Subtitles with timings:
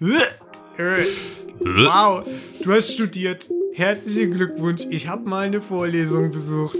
[0.00, 2.24] Wow,
[2.62, 3.50] du hast studiert.
[3.74, 4.82] Herzlichen Glückwunsch.
[4.90, 6.78] Ich habe mal eine Vorlesung besucht.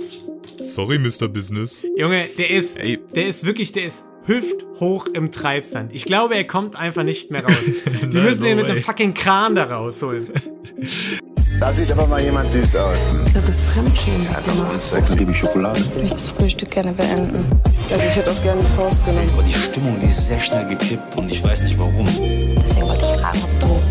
[0.61, 1.27] Sorry, Mr.
[1.27, 1.85] Business.
[1.97, 3.01] Junge, der ist, Ey.
[3.17, 5.93] der ist wirklich, der ist hüfthoch im Treibsand.
[5.95, 7.55] Ich glaube, er kommt einfach nicht mehr raus.
[8.03, 10.29] Die Nein, müssen no ihn mit einem fucking Kran da rausholen.
[11.61, 13.15] Da sieht aber mal jemand süß aus.
[13.35, 14.81] Das ist Fremdschämen gemacht.
[14.81, 15.81] Sex, gebe ich Schokolade.
[15.81, 17.61] Ich möchte das Frühstück gerne beenden.
[17.91, 19.29] Also ich hätte auch gerne die Faust genommen.
[19.33, 22.05] Aber die Stimmung, die ist sehr schnell gekippt und ich weiß nicht warum.
[22.07, 23.83] Deswegen wollte ich fragen, ob du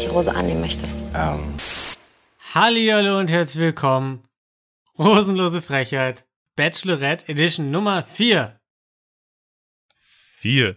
[0.00, 1.02] die Rose annehmen möchtest.
[1.12, 1.54] Ähm,
[2.54, 4.22] Hallihallo und herzlich willkommen.
[4.96, 6.24] Rosenlose Frechheit.
[6.54, 8.60] Bachelorette Edition Nummer 4.
[9.98, 10.76] Vier.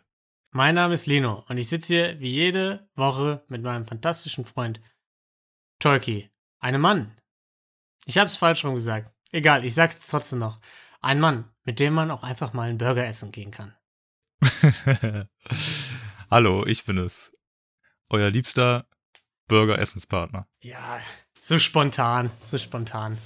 [0.49, 4.82] Mein Name ist Lino und ich sitze hier wie jede Woche mit meinem fantastischen Freund
[5.81, 6.30] Turkey.
[6.59, 7.17] Einem Mann.
[8.05, 9.12] Ich hab's falsch rum gesagt.
[9.31, 10.59] Egal, ich sag's trotzdem noch.
[11.02, 13.76] Ein Mann, mit dem man auch einfach mal einen Burger essen gehen kann.
[16.30, 17.31] Hallo, ich bin es.
[18.12, 18.85] Euer liebster
[19.48, 20.48] Burger-Essenspartner.
[20.62, 21.02] Ja,
[21.41, 23.18] so spontan, so spontan.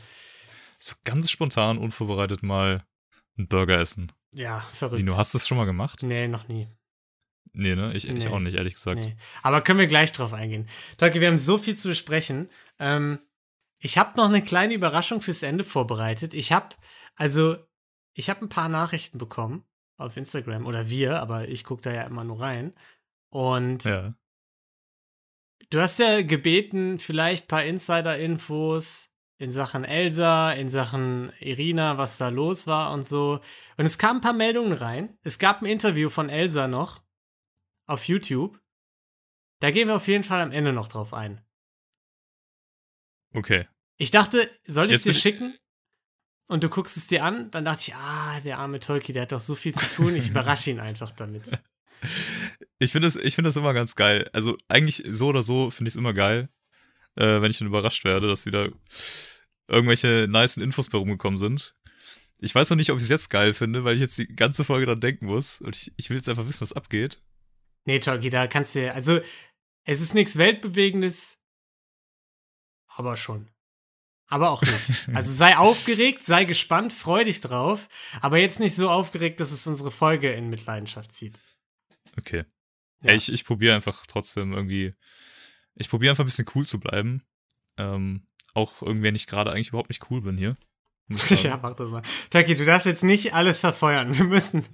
[0.80, 2.86] So ganz spontan, unvorbereitet mal
[3.38, 4.14] einen Burger essen.
[4.32, 5.06] Ja, verrückt.
[5.10, 6.04] Hast du es schon mal gemacht?
[6.04, 6.70] Nee, noch nie.
[7.56, 7.94] Nee, ne?
[7.94, 8.28] Ich, ich Nee.
[8.28, 9.00] auch nicht, ehrlich gesagt.
[9.00, 9.16] Nee.
[9.42, 10.68] Aber können wir gleich drauf eingehen.
[10.98, 12.50] Tolki, wir haben so viel zu besprechen.
[12.80, 13.20] Ähm,
[13.80, 16.34] ich habe noch eine kleine Überraschung fürs Ende vorbereitet.
[16.34, 16.70] Ich habe,
[17.16, 17.56] also,
[18.14, 19.64] ich habe ein paar Nachrichten bekommen
[19.98, 22.74] auf Instagram oder wir, aber ich gucke da ja immer nur rein.
[23.30, 24.14] Und Ja.
[25.70, 32.18] du hast ja gebeten, vielleicht ein paar Insider-Infos in Sachen Elsa, in Sachen Irina, was
[32.18, 33.40] da los war und so.
[33.78, 35.18] Und es kamen ein paar Meldungen rein.
[35.24, 37.02] Es gab ein Interview von Elsa noch
[37.86, 38.60] auf YouTube.
[39.60, 41.42] Da gehen wir auf jeden Fall am Ende noch drauf ein.
[43.34, 43.68] Okay.
[43.98, 45.58] Ich dachte, soll ich es dir schicken?
[46.48, 47.50] Und du guckst es dir an?
[47.52, 50.16] Dann dachte ich, ah, der arme Tolki, der hat doch so viel zu tun.
[50.16, 51.50] Ich überrasche ihn einfach damit.
[52.80, 54.30] Ich finde das, ich das immer ganz geil.
[54.34, 56.50] Also eigentlich so oder so finde ich es immer geil,
[57.16, 58.70] äh, wenn ich dann überrascht werde, dass wieder
[59.68, 61.76] irgendwelche nicen Infos bei rumgekommen sind.
[62.40, 64.64] Ich weiß noch nicht, ob ich es jetzt geil finde, weil ich jetzt die ganze
[64.64, 65.62] Folge dran denken muss.
[65.62, 67.22] Und ich, ich will jetzt einfach wissen, was abgeht.
[67.86, 69.20] Nee, Tolki, da kannst du, also,
[69.84, 71.40] es ist nichts Weltbewegendes,
[72.88, 73.52] aber schon.
[74.28, 75.08] Aber auch nicht.
[75.14, 77.88] Also sei aufgeregt, sei gespannt, freu dich drauf,
[78.22, 81.40] aber jetzt nicht so aufgeregt, dass es unsere Folge in Mitleidenschaft zieht.
[82.18, 82.46] Okay.
[83.02, 83.14] Ja.
[83.14, 84.96] Ich ich probiere einfach trotzdem irgendwie.
[85.76, 87.24] Ich probiere einfach ein bisschen cool zu bleiben.
[87.78, 90.58] Ähm, auch irgendwie, wenn ich gerade eigentlich überhaupt nicht cool bin hier.
[91.44, 92.02] Ja, mach das mal.
[92.32, 94.18] Tolki, du darfst jetzt nicht alles verfeuern.
[94.18, 94.66] Wir müssen,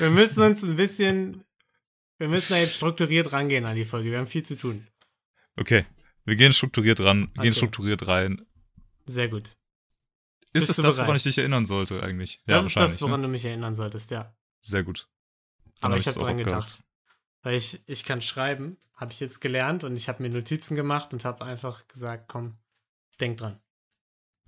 [0.00, 1.44] wir müssen uns ein bisschen,
[2.20, 4.10] wir müssen da jetzt strukturiert rangehen an die Folge.
[4.10, 4.86] Wir haben viel zu tun.
[5.56, 5.86] Okay.
[6.24, 7.42] Wir gehen strukturiert ran, Okay.
[7.42, 8.46] gehen strukturiert rein.
[9.06, 9.48] Sehr gut.
[9.48, 9.56] Ist
[10.52, 11.06] Bist es das, bereit?
[11.06, 12.42] woran ich dich erinnern sollte, eigentlich?
[12.46, 13.26] Das ist das, wahrscheinlich, woran ne?
[13.26, 14.36] du mich erinnern solltest, ja.
[14.60, 15.08] Sehr gut.
[15.80, 16.82] Dann Aber hab ich habe dran gedacht.
[17.42, 21.14] Weil ich, ich kann schreiben, habe ich jetzt gelernt und ich habe mir Notizen gemacht
[21.14, 22.58] und habe einfach gesagt, komm,
[23.18, 23.58] denk dran.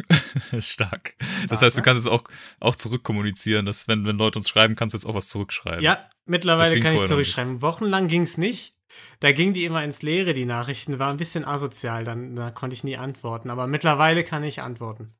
[0.58, 1.16] Stark.
[1.48, 2.24] Das Stark, heißt, du kannst es auch,
[2.60, 5.82] auch zurückkommunizieren, dass wenn, wenn Leute uns schreiben, kannst du jetzt auch was zurückschreiben.
[5.82, 7.08] Ja, mittlerweile kann ich nicht.
[7.08, 7.62] zurückschreiben.
[7.62, 8.74] Wochenlang ging es nicht.
[9.20, 10.98] Da ging die immer ins Leere, die Nachrichten.
[10.98, 13.50] War ein bisschen asozial, dann da konnte ich nie antworten.
[13.50, 15.14] Aber mittlerweile kann ich antworten.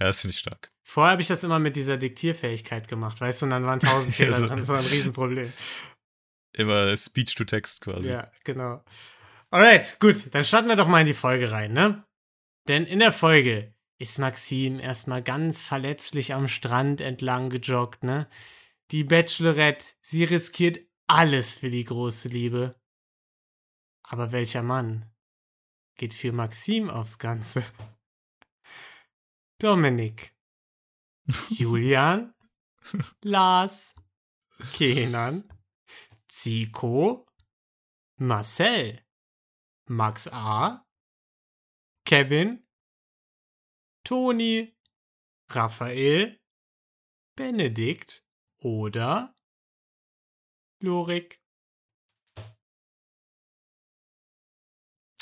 [0.00, 0.70] Ja, das finde ich stark.
[0.82, 4.14] Vorher habe ich das immer mit dieser Diktierfähigkeit gemacht, weißt du, und dann waren tausend
[4.14, 4.46] Fehler so.
[4.46, 4.58] dran.
[4.58, 5.52] Das war ein Riesenproblem.
[6.52, 8.10] Immer Speech to Text quasi.
[8.10, 8.82] Ja, genau.
[9.50, 12.04] Alright, gut, dann starten wir doch mal in die Folge rein, ne?
[12.68, 18.28] Denn in der Folge ist Maxim erstmal ganz verletzlich am Strand entlang gejoggt, ne?
[18.90, 22.80] Die Bachelorette, sie riskiert alles für die große Liebe.
[24.02, 25.10] Aber welcher Mann
[25.96, 27.62] geht für Maxim aufs Ganze?
[29.58, 30.34] Dominik.
[31.50, 32.34] Julian.
[33.22, 33.94] Lars.
[34.72, 35.46] Kenan.
[36.28, 37.28] Zico.
[38.20, 39.00] Marcel,
[39.86, 40.84] Max A,
[42.04, 42.66] Kevin,
[44.08, 44.74] Toni,
[45.50, 46.40] Raphael,
[47.36, 48.24] Benedikt
[48.56, 49.36] oder
[50.82, 51.42] Lorik.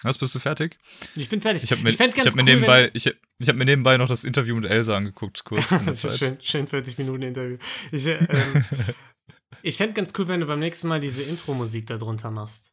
[0.04, 0.78] Was, bist du fertig?
[1.16, 1.64] Ich bin fertig.
[1.64, 4.06] Ich habe mir, fänd ich hab mir, cool, nebenbei, ich, ich hab mir nebenbei noch
[4.06, 5.66] das Interview mit Elsa angeguckt, kurz
[6.18, 7.58] schön, schön 40 Minuten Interview.
[7.90, 8.64] Ich, äh, ähm,
[9.62, 12.72] ich fände ganz cool, wenn du beim nächsten Mal diese Intro-Musik da drunter machst.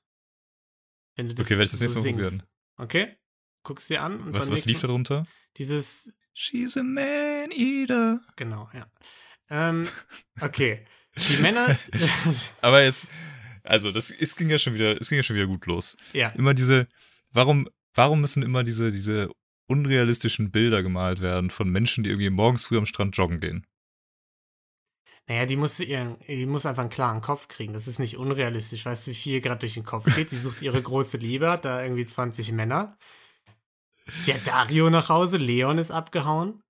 [1.16, 2.24] Wenn du das Okay, werde ich das nächste Mal singst.
[2.24, 2.48] probieren.
[2.78, 3.18] Okay?
[3.64, 4.20] Guck's dir an.
[4.22, 5.26] Und Was, was lief nächsten- da drunter?
[5.58, 8.20] Dieses She's a man eater.
[8.36, 8.86] Genau, ja.
[9.50, 9.88] Ähm,
[10.42, 10.86] okay.
[11.16, 11.78] Die Männer.
[12.62, 13.08] Aber jetzt,
[13.64, 15.96] also das es ging ja schon wieder, es ging ja schon wieder gut los.
[16.14, 16.30] ja.
[16.30, 16.88] Immer diese,
[17.32, 19.30] warum, warum müssen immer diese, diese
[19.68, 23.68] unrealistischen Bilder gemalt werden von Menschen, die irgendwie morgens früh am Strand joggen gehen?
[25.28, 27.72] Naja, die muss, ihren, die muss einfach einen klaren Kopf kriegen.
[27.74, 28.86] Das ist nicht unrealistisch.
[28.86, 30.32] Weißt du, wie viel gerade durch den Kopf geht?
[30.32, 32.98] Die sucht ihre große Liebe, hat da irgendwie 20 Männer.
[34.06, 36.62] Hat Dario nach Hause, Leon ist abgehauen.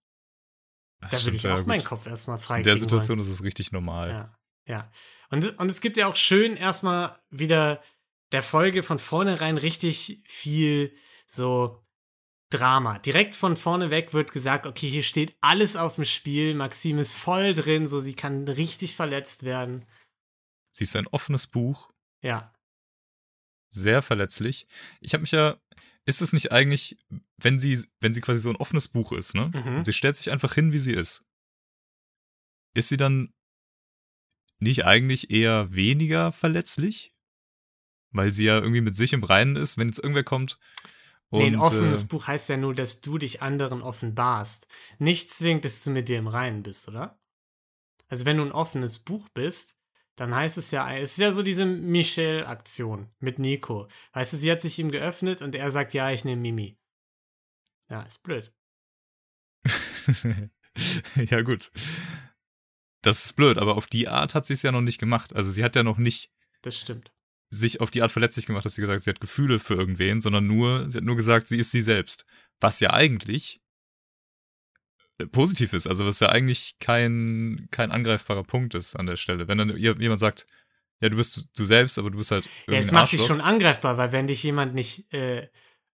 [0.99, 1.67] Da würde ich ja, auch gut.
[1.67, 3.27] meinen Kopf erstmal frei In der Situation wollen.
[3.27, 4.09] ist es richtig normal.
[4.09, 4.35] Ja,
[4.65, 4.91] ja.
[5.29, 7.81] Und, und es gibt ja auch schön erstmal wieder
[8.31, 10.95] der Folge von vornherein richtig viel
[11.27, 11.83] so
[12.49, 12.99] Drama.
[12.99, 16.53] Direkt von vorne weg wird gesagt, okay, hier steht alles auf dem Spiel.
[16.53, 19.85] Maxim ist voll drin, so sie kann richtig verletzt werden.
[20.71, 21.91] Sie ist ein offenes Buch,
[22.21, 22.53] Ja,
[23.73, 24.67] sehr verletzlich.
[25.01, 25.57] Ich habe mich ja,
[26.05, 26.97] ist es nicht eigentlich,
[27.37, 29.51] wenn sie, wenn sie quasi so ein offenes Buch ist, ne?
[29.53, 29.85] Mhm.
[29.85, 31.23] Sie stellt sich einfach hin, wie sie ist.
[32.73, 33.33] Ist sie dann
[34.59, 37.13] nicht eigentlich eher weniger verletzlich?
[38.11, 40.59] Weil sie ja irgendwie mit sich im Reinen ist, wenn jetzt irgendwer kommt.
[41.29, 44.67] Und, nee, ein offenes äh, Buch heißt ja nur, dass du dich anderen offenbarst.
[44.99, 47.19] Nicht zwingend, dass du mit dir im Reinen bist, oder?
[48.07, 49.75] Also wenn du ein offenes Buch bist,
[50.15, 53.87] dann heißt es ja, es ist ja so diese Michelle-Aktion mit Nico.
[54.13, 56.77] Weißt du, sie hat sich ihm geöffnet und er sagt, ja, ich nehme Mimi.
[57.89, 58.53] Ja, ist blöd.
[61.15, 61.71] ja, gut.
[63.01, 65.35] Das ist blöd, aber auf die Art hat sie es ja noch nicht gemacht.
[65.35, 66.31] Also sie hat ja noch nicht
[66.61, 67.11] Das stimmt.
[67.49, 70.21] sich auf die Art verletzlich gemacht, dass sie gesagt hat, sie hat Gefühle für irgendwen,
[70.21, 72.25] sondern nur, sie hat nur gesagt, sie ist sie selbst.
[72.59, 73.61] Was ja eigentlich
[75.31, 79.47] positiv ist, also was ja eigentlich kein, kein angreifbarer Punkt ist an der Stelle.
[79.47, 80.45] Wenn dann jemand sagt,
[81.01, 83.97] ja, du bist du selbst, aber du bist halt Ja, es macht dich schon angreifbar,
[83.97, 85.49] weil wenn dich jemand nicht äh,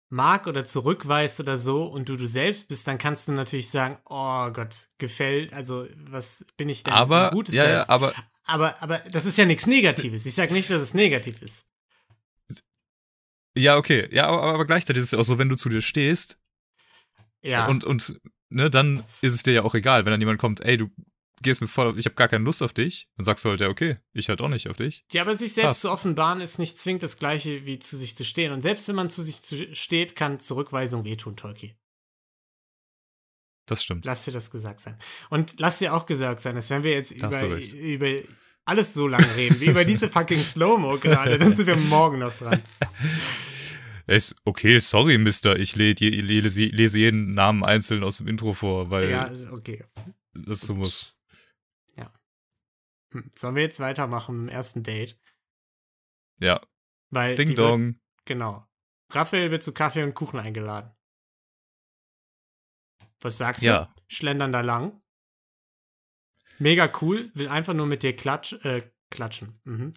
[0.10, 3.98] mag oder zurückweist oder so und du du selbst bist, dann kannst du natürlich sagen,
[4.06, 6.94] oh Gott, gefällt, also was bin ich denn?
[6.94, 7.90] aber, gutes ja, ja, Selbst?
[7.90, 8.14] aber
[8.46, 10.26] aber, aber das ist ja nichts Negatives.
[10.26, 11.66] Ich sage nicht, dass es negativ ist.
[13.56, 14.08] Ja, okay.
[14.12, 16.40] Ja, aber, aber gleichzeitig ist es ja auch so, wenn du zu dir stehst
[17.42, 17.68] Ja.
[17.68, 18.20] und, und
[18.50, 20.90] ne, dann ist es dir ja auch egal, wenn dann jemand kommt, ey, du
[21.42, 23.62] gehst mir voll auf, ich habe gar keine Lust auf dich, dann sagst du halt,
[23.62, 25.06] ja, okay, ich halt auch nicht auf dich.
[25.12, 25.82] Ja, aber sich selbst Passt.
[25.82, 28.52] zu offenbaren ist nicht zwingend das gleiche wie zu sich zu stehen.
[28.52, 31.76] Und selbst wenn man zu sich zu steht, kann Zurückweisung wehtun, Tolki.
[33.66, 34.04] Das stimmt.
[34.04, 34.98] Lass dir das gesagt sein.
[35.30, 38.08] Und lass dir auch gesagt sein, dass wenn wir jetzt über, über
[38.66, 42.36] alles so lange reden, wie über diese fucking Slow-Mo gerade, dann sind wir morgen noch
[42.36, 42.62] dran.
[44.10, 48.54] Ist, okay, sorry, Mister, ich le je- lese, lese jeden Namen einzeln aus dem Intro
[48.54, 49.84] vor, weil Ja, ist okay.
[50.34, 51.16] das so muss.
[53.12, 53.32] Hm.
[53.36, 55.18] Sollen wir jetzt weitermachen im ersten Date?
[56.40, 56.62] Ja,
[57.10, 58.00] Weil Ding die wird- Dong.
[58.26, 58.68] Genau.
[59.10, 60.92] Raphael wird zu Kaffee und Kuchen eingeladen.
[63.22, 63.86] Was sagst Ja.
[63.86, 64.02] du?
[64.08, 65.02] Schlendern da lang.
[66.60, 69.60] Mega cool, will einfach nur mit dir klatsch, äh, klatschen.
[69.64, 69.94] Mhm.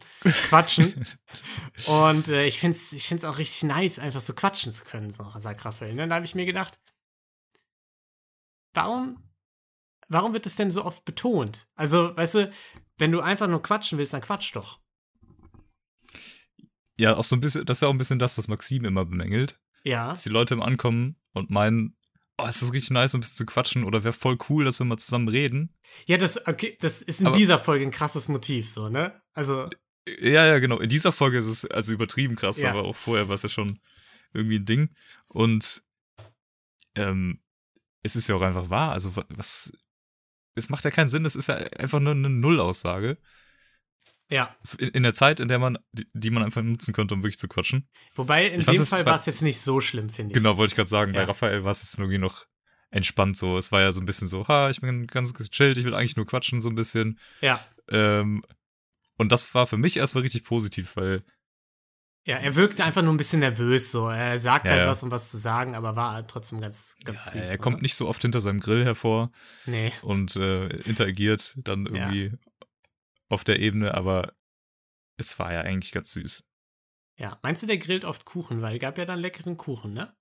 [0.48, 1.06] Quatschen.
[1.86, 5.10] und äh, ich finde es ich find's auch richtig nice, einfach so quatschen zu können,
[5.10, 5.92] so, sagt Raphael.
[5.92, 6.78] Und dann habe ich mir gedacht,
[8.74, 9.22] warum,
[10.08, 11.68] warum wird das denn so oft betont?
[11.74, 12.52] Also, weißt du,
[12.98, 14.80] wenn du einfach nur quatschen willst, dann quatsch doch.
[16.96, 19.04] Ja, auch so ein bisschen, das ist ja auch ein bisschen das, was Maxim immer
[19.04, 19.58] bemängelt.
[19.84, 20.10] Ja.
[20.10, 21.96] Dass die Leute immer ankommen und meinen,
[22.38, 24.84] oh, ist das richtig nice, ein bisschen zu quatschen oder wäre voll cool, dass wir
[24.86, 25.74] mal zusammen reden.
[26.06, 29.12] Ja, das, okay, das ist in Aber- dieser Folge ein krasses Motiv, so, ne?
[29.34, 29.68] Also,
[30.20, 30.78] Ja, ja, genau.
[30.80, 32.70] In dieser Folge ist es also übertrieben krass, Ja.
[32.70, 33.78] aber auch vorher war es ja schon
[34.32, 34.94] irgendwie ein Ding.
[35.28, 35.84] Und
[36.96, 37.40] ähm,
[38.02, 38.92] es ist ja auch einfach wahr.
[38.92, 39.72] Also wa- was,
[40.56, 41.24] es macht ja keinen Sinn.
[41.24, 43.16] Es ist ja einfach nur eine Nullaussage
[44.32, 44.56] ja.
[44.78, 47.88] in, der Zeit, in der man, die, man einfach nutzen könnte, um wirklich zu quatschen.
[48.14, 50.34] Wobei, in Ich dem Fall bei- war es jetzt nicht so schlimm, finde ich.
[50.34, 51.12] Genau, wollte ich gerade sagen.
[51.12, 51.26] Bei Ja.
[51.26, 52.46] Raphael war es jetzt irgendwie noch
[52.90, 53.56] entspannt so.
[53.58, 56.16] Es war ja so ein bisschen so, ha, ich bin ganz gechillt, ich will eigentlich
[56.16, 57.18] nur quatschen so ein bisschen.
[57.40, 57.64] Ja.
[57.90, 58.44] Ähm,
[59.18, 61.22] und das war für mich erstmal richtig positiv, weil
[62.24, 64.08] Ja, er wirkte einfach nur ein bisschen nervös, so.
[64.08, 64.86] Er sagt Ja, halt ja.
[64.86, 67.42] was, um was zu sagen, aber war trotzdem ganz, ganz ja, sweet.
[67.42, 67.82] er so, kommt ne?
[67.82, 69.30] nicht so oft hinter seinem Grill hervor.
[69.66, 69.92] Nee.
[70.02, 72.32] und äh, interagiert dann irgendwie
[73.32, 74.34] auf der Ebene, aber
[75.16, 76.44] es war ja eigentlich ganz süß.
[77.16, 77.38] Ja.
[77.42, 78.62] Meinst du, der grillt oft Kuchen?
[78.62, 80.14] Weil gab ja dann leckeren Kuchen, ne?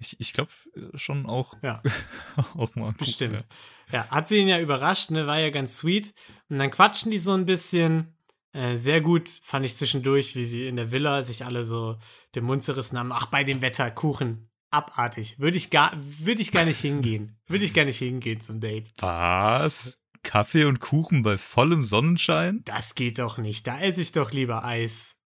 [0.00, 0.52] Ich, ich glaube
[0.94, 1.82] schon auch, Ja.
[2.54, 2.84] auch mal.
[2.84, 3.46] Kuchen, Bestimmt.
[3.90, 4.04] Ja.
[4.04, 5.26] Ja, hat sie ihn ja überrascht, ne?
[5.26, 6.14] War ja ganz sweet.
[6.48, 8.14] Und dann quatschen die so ein bisschen.
[8.52, 11.98] Äh, sehr gut fand ich zwischendurch, wie sie in der Villa sich alle so
[12.34, 13.12] den Mund zerrissen haben.
[13.12, 14.50] Ach, bei dem Wetter, Kuchen.
[14.70, 15.38] Abartig.
[15.38, 17.38] Würde ich gar, würde ich gar nicht hingehen.
[17.46, 18.92] Würde ich gar nicht hingehen zum Date.
[18.98, 19.98] Was?
[20.28, 22.62] Kaffee und Kuchen bei vollem Sonnenschein?
[22.64, 23.66] Das geht doch nicht.
[23.66, 25.16] Da esse ich doch lieber Eis.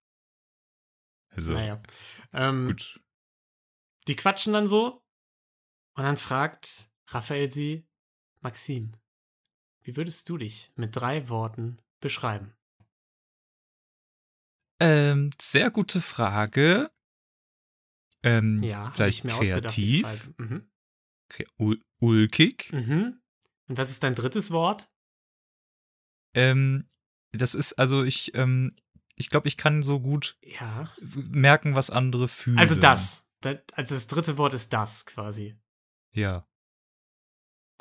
[1.31, 1.83] Also, Naja.
[2.33, 3.01] Ähm, gut.
[4.07, 5.03] Die quatschen dann so.
[5.95, 7.85] Und dann fragt Raphael sie,
[8.43, 8.93] Maxim,
[9.83, 12.55] wie würdest du dich mit drei Worten beschreiben?
[14.81, 16.93] Ähm, sehr gute Frage.
[18.23, 20.31] Ähm, Ja, vielleicht ich mir ausgedacht, die kreativ.
[20.39, 20.71] Mhm.
[21.59, 23.21] ul ulkig, Mhm.
[23.67, 24.92] Und was ist dein drittes Wort?
[26.35, 26.87] Ähm,
[27.33, 28.75] das ist, also ich, ähm,
[29.17, 30.93] ich glaube, ich kann so gut Ja.
[31.01, 32.59] merken, was andere fühlen.
[32.59, 33.29] Also das.
[33.41, 33.59] das.
[33.75, 35.57] Also das dritte Wort ist das quasi.
[36.13, 36.47] Ja.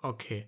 [0.02, 0.48] Okay.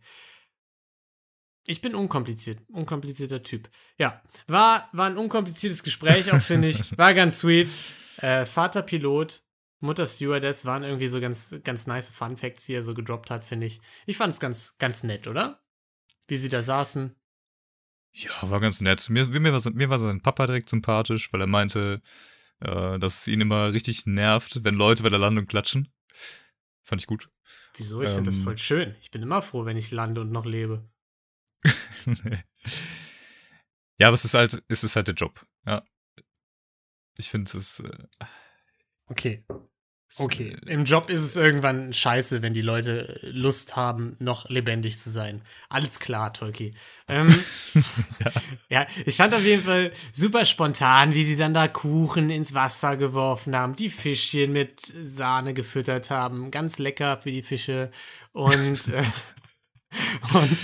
[1.66, 3.70] Ich bin unkompliziert, unkomplizierter Typ.
[3.98, 6.98] Ja, war, war ein unkompliziertes Gespräch auch, finde ich.
[6.98, 7.70] War ganz sweet.
[8.18, 9.46] Äh, Vater Pilot,
[9.80, 13.46] Mutter Stewardess waren irgendwie so ganz, ganz nice Fun Facts, die er so gedroppt hat,
[13.46, 13.80] finde ich.
[14.06, 15.64] Ich fand es ganz, ganz nett, oder?
[16.28, 17.16] Wie sie da saßen.
[18.13, 19.10] Ja, war ganz nett.
[19.10, 22.01] Mir, mir, war, mir war sein Papa direkt sympathisch, weil er meinte,
[22.60, 25.91] äh, dass es ihn immer richtig nervt, wenn Leute bei der Landung klatschen.
[26.84, 27.29] Fand ich gut.
[27.75, 28.01] Wieso?
[28.03, 28.43] Ich finde das Ähm.
[28.43, 28.96] voll schön.
[29.01, 30.88] Ich bin immer froh, wenn ich lande und noch lebe.
[33.98, 35.46] ja, aber es ist halt, es ist halt der Job.
[35.65, 35.84] Ja.
[37.17, 37.79] Ich finde es.
[37.79, 37.89] Äh,
[39.08, 39.43] Okay.
[40.17, 45.00] Okay, äh, im Job ist es irgendwann scheiße, wenn die Leute Lust haben, noch lebendig
[45.00, 45.41] zu sein.
[45.70, 46.72] Alles klar, Tolki.
[47.08, 47.34] Ähm,
[48.70, 48.86] ja.
[49.05, 53.55] ich fand auf jeden Fall super spontan, wie sie dann da Kuchen ins Wasser geworfen
[53.55, 56.51] haben, die Fischchen mit Sahne gefüttert haben.
[56.51, 57.89] Ganz lecker für die Fische.
[58.34, 59.03] Und, äh,
[60.34, 60.58] und,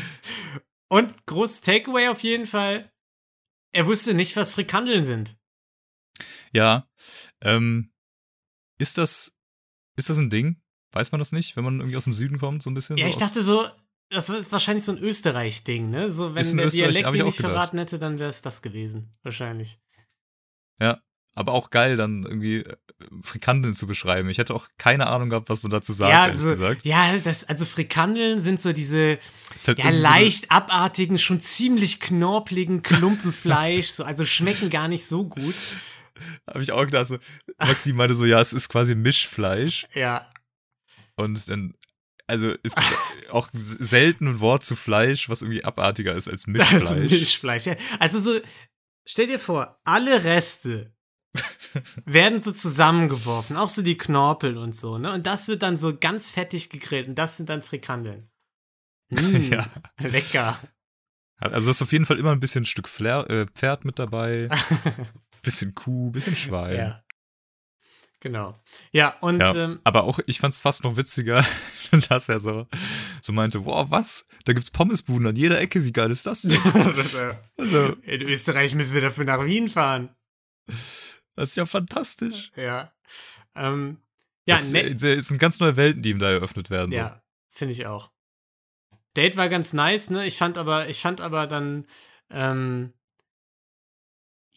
[0.90, 2.92] und großes Takeaway auf jeden Fall.
[3.72, 5.38] Er wusste nicht, was Frikandeln sind.
[6.52, 6.88] Ja.
[7.42, 7.92] Ähm,
[8.80, 9.39] ist das,
[10.00, 10.62] ist das ein Ding?
[10.92, 12.98] Weiß man das nicht, wenn man irgendwie aus dem Süden kommt, so ein bisschen?
[12.98, 13.68] Ja, so ich dachte so,
[14.10, 16.12] das ist wahrscheinlich so ein Österreich-Ding, ne?
[16.12, 17.52] So, wenn der Österreich, Dialekt auch nicht gedacht.
[17.52, 19.12] verraten hätte, dann wäre es das gewesen.
[19.22, 19.80] Wahrscheinlich.
[20.80, 21.00] Ja.
[21.36, 22.76] Aber auch geil, dann irgendwie äh,
[23.22, 24.30] Frikandeln zu beschreiben.
[24.30, 26.86] Ich hätte auch keine Ahnung gehabt, was man dazu sagt, ja, also, gesagt.
[26.86, 29.20] ja, das, also Frikandeln sind so diese
[29.68, 34.88] halt ja, irgendwie so leicht abartigen, schon ziemlich knorpeligen Klumpen Fleisch, so, also schmecken gar
[34.88, 35.56] nicht so gut.
[36.48, 37.18] Habe ich auch gedacht, so,
[37.60, 39.88] Maxim meinte so, ja, es ist quasi Mischfleisch.
[39.94, 40.32] Ja,
[41.16, 41.74] Und dann,
[42.28, 46.84] also es gibt auch selten ein Wort zu Fleisch, was irgendwie abartiger ist als Mischfleisch.
[46.84, 47.66] also Mischfleisch.
[47.66, 47.76] Ja.
[48.00, 48.40] Also so,
[49.08, 50.94] stell dir vor, alle Reste
[52.06, 55.14] werden so zusammengeworfen, auch so die Knorpel und so, ne?
[55.14, 58.30] Und das wird dann so ganz fettig gegrillt und das sind dann Frikandeln.
[59.10, 59.68] Mm, Ja.
[60.00, 60.60] Lecker.
[61.40, 64.50] Also du hast auf jeden Fall immer ein bisschen Stück Flair, äh, Pferd mit dabei,
[65.42, 66.76] bisschen Kuh, bisschen Schwein.
[66.78, 67.04] ja.
[68.22, 68.60] Genau.
[68.92, 71.46] Ja, und Ja, ähm, aber auch, ich fand's fast noch witziger,
[72.10, 72.68] dass er so,
[73.22, 74.26] so meinte, wow, was?
[74.44, 76.60] Da gibt's Pommesbuden an jeder Ecke, wie geil ist das denn?
[76.96, 80.14] das, äh, Also, in Österreich müssen wir dafür nach Wien fahren.
[81.36, 82.52] das ist ja fantastisch.
[82.58, 82.92] Ja.
[83.56, 84.02] Ähm,
[84.46, 86.92] ja, das ne- ist, es sind ganz neue Welten, die ihm da eröffnet werden.
[86.92, 86.98] So.
[86.98, 88.12] Ja, finde ich auch.
[89.16, 90.26] Date war ganz nice, ne?
[90.28, 91.88] Ich fand aber, ich fand aber dann
[92.30, 92.92] ähm,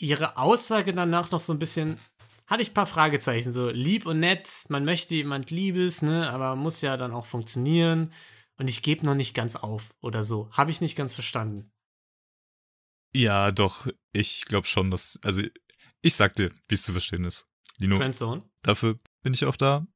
[0.03, 1.99] ihre Aussage danach noch so ein bisschen,
[2.47, 6.31] hatte ich ein paar Fragezeichen, so lieb und nett, man möchte jemand Liebes, ne?
[6.31, 8.13] Aber muss ja dann auch funktionieren.
[8.59, 10.51] Und ich gebe noch nicht ganz auf oder so.
[10.53, 11.71] Habe ich nicht ganz verstanden.
[13.15, 15.43] ja, doch, ich glaube schon, dass, also
[16.01, 17.47] ich sag dir, wie es zu verstehen ist.
[17.79, 18.43] Lino, Friendzone?
[18.63, 19.87] dafür bin ich auch da.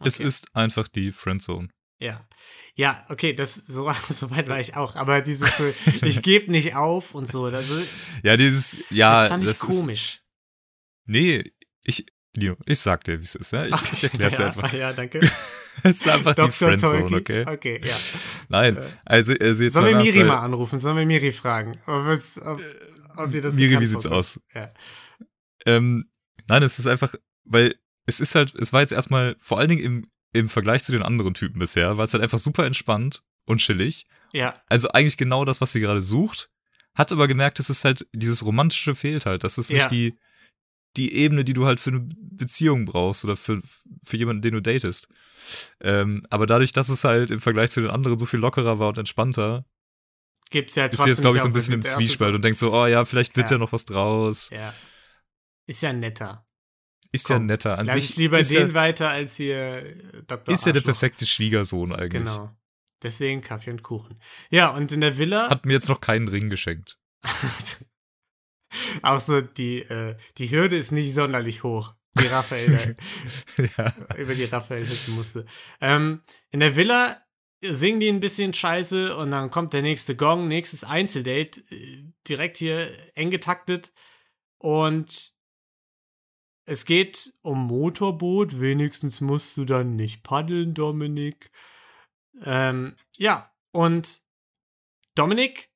[0.00, 0.24] Es Okay.
[0.24, 1.68] ist einfach die Friendzone.
[2.02, 2.26] Ja.
[2.74, 4.96] Ja, okay, das so, so weit war ich auch.
[4.96, 5.64] Aber dieses so,
[6.06, 7.80] ich gebe nicht auf und so, also,
[8.22, 10.22] Ja, dieses, ja, das fand ich das ist, komisch.
[11.04, 11.52] nee,
[11.84, 13.66] ich, Lino, ich sag dir, wie es ist, ja?
[13.66, 14.72] Ich, ich erklär's ja, einfach.
[14.72, 15.20] Ja, danke.
[15.82, 16.52] Es ist einfach die Dr.
[16.52, 17.48] Friendzone, Tolkien.
[17.48, 17.54] okay?
[17.54, 17.96] Okay, ja.
[18.50, 20.78] Nein, also, also jetzt Sollen wir Miri mal anrufen?
[20.78, 21.72] Sollen wir Miri fragen?
[21.86, 22.60] Ob, es, ob,
[23.16, 24.38] ob ihr das Miri, bekannt wie sieht's aus?
[24.54, 24.70] Ja.
[25.64, 26.04] Ähm,
[26.46, 29.82] nein, es ist einfach, weil es ist halt, es war jetzt erstmal, vor allen Dingen
[29.82, 33.58] im, im Vergleich zu den anderen Typen bisher, war es halt einfach super entspannt und
[33.58, 34.06] chillig.
[34.32, 36.48] ja, Also eigentlich genau das, was sie gerade sucht.
[36.94, 39.44] Hat aber gemerkt, dass es halt, dieses Romantische fehlt halt.
[39.44, 39.76] Das ist Ja.
[39.78, 40.18] nicht die,
[40.96, 43.62] die Ebene, die du halt für eine Beziehung brauchst oder für,
[44.04, 45.08] für jemanden, den du datest.
[45.80, 48.88] Ähm, aber dadurch, dass es halt im Vergleich zu den anderen so viel lockerer war
[48.88, 49.64] und entspannter,
[50.50, 52.74] gibt's ja ist sie jetzt, glaube ich, so ein bisschen im Zwiespalt und denkt so,
[52.74, 53.56] oh ja, vielleicht wird Ja.
[53.56, 54.50] ja noch was draus.
[54.50, 54.74] Ja.
[55.66, 56.46] Ist ja netter.
[57.12, 57.78] Ist ja Komm, netter.
[57.78, 60.54] An sich ich lieber den ja, weiter als hier Dr.
[60.54, 60.94] ist ja der Arschloch.
[60.94, 62.24] perfekte Schwiegersohn eigentlich.
[62.24, 62.50] Genau.
[63.02, 64.18] Deswegen Kaffee und Kuchen.
[64.50, 66.98] Ja, und in der Villa Hat mir jetzt noch keinen Ring geschenkt.
[69.02, 72.96] auch so die, äh, die Hürde ist nicht sonderlich hoch, die Raphael
[73.76, 73.92] ja.
[74.16, 75.46] über die Raphael hüpfen musste.
[75.80, 77.20] Ähm, in der Villa
[77.60, 82.56] singen die ein bisschen Scheiße und dann kommt der nächste Gong, nächstes Einzeldate, äh, direkt
[82.56, 83.92] hier eng getaktet
[84.58, 85.31] und
[86.72, 91.50] es geht um Motorboot, wenigstens musst du dann nicht paddeln, Dominik.
[92.44, 94.22] Ähm, ja, und
[95.14, 95.68] Dominik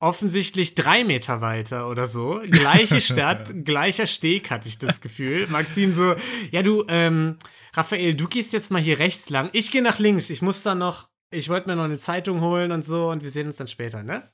[0.00, 2.42] offensichtlich drei Meter weiter oder so.
[2.50, 5.46] Gleiche Stadt, gleicher Steg, hatte ich das Gefühl.
[5.46, 6.16] Maxim so,
[6.50, 7.38] ja du, ähm,
[7.72, 9.48] Raphael, du gehst jetzt mal hier rechts lang.
[9.52, 10.28] Ich gehe nach links.
[10.28, 13.30] Ich muss dann noch, ich wollte mir noch eine Zeitung holen und so und wir
[13.30, 14.28] sehen uns dann später, ne?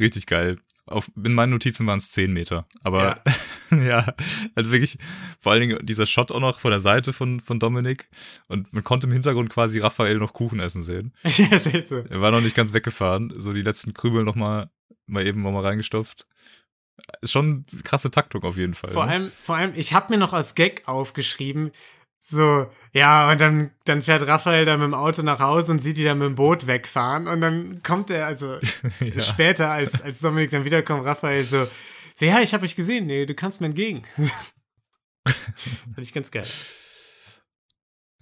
[0.00, 0.56] Richtig geil.
[0.86, 2.66] Auf, in meinen Notizen waren es 10 Meter.
[2.82, 3.34] Aber ja.
[4.54, 4.98] also wirklich,
[5.40, 8.08] vor allen Dingen dieser Shot auch noch von der Seite von, von Dominik.
[8.48, 11.12] Und man konnte im Hintergrund quasi Raphael noch Kuchen essen sehen.
[11.24, 12.04] ja, seht ihr.
[12.10, 13.32] Er war noch nicht ganz weggefahren.
[13.36, 14.70] So die letzten Krümel noch mal,
[15.06, 16.26] mal eben noch mal reingestopft.
[17.20, 18.92] Ist schon krasse Taktung auf jeden Fall.
[18.92, 19.12] Vor ne?
[19.12, 21.72] allem, vor allem, ich habe mir noch als Gag aufgeschrieben,
[22.26, 25.98] so, ja, und dann, dann fährt Raphael dann mit dem Auto nach Hause und sieht
[25.98, 27.28] die dann mit dem Boot wegfahren.
[27.28, 28.58] Und dann kommt er, also
[29.00, 29.20] ja.
[29.20, 31.68] später, als, als Dominik dann wiederkommt, Raphael so,
[32.14, 34.04] so ja, ich habe euch gesehen, nee, du kannst mir entgegen.
[35.26, 36.46] Fand ich ganz geil.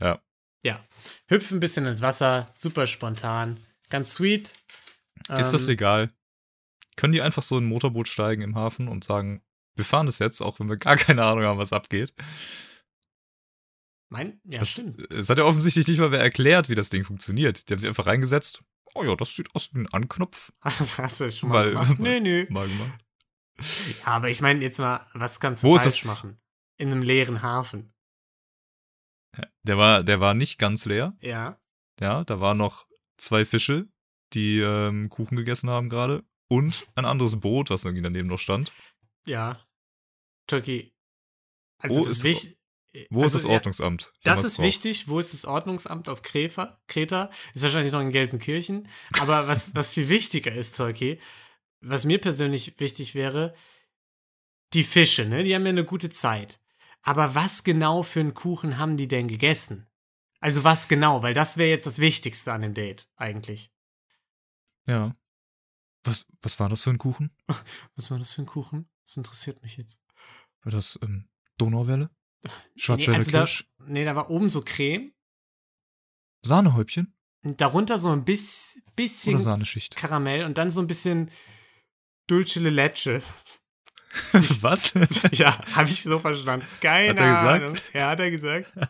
[0.01, 0.21] Ja.
[0.63, 0.85] Ja.
[1.27, 3.59] Hüpfen ein bisschen ins Wasser, super spontan,
[3.91, 4.55] ganz sweet.
[5.29, 6.09] Ist das Ähm, legal?
[6.97, 9.43] Können die einfach so in ein Motorboot steigen im Hafen und sagen,
[9.77, 12.13] wir fahren das jetzt, auch wenn wir gar keine Ahnung haben, was abgeht?
[14.11, 15.11] Mein, ja, Das, stimmt.
[15.11, 17.69] es hat ja offensichtlich nicht mal wer erklärt, wie das Ding funktioniert.
[17.69, 18.63] Die haben sich einfach reingesetzt.
[18.95, 20.53] Oh ja, das sieht aus wie ein Anknopf.
[20.61, 21.99] Hast du schon mal Weil- gemacht?
[21.99, 22.47] Nee, nee.
[22.51, 23.02] Mal gemacht.
[24.01, 26.39] Ja, aber ich meine jetzt mal, was kannst du Wo ist falsch das- machen?
[26.79, 27.93] In einem leeren Hafen.
[29.63, 31.17] Der war, der war nicht ganz leer.
[31.21, 31.59] Ja.
[32.01, 33.87] Ja, da waren noch zwei Fische,
[34.35, 36.25] die ähm, Kuchen gegessen haben gerade.
[36.49, 38.73] Und ein anderes Boot, was irgendwie daneben noch stand.
[39.27, 39.65] Ja.
[40.49, 40.93] Turkey.
[41.81, 42.59] Also Wo das ist das- wich-
[43.11, 44.13] Wo also, ist das ja, Ordnungsamt?
[44.25, 45.09] Das Wenn ist man's wichtig.
[45.09, 46.83] Wo ist das Ordnungsamt auf Kreta?
[46.89, 47.31] Kreta?
[47.55, 48.87] Ist wahrscheinlich noch in Gelsenkirchen.
[49.19, 51.19] Aber was, was viel wichtiger ist, Turkey,
[51.83, 53.55] was mir persönlich wichtig wäre,
[54.73, 55.45] die Fische, ne?
[55.45, 56.61] Die haben ja eine gute Zeit.
[57.03, 59.89] Aber was genau für einen Kuchen haben die denn gegessen?
[60.41, 61.23] Also was genau?
[61.23, 63.73] Weil das wäre jetzt das Wichtigste an dem Date, eigentlich.
[64.87, 65.15] Ja.
[66.05, 67.33] Was, was war das für ein Kuchen?
[67.95, 68.91] Was war das für ein Kuchen?
[69.05, 70.03] Das interessiert mich jetzt.
[70.63, 72.11] War das ähm, Donauwelle?
[72.75, 75.13] Schwarzwälder nee, also da, nee, da war oben so Creme.
[76.45, 77.15] Sahnehäubchen?
[77.45, 79.39] Und darunter so ein bis, bisschen?
[79.95, 81.31] Karamell und dann so ein bisschen
[82.27, 83.23] Dulce de Leche.
[84.61, 84.93] was?
[85.33, 86.67] Ja, habe ich so verstanden.
[86.81, 87.65] Keine Hat er gesagt?
[87.65, 87.79] Ahnung.
[87.95, 88.73] Ja, hat er gesagt.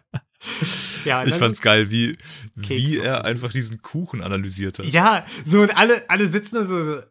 [1.04, 2.18] Ja, Ich fand's geil, wie,
[2.56, 3.24] wie er noch.
[3.24, 4.86] einfach diesen Kuchen analysiert hat.
[4.86, 7.02] Ja, so und alle, alle sitzen da so, so,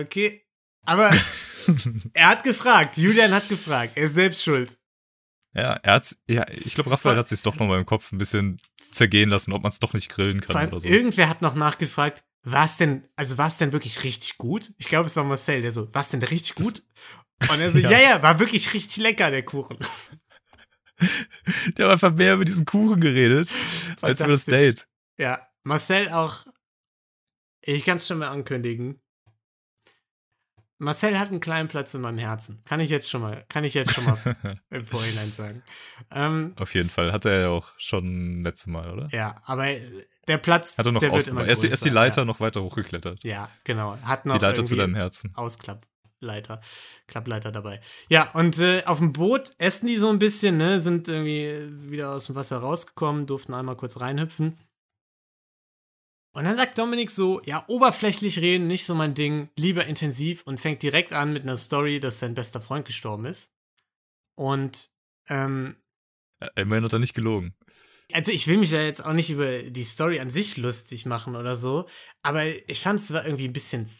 [0.00, 0.44] okay.
[0.84, 1.10] Aber
[2.14, 4.78] er hat gefragt, Julian hat gefragt, er ist selbst schuld.
[5.54, 8.58] Ja, er hat's, ja, ich glaube, Raphael hat sich's doch nochmal im Kopf ein bisschen
[8.92, 10.88] zergehen lassen, ob man es doch nicht grillen kann oder so.
[10.88, 14.72] irgendwer hat noch nachgefragt, war es denn, also war es denn wirklich richtig gut?
[14.78, 16.82] Ich glaube, es war Marcel, der so, war es denn richtig Das- gut?
[17.50, 17.90] Und er so, ja.
[17.90, 17.98] Ja.
[18.00, 19.78] ja, war wirklich richtig lecker, der Kuchen.
[21.76, 23.48] Der hat einfach mehr über diesen Kuchen geredet,
[24.00, 24.46] als über das.
[24.46, 24.88] Date.
[25.16, 26.44] Ja, Marcel auch,
[27.62, 29.00] ich kann es schon mal ankündigen.
[30.78, 32.62] Marcel hat einen kleinen Platz in meinem Herzen.
[32.64, 34.16] Kann ich jetzt schon mal, kann ich jetzt schon mal
[34.70, 35.62] im Vorhinein sagen.
[36.12, 37.12] Ähm, Auf jeden Fall.
[37.12, 39.08] Hat er ja auch schon letztes Mal, oder?
[39.10, 39.66] ja, aber
[40.28, 41.46] der Platz, Hat er noch der immer ausgebaut.
[41.46, 42.24] Er ist, die größer, Leiter ja.
[42.26, 43.24] noch weiter hochgeklettert.
[43.24, 43.98] Ja, genau.
[44.02, 45.32] Hat noch Die Leiter zu deinem Herzen.
[45.34, 46.60] Ausklappleiter,
[47.08, 47.80] Klappleiter dabei.
[48.08, 52.12] Ja, und äh, auf dem Boot essen die so ein bisschen, ne, sind irgendwie wieder
[52.14, 54.58] aus dem Wasser rausgekommen, durften einmal kurz reinhüpfen.
[56.38, 60.60] Und dann sagt Dominik so, ja, oberflächlich reden, nicht so mein Ding, lieber intensiv und
[60.60, 63.50] fängt direkt an mit einer Story, dass sein bester Freund gestorben ist.
[64.36, 64.92] Und,
[65.28, 65.74] ähm,
[66.38, 67.56] Äh, Immerhin hat er nicht gelogen.
[68.12, 71.34] also ich will mich da jetzt auch nicht über die Story an sich lustig machen
[71.34, 71.88] oder so,
[72.22, 73.90] aber ich fand es war irgendwie ein bisschen,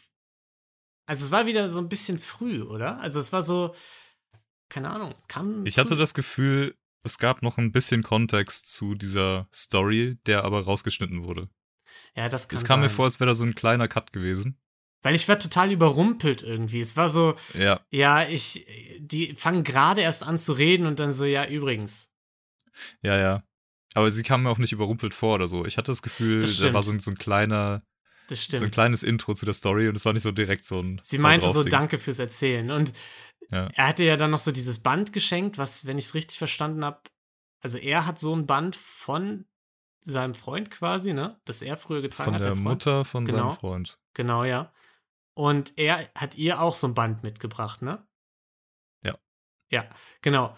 [1.07, 3.01] also es war wieder so ein bisschen früh, oder?
[3.01, 3.75] Also es war so,
[4.69, 5.65] keine Ahnung, kam.
[5.65, 5.97] Ich hatte früh.
[5.97, 11.49] das Gefühl, es gab noch ein bisschen Kontext zu dieser Story, der aber rausgeschnitten wurde.
[12.19, 12.95] Ja, das kann Es kam mir sein.
[12.97, 14.57] vor, als wäre da so ein kleiner Cut gewesen.
[15.01, 16.81] Weil ich war total überrumpelt irgendwie.
[16.81, 18.67] Es war so, Ja, ja, ich,
[18.99, 22.11] die fangen gerade erst an zu reden und dann so, ja, übrigens.
[23.01, 23.43] ja, ja.
[23.93, 25.65] Aber sie kam mir auch nicht überrumpelt vor oder so.
[25.65, 27.83] Ich hatte das Gefühl, Das da war so ein, so ein kleiner,
[28.27, 30.81] Das so ein kleines Intro zu der Story und es war nicht so direkt so
[30.81, 30.99] ein.
[31.01, 32.69] Sie meinte so, danke fürs Erzählen.
[32.69, 32.91] Und
[33.49, 33.69] Ja.
[33.73, 36.83] er hatte ja dann noch so dieses Band geschenkt, was, wenn ich es richtig verstanden
[36.83, 36.99] habe,
[37.61, 39.45] also er hat so ein Band von
[40.01, 41.39] seinem Freund quasi, ne?
[41.45, 42.41] Das er früher getragen Von hat.
[42.41, 42.63] der Freund.
[42.63, 43.49] Mutter von Genau.
[43.49, 43.99] seinem Freund.
[44.13, 44.71] Genau, ja.
[45.33, 48.05] Und er hat ihr auch so ein Band mitgebracht, ne?
[49.05, 49.17] Ja.
[49.69, 49.89] Ja,
[50.21, 50.55] genau.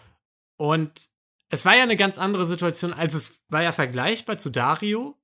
[0.56, 1.10] Und
[1.48, 5.20] es war ja eine ganz andere Situation, also es war ja vergleichbar zu Dario,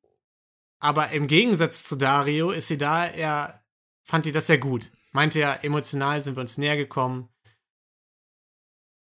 [0.81, 3.65] aber im Gegensatz zu Dario ist sie da eher,
[4.05, 4.93] fand die das sehr gut.
[5.13, 7.29] Meinte ja, emotional sind wir uns näher gekommen.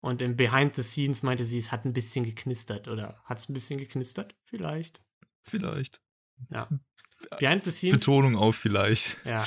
[0.06, 2.86] Und im Behind the Scenes meinte sie, es hat ein bisschen geknistert.
[2.86, 4.36] Oder hat es ein bisschen geknistert?
[4.44, 5.02] Vielleicht.
[5.42, 6.00] Vielleicht.
[6.48, 6.68] Ja.
[7.40, 7.98] Behind the Scenes.
[8.00, 9.16] Betonung auf vielleicht.
[9.24, 9.44] Ja.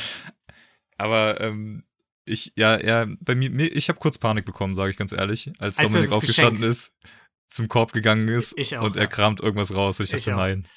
[0.98, 1.84] Aber ähm,
[2.26, 5.80] ich, ja, ja, bei mir, ich habe kurz Panik bekommen, sage ich ganz ehrlich, als,
[5.80, 6.94] Als Dominik aufgestanden ist,
[7.48, 10.36] zum Korb gegangen ist Ich auch, und er kramt irgendwas raus und ich Ich dachte,
[10.36, 10.40] auch.
[10.42, 10.68] nein,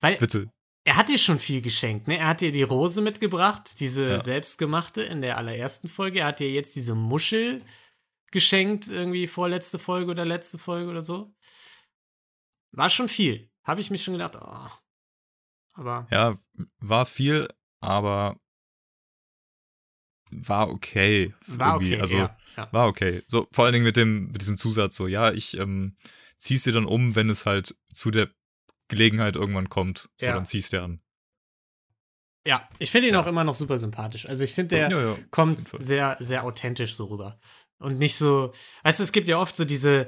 [0.00, 0.50] Weil bitte.
[0.84, 2.18] er hat ihr schon viel geschenkt, ne?
[2.18, 4.22] Er hat ihr die Rose mitgebracht, diese Ja.
[4.22, 6.18] selbstgemachte in der allerersten Folge.
[6.20, 7.62] Er hat ihr jetzt diese Muschel
[8.30, 11.34] geschenkt, irgendwie vorletzte Folge oder letzte Folge oder so.
[12.72, 13.50] War schon viel.
[13.64, 14.68] Habe ich mich schon gedacht, oh.
[15.74, 16.38] Aber Ja,
[16.78, 17.48] war viel,
[17.80, 18.38] aber
[20.30, 21.34] war okay.
[21.46, 21.94] war irgendwie.
[21.94, 22.00] okay.
[22.00, 22.72] Also ja, ja.
[22.72, 23.22] war okay.
[23.28, 25.96] So, vor allen Dingen mit dem, mit diesem Zusatz, so, ja, ich ähm,
[26.36, 28.30] zieh's dir dann um, wenn es halt zu der
[28.88, 30.08] Gelegenheit irgendwann kommt.
[30.18, 30.34] So, Ja.
[30.34, 31.00] dann ziehst dir an.
[32.46, 33.20] ja, ich finde ihn Ja.
[33.22, 34.26] auch immer noch super sympathisch.
[34.26, 37.38] Also ich finde, der ja, kommt sehr, sehr authentisch so rüber.
[37.80, 38.52] Und nicht so,
[38.84, 40.06] weißt du, es gibt ja oft so diese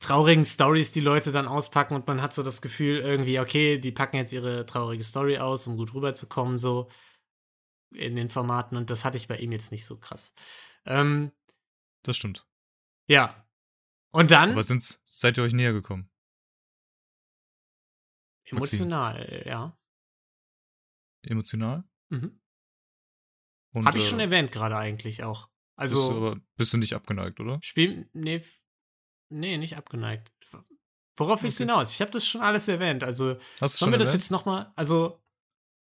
[0.00, 3.92] traurigen Stories, die Leute dann auspacken und man hat so das Gefühl irgendwie, okay, die
[3.92, 6.88] packen jetzt ihre traurige Story aus, um gut rüberzukommen, so
[7.94, 10.34] in den Formaten und das hatte ich bei ihm jetzt nicht so krass.
[10.86, 11.30] Ähm,
[12.02, 12.48] Das stimmt.
[13.06, 13.46] ja.
[14.10, 16.10] Und dann Aber sind's, seid ihr euch näher gekommen?
[18.44, 19.78] emotional, ja.
[21.22, 21.84] Emotional?
[22.10, 22.40] Mhm.
[23.74, 25.51] Und, Habe ich äh, schon erwähnt gerade eigentlich auch.
[25.76, 27.58] Bist du Also aber bist du nicht abgeneigt, oder?
[27.62, 28.42] Spiel, nee,
[29.30, 30.32] nee, nicht abgeneigt.
[31.16, 31.72] Worauf willst du Okay.
[31.72, 31.92] hinaus?
[31.92, 33.04] Ich habe das schon alles erwähnt.
[33.04, 34.22] Also Hast Sollen wir das erwähnt?
[34.22, 35.22] jetzt nochmal, also,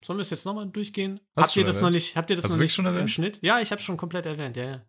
[0.03, 1.19] sollen wir es jetzt nochmal durchgehen?
[1.35, 1.95] Hast du habt ihr das noch erwähnt?
[1.95, 3.07] nicht, habt ihr das Hast noch nicht schon im?
[3.07, 3.39] Schnitt?
[3.41, 4.85] Ja, ich habe schon komplett erwähnt, ja, ja.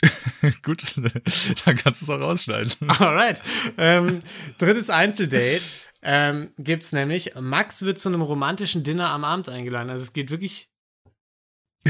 [0.62, 2.72] Gut, dann kannst du es auch rausschneiden.
[3.00, 3.42] Alright.
[3.76, 4.22] ähm,
[4.58, 5.60] drittes Einzeldate
[6.02, 7.34] ähm, gibt's nämlich.
[7.34, 9.90] Max wird zu einem romantischen Dinner am Abend eingeladen.
[9.90, 10.70] Also es geht wirklich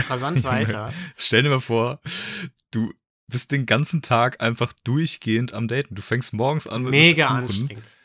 [0.08, 0.92] rasant weiter.
[1.16, 2.00] Stell dir mal vor,
[2.70, 2.92] du
[3.28, 5.94] bist den ganzen Tag einfach durchgehend am Daten.
[5.94, 7.96] Du fängst morgens an mit Mega Kuchen, anstrengend.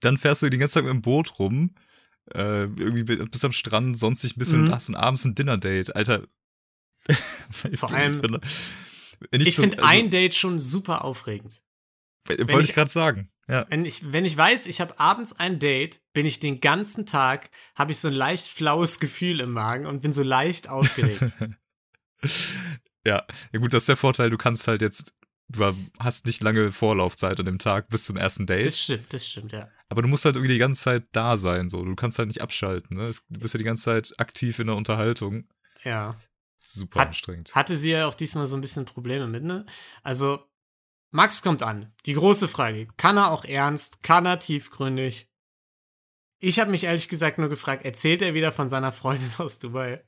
[0.00, 1.74] dann fährst du den ganzen Tag mit dem Boot rum,
[2.34, 4.72] äh, irgendwie bi- bis am Strand, sonst dich ein bisschen Mhm.
[4.72, 5.96] und abends ein Dinner-Date.
[5.96, 6.26] Alter.
[7.74, 11.62] Vor allem- Ich, wenn Ich finde also, ein Date schon super aufregend.
[12.26, 13.30] Wollte wenn ich ich- gerade sagen.
[13.48, 13.66] Ja.
[13.68, 17.50] Wenn ich, wenn ich weiß, ich habe abends ein Date, bin ich den ganzen Tag,
[17.74, 21.36] habe ich so ein leicht flaues Gefühl im Magen und bin so leicht aufgeregt.
[23.04, 23.26] ja.
[23.52, 25.12] Ja, gut, das ist der Vorteil, du kannst halt jetzt,
[25.48, 28.66] du hast nicht lange Vorlaufzeit an dem Tag bis zum ersten Date.
[28.68, 29.68] das stimmt, das stimmt, ja.
[29.88, 31.84] Aber du musst halt irgendwie die ganze Zeit da sein, so.
[31.84, 33.10] Du kannst halt nicht abschalten, ne?
[33.28, 35.48] Du bist ja die ganze Zeit aktiv in der Unterhaltung.
[35.84, 36.16] Ja.
[36.56, 37.54] Super Hat- anstrengend.
[37.54, 39.66] Hatte sie ja auch diesmal so ein bisschen Probleme mit, ne?
[40.02, 40.46] Also,
[41.12, 41.92] Max kommt an.
[42.06, 44.02] Die große Frage: Kann er auch ernst?
[44.02, 45.28] Kann er tiefgründig?
[46.40, 50.02] Ich habe mich ehrlich gesagt nur gefragt, erzählt er wieder von seiner Freundin aus Dubai?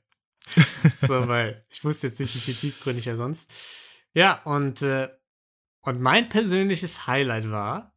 [0.99, 3.49] so, weil ich wusste jetzt nicht, wie viel tiefgründig er sonst.
[4.13, 5.09] Ja, und, äh,
[5.81, 7.95] und mein persönliches Highlight war,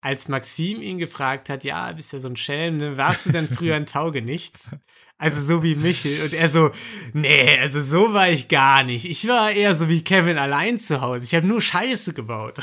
[0.00, 2.96] als Maxim ihn gefragt hat, ja, bist ja so ein Schelm, ne?
[2.96, 4.70] warst du denn früher ein Taugenichts?
[5.16, 6.24] Also so wie Michel.
[6.24, 6.70] Und er so,
[7.12, 9.04] nee, also so war ich gar nicht.
[9.04, 11.24] Ich war eher so wie Kevin allein zu Hause.
[11.24, 12.58] Ich habe nur Scheiße gebaut.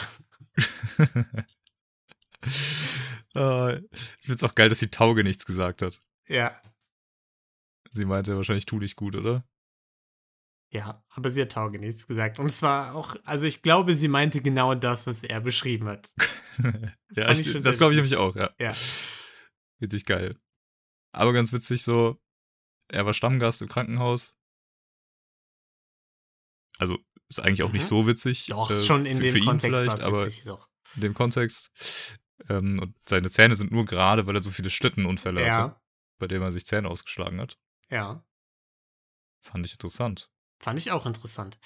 [3.35, 6.01] Äh, ich find's auch geil, dass sie Tauge nichts gesagt hat.
[6.27, 6.51] Ja,
[7.91, 9.43] Sie meinte wahrscheinlich tu dich gut, oder?
[10.73, 12.39] ja, aber sie hat Taugenichts gesagt.
[12.39, 16.09] Und zwar auch, also ich glaube, sie meinte genau das, was er beschrieben hat.
[17.11, 18.51] ja, ich, das glaube ich nämlich auch, ja.
[18.57, 18.73] Ja.
[19.81, 20.33] Richtig geil.
[21.11, 22.21] Aber ganz witzig so,
[22.91, 24.37] er war Stammgast im Krankenhaus.
[26.77, 26.97] Also,
[27.29, 27.75] ist eigentlich auch Mhm.
[27.75, 28.47] nicht so witzig.
[28.47, 30.43] Doch, äh, schon in für, dem für Kontext war es aber witzig.
[30.45, 30.67] Doch.
[30.95, 31.71] in dem Kontext.
[32.49, 35.81] Ähm, und seine Zähne sind nur gerade, weil er so viele Schlittenunfälle hatte, Ja,
[36.17, 37.57] bei denen er sich Zähne ausgeschlagen hat.
[37.89, 38.23] ja.
[39.43, 40.29] Fand ich interessant.
[40.59, 41.57] Fand ich auch interessant.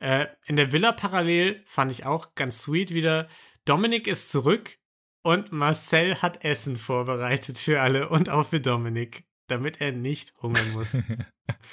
[0.00, 3.26] Äh, in der Villa parallel fand ich auch ganz sweet wieder.
[3.64, 4.78] Dominik ist zurück
[5.22, 10.72] und Marcel hat Essen vorbereitet für alle und auch für Dominik, damit er nicht hungern
[10.72, 10.96] muss.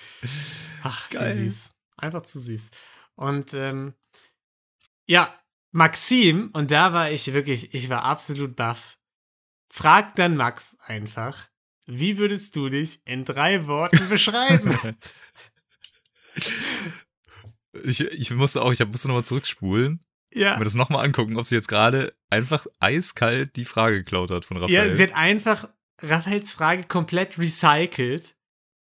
[0.84, 1.38] Ach, Geil.
[1.38, 1.72] wie süß.
[1.98, 2.72] Einfach zu süß.
[3.16, 3.94] Und ähm,
[5.06, 5.38] ja,
[5.72, 8.98] Maxim, und da war ich wirklich, ich war absolut baff.
[9.72, 11.50] Frag dann Max einfach,
[11.86, 14.78] wie würdest du dich in drei Worten beschreiben?
[17.84, 20.02] Ich, ich musste auch, ich musste nochmal zurückspulen
[20.34, 20.58] ja.
[20.58, 24.58] mir das nochmal angucken, ob sie jetzt gerade einfach eiskalt die Frage geklaut hat von
[24.58, 24.90] Raphael.
[24.90, 25.70] Ja, sie hat einfach
[26.04, 28.36] Raphaels Frage komplett recycelt.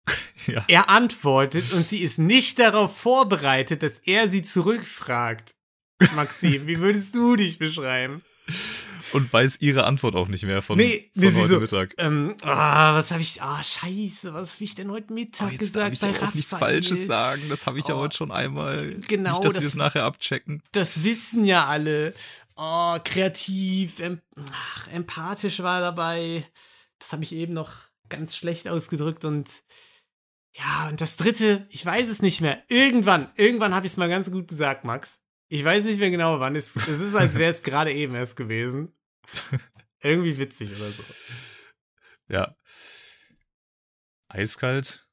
[0.48, 0.64] Ja.
[0.66, 5.54] Er antwortet und sie ist nicht darauf vorbereitet, dass er sie zurückfragt.
[6.16, 8.22] Maxim, wie würdest du dich beschreiben?
[9.12, 11.94] Und weiß ihre Antwort auch nicht mehr von, Nee, von nee, sie heute so, Mittag.
[11.98, 15.92] Ähm, ah, was habe ich, ah, scheiße, was habe ich denn heute Mittag Oh, gesagt
[15.94, 16.30] ich bei Raphael?
[16.34, 17.42] nichts Falsches sagen.
[17.48, 18.96] Das habe ich ja Oh, heute schon einmal.
[19.06, 20.60] genau, Nicht, dass sie das- das nachher abchecken.
[20.72, 22.14] Das wissen ja alle.
[22.56, 24.20] Oh, kreativ, em
[24.52, 26.44] ach, empathisch war dabei.
[27.02, 29.64] Das habe ich eben noch ganz schlecht ausgedrückt und
[30.54, 32.62] ja, und das dritte, ich weiß es nicht mehr.
[32.68, 35.24] Irgendwann, irgendwann habe ich es mal ganz gut gesagt, Max.
[35.48, 36.54] Ich weiß nicht mehr genau wann.
[36.54, 38.94] Es, es ist, als wäre es gerade eben erst gewesen.
[40.00, 41.02] Irgendwie witzig oder so.
[42.28, 42.54] Ja.
[44.28, 45.04] Eiskalt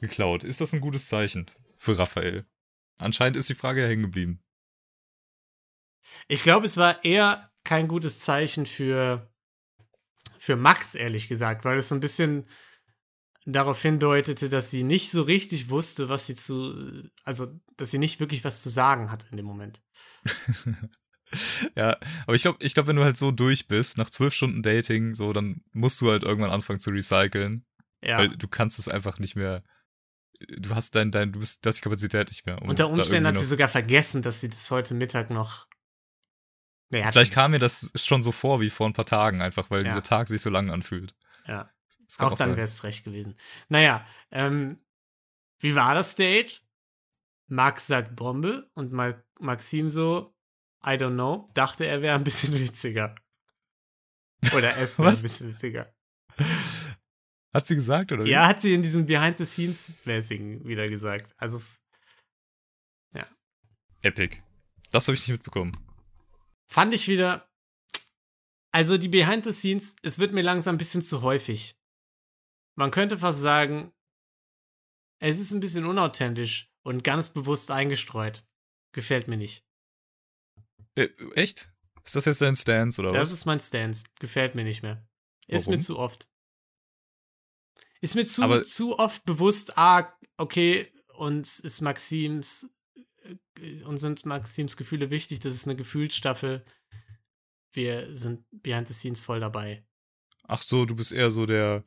[0.00, 0.44] geklaut.
[0.44, 2.46] Ist das ein gutes Zeichen für Raphael?
[2.96, 4.42] Anscheinend ist die Frage ja hängen geblieben.
[6.26, 9.30] Ich glaube, es war eher kein gutes Zeichen für,
[10.38, 12.46] für Max, ehrlich gesagt, weil es so ein bisschen
[13.46, 18.20] darauf hindeutete, dass sie nicht so richtig wusste, was sie zu, also, dass sie nicht
[18.20, 19.80] wirklich was zu sagen hatte in dem Moment.
[21.74, 21.96] ja,
[22.26, 25.14] aber ich glaube, ich glaub, wenn du halt so durch bist, nach zwölf Stunden Dating,
[25.14, 27.64] so, dann musst du halt irgendwann anfangen zu recyceln.
[28.02, 28.18] Ja.
[28.18, 29.62] Weil du kannst es einfach nicht mehr.
[30.58, 32.62] Du hast dein, dein, du bist, du hast die Kapazität nicht mehr.
[32.62, 35.66] Um Unter Umständen hat sie sogar vergessen, dass sie das heute Mittag noch.
[36.90, 39.80] Nee, Vielleicht kam mir das schon so vor wie vor ein paar Tagen, einfach weil
[39.84, 39.88] Ja.
[39.92, 41.14] dieser Tag sich so lang anfühlt.
[41.46, 41.70] Ja.
[42.16, 43.36] Kann Auch dann wäre es frech gewesen.
[43.68, 44.78] Naja, ähm,
[45.60, 46.64] wie war das Date?
[47.46, 50.34] Max sagt Bombe und Ma Maxim so,
[50.84, 53.14] I don't know, dachte er wäre ein bisschen witziger.
[54.54, 55.92] Oder es wäre ein bisschen witziger.
[57.52, 58.24] Hat sie gesagt, oder?
[58.24, 61.34] Ja, hat sie in diesem Behind-the-Scenes-mäßigen wieder gesagt.
[61.36, 61.80] Also es
[64.00, 64.36] Epic.
[64.92, 65.72] Das habe ich nicht mitbekommen.
[66.68, 67.48] Fand ich wieder.
[68.70, 71.76] Also die Behind-the-Scenes, es wird mir langsam ein bisschen zu häufig.
[72.76, 73.92] Man könnte fast sagen,
[75.20, 78.46] es ist ein bisschen unauthentisch und ganz bewusst eingestreut.
[78.92, 79.64] Gefällt mir nicht.
[80.94, 81.72] Äh, echt?
[82.04, 83.32] Ist das jetzt dein Stance oder Das was?
[83.38, 84.04] ist mein Stance.
[84.20, 85.06] Gefällt mir nicht mehr.
[85.46, 85.84] Ist mir Warum?
[85.84, 86.30] zu oft.
[88.00, 92.70] Ist mir zu, Aber- zu oft bewusst, ah, okay, uns ist Maxims,
[93.86, 96.64] uns sind Maxims Gefühle wichtig, das ist eine Gefühlsstaffel.
[97.72, 99.84] Wir sind behind the scenes voll dabei.
[100.44, 101.84] Ach so, du bist eher so der.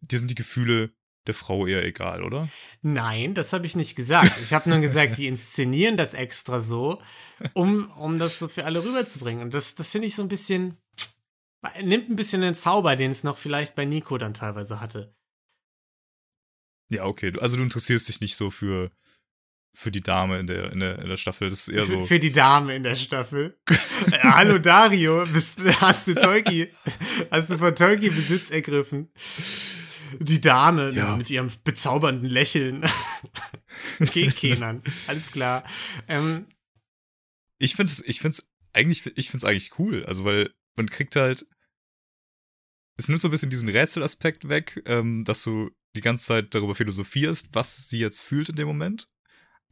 [0.00, 0.92] Dir sind die Gefühle
[1.26, 2.48] der Frau eher egal, oder?
[2.82, 4.32] Nein, das habe ich nicht gesagt.
[4.42, 7.00] Ich habe nur gesagt, die inszenieren das extra so,
[7.54, 9.42] um, um das so für alle rüberzubringen.
[9.42, 10.76] Und das, das finde ich so ein bisschen,
[11.82, 15.14] nimmt ein bisschen den Zauber, den es noch vielleicht bei Nico dann teilweise hatte.
[16.90, 17.32] Ja, okay.
[17.40, 18.90] Also du interessierst dich nicht so für,
[19.76, 21.50] für die Dame in der, in der, in der Staffel.
[21.50, 22.04] Das ist eher Für, so.
[22.06, 23.58] für die Dame in der Staffel.
[23.68, 26.68] Äh, Hallo Dario, bist, hast du Tolki,
[27.30, 29.10] hast du von Tolki Besitz ergriffen?
[30.20, 31.08] Die Dame Ja.
[31.10, 32.84] mit, mit ihrem bezaubernden Lächeln.
[34.10, 35.64] Kenan, alles klar.
[36.08, 36.46] Ähm,
[37.58, 40.04] Ich finde es, ich finde es eigentlich, ich finde es eigentlich cool.
[40.06, 41.46] Also, weil man kriegt halt,
[42.96, 46.74] es nimmt so ein bisschen diesen Rätselaspekt weg, ähm, dass du die ganze Zeit darüber
[46.74, 49.08] philosophierst, was sie jetzt fühlt in dem Moment.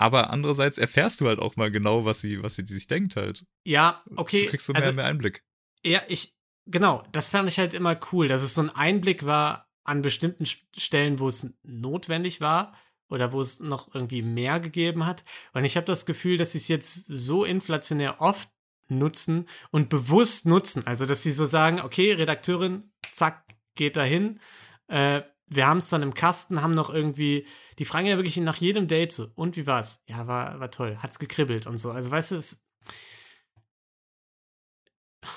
[0.02, 3.46] Aber andererseits erfährst du halt auch mal genau, was sie, was sie sich denkt halt.
[3.64, 4.44] ja, okay.
[4.44, 5.44] Du kriegst so mehr, also, mehr Einblick.
[5.84, 6.34] Ja, ich,
[6.66, 10.44] genau, das fand ich halt immer cool, dass es so ein Einblick war an bestimmten
[10.76, 12.76] Stellen, wo es notwendig war
[13.08, 15.22] oder wo es noch irgendwie mehr gegeben hat.
[15.52, 18.48] Und ich habe das Gefühl, dass sie es jetzt so inflationär oft
[18.88, 20.84] nutzen und bewusst nutzen.
[20.84, 23.44] Also, dass sie so sagen, okay, Redakteurin, zack,
[23.76, 24.40] geht dahin.
[24.88, 25.22] Äh,
[25.54, 27.46] wir haben es dann im Kasten, haben noch irgendwie,
[27.78, 30.02] die fragen ja wirklich nach jedem Date so, und wie war's?
[30.08, 31.90] Ja, war, war toll, hat's gekribbelt und so.
[31.90, 32.62] Also, weißt du, es,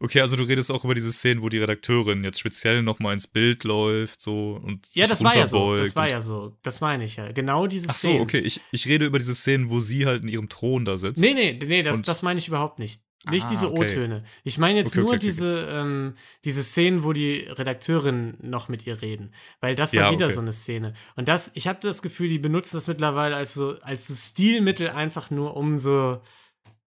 [0.00, 3.26] Okay, also du redest auch über diese Szenen, wo die Redakteurin jetzt speziell nochmal ins
[3.26, 5.76] Bild läuft, so und Ja, das war ja so.
[5.76, 6.56] Das war ja so.
[6.62, 7.32] Das meine ich ja.
[7.32, 8.20] Genau diese Ach so, Szenen.
[8.22, 8.38] okay.
[8.38, 11.20] Ich, ich rede über diese Szenen, wo sie halt in ihrem Thron da sitzt.
[11.20, 13.02] Nee, nee, nee, das, das meine ich überhaupt nicht.
[13.30, 13.84] Nicht Ah, diese okay.
[13.86, 14.24] O-Töne.
[14.44, 18.86] Ich meine jetzt Okay, nur okay, diese, ähm, diese Szenen, wo die Redakteurin noch mit
[18.86, 19.32] ihr reden.
[19.60, 20.94] Weil das war Ja, wieder so eine Szene.
[21.16, 24.90] Und das, ich habe das Gefühl, die benutzen das mittlerweile als so, als so Stilmittel
[24.90, 26.22] einfach nur, um so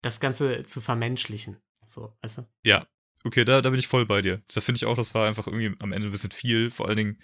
[0.02, 1.56] das Ganze zu vermenschlichen.
[1.84, 2.42] So, weißt du?
[2.64, 2.86] Ja,
[3.24, 4.42] okay, da, da bin ich voll bei dir.
[4.52, 6.70] Da finde ich auch, das war einfach irgendwie am Ende ein bisschen viel.
[6.70, 7.22] Vor allen Dingen,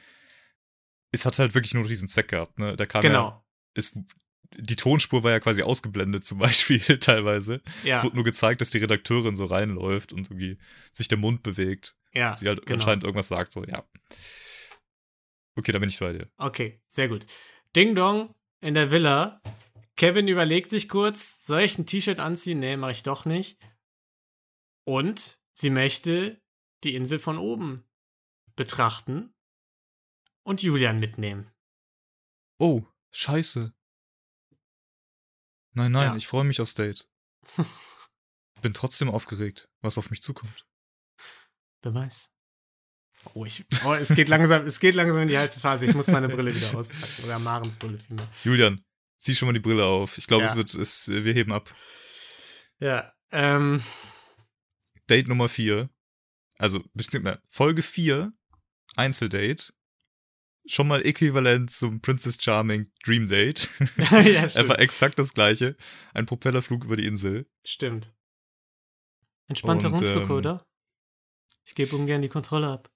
[1.11, 2.77] es hat halt wirklich nur diesen Zweck gehabt, ne?
[2.77, 3.45] Da kam ja, Genau.
[3.75, 3.99] es,
[4.57, 7.61] die Tonspur war ja quasi ausgeblendet zum Beispiel teilweise.
[7.81, 10.59] Es Ja, wurde nur gezeigt, dass die Redakteurin so reinläuft und irgendwie
[10.93, 11.97] sich der Mund bewegt.
[12.12, 12.35] ja.
[12.37, 12.79] Sie halt genau.
[12.81, 13.85] anscheinend irgendwas sagt, so, ja.
[15.57, 16.31] Okay, da bin ich bei dir.
[16.38, 17.27] Okay, sehr gut.
[17.77, 19.41] Ding Dong in der Villa.
[19.97, 22.59] Kevin überlegt sich kurz, soll ich ein T-Shirt anziehen?
[22.59, 23.59] Nee, mache ich doch nicht.
[24.85, 26.41] Und sie möchte
[26.83, 27.85] die Insel von oben
[28.57, 29.33] betrachten
[30.45, 31.51] und Julian mitnehmen.
[32.59, 33.73] Oh, scheiße.
[35.74, 36.16] Nein, nein, Ja.
[36.16, 37.08] ich freue mich aufs Date.
[38.62, 40.66] Bin trotzdem aufgeregt, was auf mich zukommt.
[41.82, 42.32] Wer weiß.
[43.35, 45.85] Oh, ich, oh, es geht langsam, es geht langsam in die heiße Phase.
[45.85, 47.24] Ich muss meine Brille wieder auspacken.
[47.24, 48.28] Oder Marens Brille vielmehr.
[48.44, 48.85] Julian,
[49.18, 50.18] zieh schon mal die Brille auf.
[50.18, 50.50] Ich glaube, Ja.
[50.50, 51.74] es wird, es, wir heben ab.
[52.78, 53.82] Ja, ähm,
[55.08, 55.88] Date Nummer 4.
[56.58, 57.40] Also, bestimmt mehr.
[57.48, 58.32] Folge 4,
[58.96, 59.72] Einzeldate.
[60.66, 63.68] Schon mal äquivalent zum Princess Charming Dream Date.
[63.96, 64.42] ja.
[64.55, 65.77] Einfach exakt das gleiche.
[66.14, 67.46] Ein Propellerflug über die Insel.
[67.64, 68.12] Stimmt.
[69.48, 70.66] Entspannter Und, Rundflug, ähm, oder?
[71.64, 72.90] Ich gebe ungern die Kontrolle ab.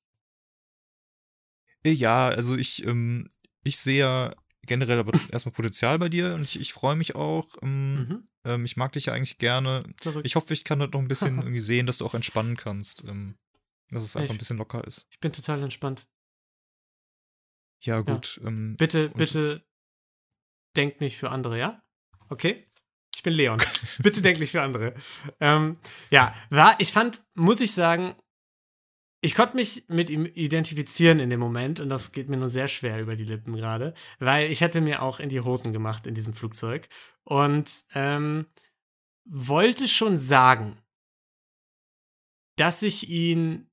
[1.85, 3.31] Ja, also ich, ähm,
[3.63, 7.49] ich sehe ja generell aber erstmal Potenzial bei dir und ich, ich freue mich auch.
[7.63, 8.29] Ähm, Mhm.
[8.45, 9.83] ähm, ich mag dich ja eigentlich gerne.
[10.01, 10.27] Verrückt.
[10.27, 13.05] Ich hoffe, ich kann das noch ein bisschen irgendwie sehen, dass du auch entspannen kannst.
[13.05, 13.37] Ähm,
[13.91, 15.07] dass es einfach Ich- ein bisschen locker ist.
[15.11, 16.07] Ich bin total entspannt.
[17.81, 18.41] Ja, gut.
[18.45, 19.65] Ähm, Bitte, bitte
[20.77, 21.83] denkt nicht für andere, ja?
[22.29, 22.67] Okay?
[23.15, 23.63] Ich bin Leon.
[23.99, 24.95] bitte denkt nicht für andere.
[25.41, 25.79] Ähm,
[26.11, 28.15] ja, war, ich fand, muss ich sagen,
[29.23, 32.69] ich konnte mich mit ihm identifizieren in dem Moment und das geht mir nur sehr
[32.69, 36.15] schwer über die Lippen gerade, weil ich hätte mir auch in die Hosen gemacht in
[36.15, 36.89] diesem Flugzeug
[37.25, 38.47] und ähm,
[39.25, 40.79] wollte schon sagen,
[42.57, 43.69] dass ich ihn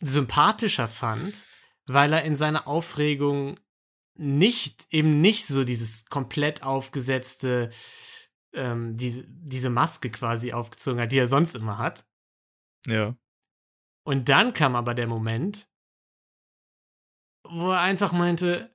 [0.00, 1.46] sympathischer fand,
[1.86, 3.58] weil er in seiner Aufregung
[4.14, 7.70] nicht, eben nicht so dieses komplett aufgesetzte,
[8.52, 12.06] ähm, diese, diese Maske quasi aufgezogen hat, die er sonst immer hat.
[12.86, 13.16] ja.
[14.04, 15.68] Und dann kam aber der Moment,
[17.42, 18.72] wo er einfach meinte,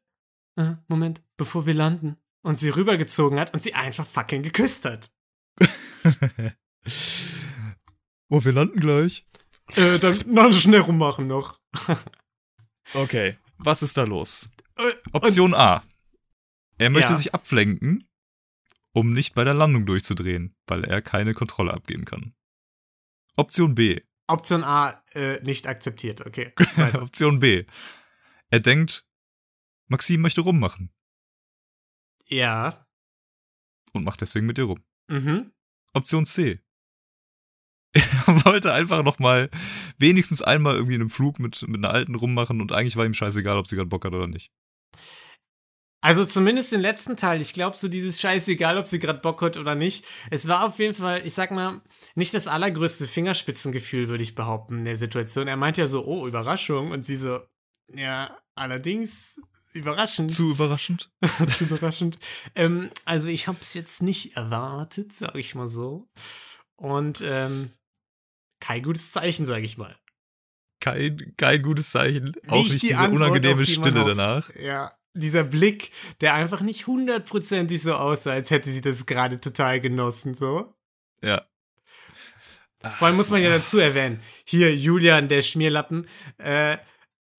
[0.58, 2.18] äh, Moment, bevor wir landen.
[2.44, 5.10] Und sie rübergezogen hat und sie einfach fucking geküsst hat.
[8.30, 9.26] oh, wir landen gleich.
[9.76, 11.62] Äh, dann noch schnell rummachen noch.
[12.94, 13.38] Okay.
[13.58, 14.50] Was ist da los?
[14.78, 15.84] Äh, Option A.
[16.78, 17.18] Er möchte Ja.
[17.18, 18.08] sich ablenken,
[18.94, 22.34] um nicht bei der Landung durchzudrehen, weil er keine Kontrolle abgeben kann.
[23.36, 24.02] Option B.
[24.28, 26.54] Option A äh, nicht akzeptiert, okay.
[27.02, 27.66] Option B.
[28.50, 29.06] Er denkt,
[29.88, 30.90] Maxim möchte rummachen
[32.28, 32.88] ja.
[33.94, 34.84] und macht deswegen mit ihr rum.
[35.10, 35.52] Mhm.
[35.94, 36.60] Option C.
[38.28, 39.50] Er wollte einfach noch mal
[39.98, 43.14] wenigstens einmal irgendwie in einem Flug mit, mit einer alten rummachen und eigentlich war ihm
[43.14, 44.52] scheißegal, ob sie gerade Bock hat oder nicht.
[46.04, 47.42] Also zumindest den letzten Teil.
[47.42, 50.04] Ich glaube, so dieses Scheißegal, ob sie gerade Bock hat oder nicht.
[50.32, 51.82] Es war auf jeden Fall, ich sag mal,
[52.16, 55.48] nicht das allergrößte Fingerspitzengefühl, würde ich behaupten, in der Situation.
[55.48, 56.90] Er meint ja so, oh, Überraschung.
[56.90, 57.40] Und sie so,
[57.94, 59.40] ja, allerdings
[59.74, 60.34] überraschend.
[60.34, 61.12] Zu überraschend.
[61.50, 62.18] Zu überraschend.
[62.56, 66.10] Ähm, also ich habe es jetzt nicht erwartet, sage ich mal so.
[66.78, 67.70] Und ähm,
[68.62, 69.98] kein gutes Zeichen, sage ich mal.
[70.80, 72.32] Kein, kein gutes Zeichen.
[72.48, 74.18] Auch nicht die diese Antwort, unangenehme die Stille hofft.
[74.18, 74.50] danach.
[74.56, 79.82] Ja, dieser Blick, der einfach nicht hundertprozentig so aussah, als hätte sie das gerade total
[79.82, 80.74] genossen, so.
[81.22, 81.46] Ja.
[82.98, 86.08] Vor allem muss man ja dazu erwähnen, hier Julian, der Schmierlappen,
[86.40, 86.78] äh,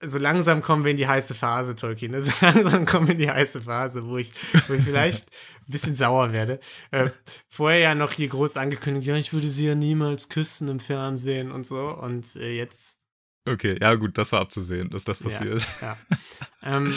[0.04, 2.12] so langsam kommen wir in die heiße Phase, Tolkien.
[2.12, 2.22] Ne?
[2.22, 4.32] So langsam kommen wir in die heiße Phase, wo ich,
[4.68, 6.60] wo ich vielleicht ein bisschen sauer werde.
[6.90, 7.10] Äh,
[7.48, 11.50] vorher ja noch hier groß angekündigt, ja, ich würde sie ja niemals küssen im Fernsehen
[11.52, 11.88] und so.
[11.88, 12.96] Und äh, jetzt,
[13.48, 15.66] Okay, ja gut, das war abzusehen, dass das passiert.
[15.80, 15.96] ja.
[16.62, 16.94] ähm,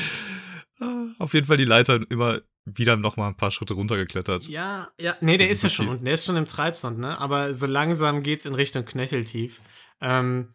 [1.19, 4.47] Auf jeden Fall die Leiter immer wieder noch mal ein paar Schritte runtergeklettert.
[4.47, 6.99] Ja, ja, nee, der Das ist ja ist schon unten, der ist schon im Treibsand,
[6.99, 7.19] ne?
[7.19, 9.61] Aber so langsam geht's in Richtung Knöcheltief.
[10.01, 10.54] Ähm,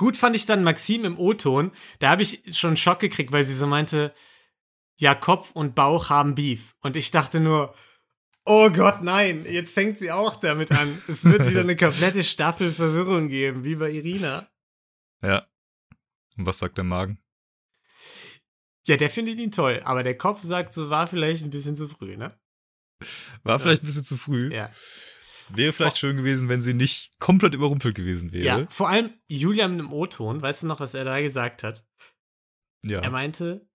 [0.00, 1.72] gut fand ich dann Maxim im O-Ton.
[1.98, 4.14] Da habe ich schon einen Schock gekriegt, weil sie so meinte,
[4.96, 6.74] ja, Kopf und Bauch haben Beef.
[6.80, 7.74] Und ich dachte nur,
[8.46, 10.88] oh Gott, nein, jetzt fängt sie auch damit an.
[11.06, 14.48] Es wird wieder eine komplette Staffel Verwirrung geben, wie bei Irina.
[15.22, 15.46] Ja.
[16.38, 17.18] Und was sagt der Magen?
[18.86, 21.88] Ja, der findet ihn toll, aber der Kopf sagt so, war vielleicht ein bisschen zu
[21.88, 22.34] früh, ne?
[23.42, 24.50] War vielleicht ein bisschen zu früh.
[24.50, 24.72] Ja.
[25.54, 28.44] Wäre vielleicht schön gewesen, wenn sie nicht komplett überrumpelt gewesen wäre.
[28.44, 31.84] Ja, vor allem Julian im O-Ton, weißt du noch, was er da gesagt hat?
[32.84, 33.00] Ja.
[33.00, 33.68] Er meinte,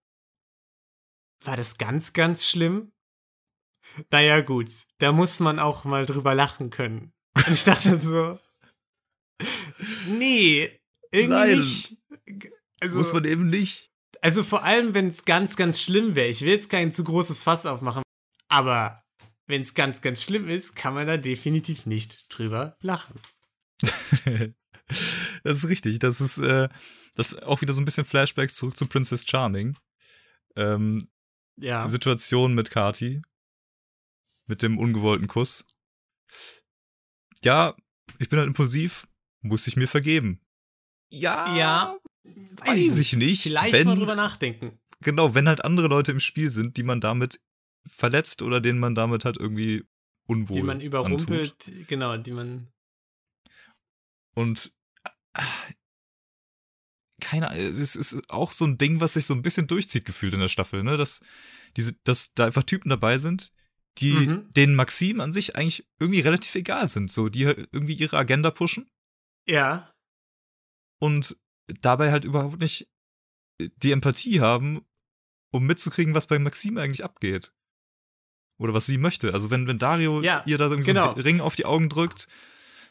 [1.44, 2.92] war das ganz, ganz schlimm?
[4.12, 7.14] Naja, gut, da muss man auch mal drüber lachen können.
[7.36, 8.40] Und ich dachte so,
[10.08, 10.70] nee,
[11.12, 11.58] irgendwie Nein.
[11.60, 11.98] nicht.
[12.82, 13.90] Also, Muss man eben nicht.
[14.22, 16.28] also vor allem, wenn es ganz, ganz schlimm wäre.
[16.28, 18.04] Ich will jetzt kein zu großes Fass aufmachen,
[18.50, 19.05] aber
[19.48, 23.20] wenn es ganz, ganz schlimm ist, kann man da definitiv nicht drüber lachen.
[25.44, 26.00] das ist richtig.
[26.00, 26.70] Das ist, äh,
[27.16, 29.78] das ist auch wieder so ein bisschen Flashbacks zurück zu Princess Charming.
[30.56, 31.08] Ähm,
[31.58, 31.88] Ja.
[31.88, 33.22] Situation mit Kati.
[34.48, 35.66] Mit dem ungewollten Kuss.
[37.44, 37.76] Ja,
[38.20, 39.08] ich bin halt impulsiv,
[39.42, 40.42] muss ich mir vergeben.
[41.10, 43.44] Ja, Ja, weiß ich nicht.
[43.44, 44.80] Vielleicht wenn, mal drüber nachdenken.
[45.02, 47.40] Genau, wenn halt andere Leute im Spiel sind, die man damit
[47.90, 49.84] verletzt oder denen man damit halt irgendwie
[50.28, 50.86] unwohl Die man antut.
[50.86, 52.68] überrumpelt, genau, die man.
[54.36, 54.74] Und
[55.34, 55.44] ah,
[57.22, 60.34] keine Ahnung, es ist auch so ein Ding, was sich so ein bisschen durchzieht gefühlt
[60.34, 60.98] in der Staffel, ne?
[60.98, 61.22] Dass,
[61.78, 63.54] diese, dass da einfach Typen dabei sind,
[64.00, 64.50] die Mhm.
[64.56, 68.52] denen Maxim an sich eigentlich irgendwie relativ egal sind, so, die halt irgendwie ihre Agenda
[68.52, 68.90] pushen
[69.48, 69.92] Ja,
[71.00, 71.38] und
[71.82, 72.90] dabei halt überhaupt nicht
[73.60, 74.86] die Empathie haben,
[75.52, 77.54] um mitzukriegen, was bei Maxim eigentlich abgeht.
[78.58, 79.34] Oder was sie möchte.
[79.34, 81.04] Also wenn, wenn Dario Ja, ihr da irgendwie genau.
[81.04, 82.28] so einen Ring auf die Augen drückt,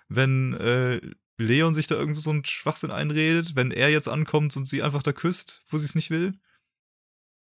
[0.08, 1.00] wenn äh,
[1.38, 5.02] Leon sich da irgendwie so einen Schwachsinn einredet, wenn er jetzt ankommt und sie einfach
[5.02, 6.34] da küsst, wo sie es nicht will.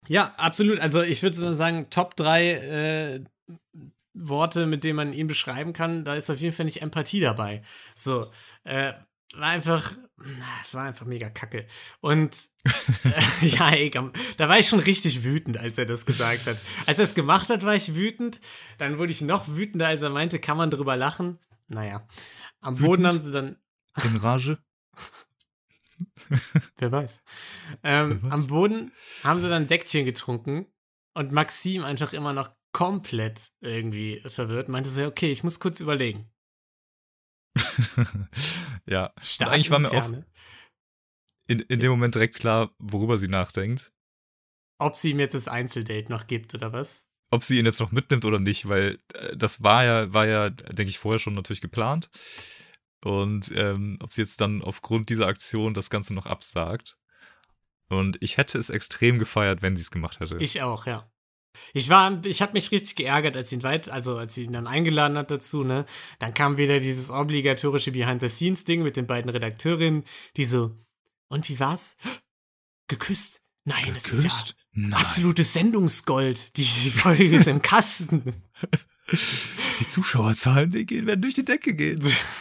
[0.07, 0.80] Ja, absolut.
[0.80, 3.24] Also ich würde sagen, Top 3 äh,
[4.13, 7.63] Worte, mit denen man ihn beschreiben kann, da ist auf jeden Fall nicht Empathie dabei.
[7.95, 8.32] So,
[8.63, 8.93] äh,
[9.34, 11.68] war einfach, na, war einfach mega kacke.
[12.02, 12.50] Und
[13.04, 16.58] äh, ja, ey, da war ich schon richtig wütend, als er das gesagt hat.
[16.86, 18.40] Als er es gemacht hat, war ich wütend.
[18.78, 21.40] Dann wurde ich noch wütender, als er meinte, kann man drüber lachen.
[21.68, 22.08] Naja,
[22.62, 23.08] am Boden Wütend?
[23.08, 23.56] haben sie dann,
[24.04, 24.58] In Rage.
[26.78, 27.22] wer weiß.
[27.84, 28.32] Ähm, Wer weiß.
[28.32, 28.92] am Boden
[29.24, 30.66] haben sie dann Säckchen getrunken
[31.14, 34.68] und Maxim einfach immer noch komplett irgendwie verwirrt.
[34.70, 36.30] Meinte so, okay, ich muss kurz überlegen.
[38.86, 39.14] ja.
[39.22, 40.26] Stark eigentlich war mir auch Ferne.
[41.47, 43.93] in, in dem Moment direkt klar, worüber sie nachdenkt.
[44.78, 47.08] Ob sie ihm jetzt das Einzeldate noch gibt oder was?
[47.32, 50.49] Ob sie ihn jetzt noch mitnimmt oder nicht, weil äh, das war ja, war ja,
[50.49, 52.10] denke ich, vorher schon natürlich geplant.
[53.03, 56.97] Und ähm, ob sie jetzt dann aufgrund dieser Aktion das Ganze noch absagt.
[57.88, 60.38] Und ich hätte es extrem gefeiert, wenn sie es gemacht hätte.
[60.38, 61.08] Ich auch, ja.
[61.74, 64.68] Ich war, ich habe mich richtig geärgert, als sie ihn weit, also als ihn dann
[64.68, 65.86] eingeladen hat dazu, ne?
[66.20, 70.03] Dann kam wieder dieses obligatorische Behind-the-Scenes-Ding mit den beiden Redakteurinnen,
[70.38, 70.76] die so,
[71.28, 71.97] und wie war's?
[72.88, 73.41] Geküsst?
[73.64, 74.56] Nein, das ist ja Geküsst?
[74.74, 74.93] Nein.
[74.93, 76.58] absolutes Sendungsgold.
[76.58, 78.34] Die, die Folge ist im Kasten.
[79.80, 81.99] Die Zuschauerzahlen, die gehen, werden durch die Decke gehen.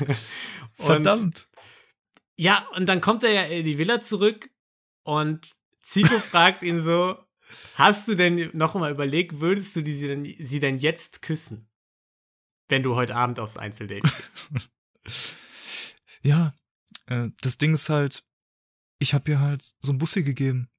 [0.78, 1.48] Und- Verdammt.
[2.36, 4.50] Ja, und dann kommt er ja in die Villa zurück
[5.04, 5.50] und
[5.82, 7.16] Zico fragt ihn so,
[7.74, 11.68] hast du denn noch mal überlegt, würdest du die, sie, denn, sie denn jetzt küssen?
[12.68, 14.51] Wenn du heute Abend aufs Einzeldate gehst.
[16.26, 16.55] Ja,
[17.07, 18.24] äh, das Ding ist halt,
[18.99, 20.70] ich habe ihr halt so ein Bussi gegeben.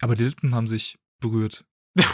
[0.00, 1.64] Aber die Lippen haben sich berührt.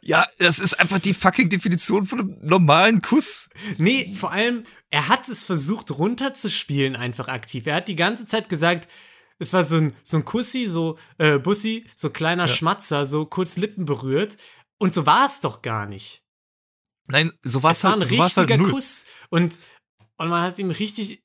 [0.00, 3.48] Ja, das ist einfach die fucking Definition von einem normalen Kuss.
[3.78, 7.66] nee, vor allem, er hat es versucht runterzuspielen einfach aktiv.
[7.66, 8.90] Er hat die ganze Zeit gesagt,
[9.40, 12.54] es war so ein, so ein Kussi, so äh, Bussi, so kleiner Ja.
[12.54, 14.36] Schmatzer, so kurz Lippen berührt.
[14.78, 16.22] Und so war es doch gar nicht.
[17.06, 18.70] Nein, so war es es war halt, ein so war's richtiger halt.
[18.70, 19.06] Kuss.
[19.30, 19.58] Und,
[20.18, 21.22] und man hat ihm richtig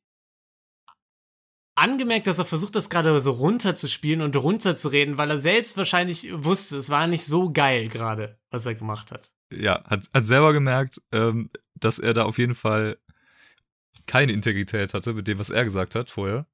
[1.75, 6.77] angemerkt, dass er versucht, das gerade so runterzuspielen und runterzureden, weil er selbst wahrscheinlich wusste,
[6.77, 9.33] es war nicht so geil gerade, was er gemacht hat.
[9.53, 12.97] Ja, hat, hat selber gemerkt, ähm, dass er da auf jeden Fall
[14.05, 16.47] keine Integrität hatte mit dem, was er gesagt hat vorher.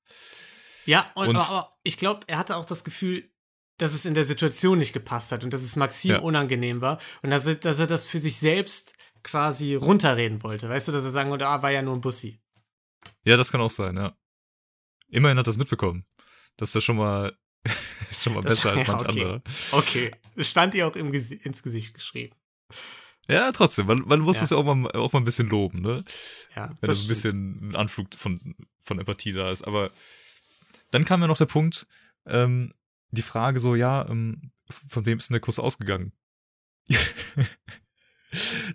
[0.86, 3.30] Ja, und, Und- aber ich glaube, er hatte auch das Gefühl,
[3.78, 6.20] dass es in der Situation nicht gepasst hat und dass es Maxim Ja.
[6.20, 10.70] unangenehm war und dass er, dass er das für sich selbst quasi runterreden wollte.
[10.70, 12.40] Weißt du, dass er sagen wollte, ah, war ja nur ein Bussi.
[13.24, 14.16] Ja, das kann auch sein, ja.
[15.10, 16.06] Immerhin hat er es mitbekommen.
[16.58, 17.36] Das ist ja schon mal,
[18.22, 19.22] schon mal Das- besser als ja, manch okay.
[19.24, 19.42] andere.
[19.72, 22.36] Okay, es stand ihr auch im ins Gesicht geschrieben.
[23.28, 24.44] Ja, trotzdem, man, man muss Ja.
[24.44, 26.04] es ja auch mal, auch mal ein bisschen loben, ne?
[26.56, 29.64] Ja, wenn da so ein bisschen ein Anflug von, von Empathie da ist.
[29.64, 29.92] Aber
[30.92, 31.88] dann kam ja noch der Punkt,
[32.26, 32.72] ähm,
[33.12, 36.14] die Frage so, ja, ähm, von wem ist denn der Kuss ausgegangen?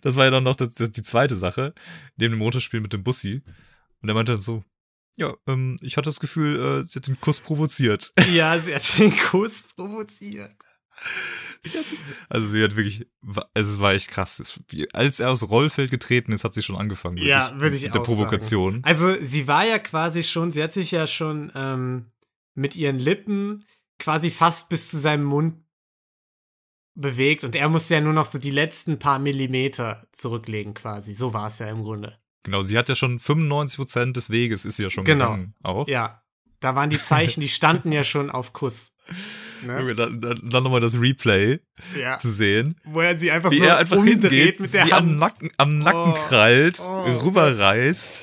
[0.03, 1.75] das war ja dann noch das, das, die zweite Sache,
[2.17, 3.43] neben dem Motorspiel mit dem Bussi.
[4.01, 4.64] Und er meinte dann so,
[5.17, 8.12] ja, ähm, ich hatte das Gefühl, äh, sie hat den Kuss provoziert.
[8.31, 10.55] Ja, sie hat den Kuss provoziert.
[12.29, 13.07] Also sie hat wirklich,
[13.55, 14.61] es war echt krass.
[14.93, 17.17] Als er aus Rollfeld getreten ist, hat sie schon angefangen.
[17.17, 18.81] Ja, wirklich, würde ich mit der auch Provokation.
[18.85, 22.07] Also, sie war ja quasi schon, sie hat sich ja schon ähm,
[22.55, 23.65] mit ihren Lippen
[23.99, 25.55] quasi fast bis zu seinem Mund
[26.95, 31.15] bewegt und er musste ja nur noch so die letzten paar Millimeter zurücklegen quasi.
[31.15, 32.19] So war es ja im Grunde.
[32.43, 35.33] Genau, sie hat ja schon 95% des Weges ist sie ja schon Genau.
[35.33, 35.55] gegangen.
[35.63, 35.89] Auch.
[35.89, 36.23] Ja,
[36.61, 38.93] da waren die Zeichen, die standen ja schon auf Kuss.
[39.67, 39.95] Ne?
[39.95, 41.61] Dann, dann, dann nochmal das Replay
[41.99, 42.19] Ja.
[42.19, 45.11] zu sehen, Wo er sie einfach wie so er einfach hingeht, mit der sie Hand.
[45.11, 47.19] am Nacken, am Nacken Oh, krallt, oh.
[47.25, 48.23] rüberreißt.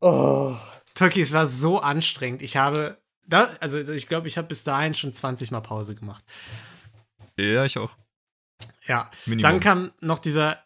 [0.00, 0.56] Oh.
[0.94, 2.42] Turkey, es war so anstrengend.
[2.42, 6.24] Ich habe, da, also ich glaube, ich habe bis dahin schon 20 Mal Pause gemacht.
[7.38, 7.90] Ja, ich auch.
[8.86, 9.42] Ja, Minimum.
[9.50, 10.62] dann kam noch dieser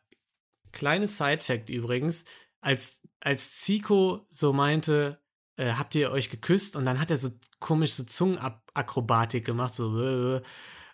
[0.73, 2.25] kleine Side-Fact übrigens,
[2.61, 5.21] als, als Zico so meinte,
[5.57, 6.77] äh, habt ihr euch geküsst?
[6.77, 7.31] Und dann hat er so
[7.61, 10.41] komisch so Zungenakrobatik gemacht, so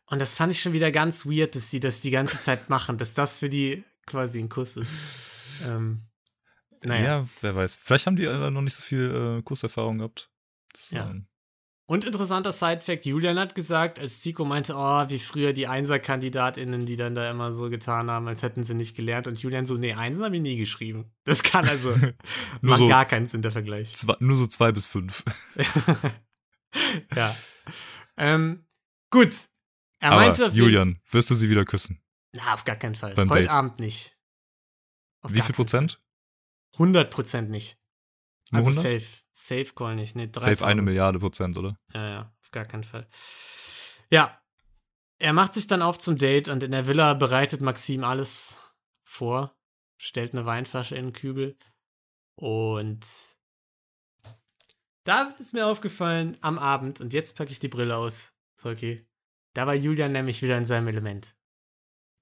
[0.07, 2.99] und das fand ich schon wieder ganz weird, dass sie das die ganze Zeit machen,
[2.99, 4.91] dass das für die quasi ein Kuss ist.
[5.65, 6.03] Ähm,
[6.83, 7.19] naja.
[7.21, 7.77] Ja, wer weiß.
[7.77, 10.31] Vielleicht haben die alle noch nicht so viel äh, Kurserfahrung gehabt.
[10.73, 11.11] Das, Ja.
[11.11, 11.27] ähm,
[11.91, 16.95] Und interessanter Side-Fact: Julian hat gesagt, als Zico meinte, oh, wie früher die Einser-KandidatInnen, die
[16.95, 19.27] dann da immer so getan haben, als hätten sie nicht gelernt.
[19.27, 21.11] Und Julian so, nee, Einsen habe ich nie geschrieben.
[21.25, 22.15] Das kann also, Nur
[22.61, 23.93] macht so- gar keinen Sinn, der Vergleich.
[23.97, 25.25] zwei, nur so zwei bis fünf.
[27.17, 27.37] ja.
[28.17, 28.65] Ähm,
[29.11, 29.49] gut.
[29.99, 32.01] Er Aber meinte, Julian, wirst du sie wieder küssen?
[32.37, 33.15] Na, auf gar keinen Fall.
[33.15, 33.51] Beim Heute Date.
[33.51, 34.17] Abend nicht.
[35.23, 35.95] Auf Wie viel Prozent?
[35.95, 36.85] Fall.
[36.87, 37.81] 100 Prozent nicht.
[38.53, 39.01] Also 100?
[39.03, 39.20] safe.
[39.33, 40.17] Safe Call nicht.
[40.17, 40.83] Nee, Safe eine 3000.
[40.83, 41.77] Milliarde Prozent, oder?
[41.95, 43.07] Ja, ja, auf gar keinen Fall.
[44.11, 44.41] Ja,
[45.19, 48.59] er macht sich dann auf zum Date und in der Villa bereitet Maxim alles
[49.05, 49.57] vor,
[49.99, 51.57] stellt eine Weinflasche in den Kübel
[52.35, 53.07] und
[55.05, 59.07] da ist mir aufgefallen am Abend und jetzt packe ich die Brille aus, Zolki.
[59.55, 61.37] Da war Julian nämlich wieder in seinem Element.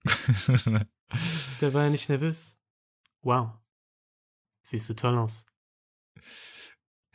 [1.60, 2.60] Der war ja nicht nervös.
[3.22, 3.52] Wow.
[4.62, 5.44] Siehst du toll aus.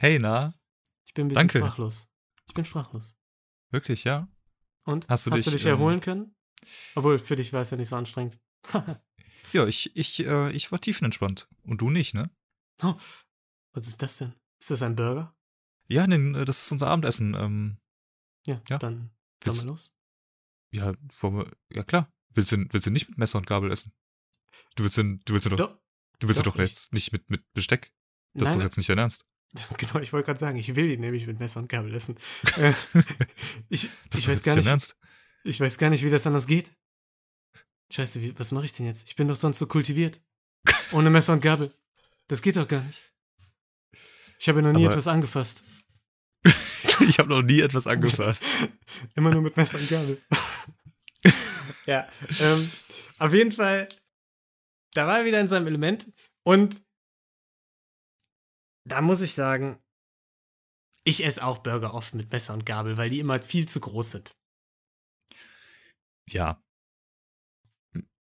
[0.03, 0.53] Hey, na?
[1.05, 1.59] Ich bin ein bisschen Danke.
[1.59, 2.09] sprachlos.
[2.45, 3.15] Ich bin sprachlos.
[3.71, 4.27] Wirklich, ja?
[4.83, 5.07] Und?
[5.07, 6.35] Hast du Hast dich, du dich ähm, erholen können?
[6.95, 8.39] Obwohl, für dich war es ja nicht so anstrengend.
[9.53, 11.47] Ja, ich, ich, äh, ich war tiefenentspannt.
[11.61, 12.31] Und du nicht, ne?
[12.79, 14.33] Was ist das denn?
[14.59, 15.35] Ist das ein Burger?
[15.87, 17.35] Ja, nee, äh, das ist unser Abendessen.
[17.35, 17.77] Ähm,
[18.47, 18.79] Ja, Ja.
[18.79, 19.11] dann
[19.43, 19.93] Willst- mal los.
[20.73, 22.11] ja, wollen wir, ja klar.
[22.33, 23.93] Willst du, willst du nicht mit Messer und Gabel essen?
[24.75, 25.79] Du willst den, du willst den doch, Doch.
[26.17, 27.93] du willst doch, doch jetzt nicht mit, mit Besteck.
[28.33, 29.27] Das ist Nein, doch jetzt nicht dein Ernst.
[29.77, 32.17] genau, ich wollte gerade sagen, ich will ihn nämlich mit Messer und Gabel essen.
[32.57, 32.73] Äh,
[33.69, 34.95] ich, ich weiß gar nicht, Ernst.
[35.43, 36.71] ich weiß gar nicht, wie das anders geht.
[37.91, 39.07] Scheiße, wie, was mache ich denn jetzt?
[39.07, 40.21] Ich bin doch sonst so kultiviert.
[40.91, 41.71] Ohne Messer und Gabel.
[42.27, 43.03] Das geht doch gar nicht.
[44.39, 45.63] Ich habe ja noch nie Aber- etwas angefasst.
[47.07, 48.43] ich habe noch nie etwas angefasst.
[49.15, 50.21] Immer nur mit Messer und Gabel.
[51.85, 52.07] ja,
[52.39, 52.69] ähm,
[53.19, 53.87] auf jeden Fall,
[54.93, 56.11] da war er wieder in seinem Element
[56.43, 56.81] und
[58.85, 59.79] da muss ich sagen,
[61.03, 64.11] ich esse auch Burger oft mit Messer und Gabel, weil die immer viel zu groß
[64.11, 64.31] sind.
[66.29, 66.61] Ja.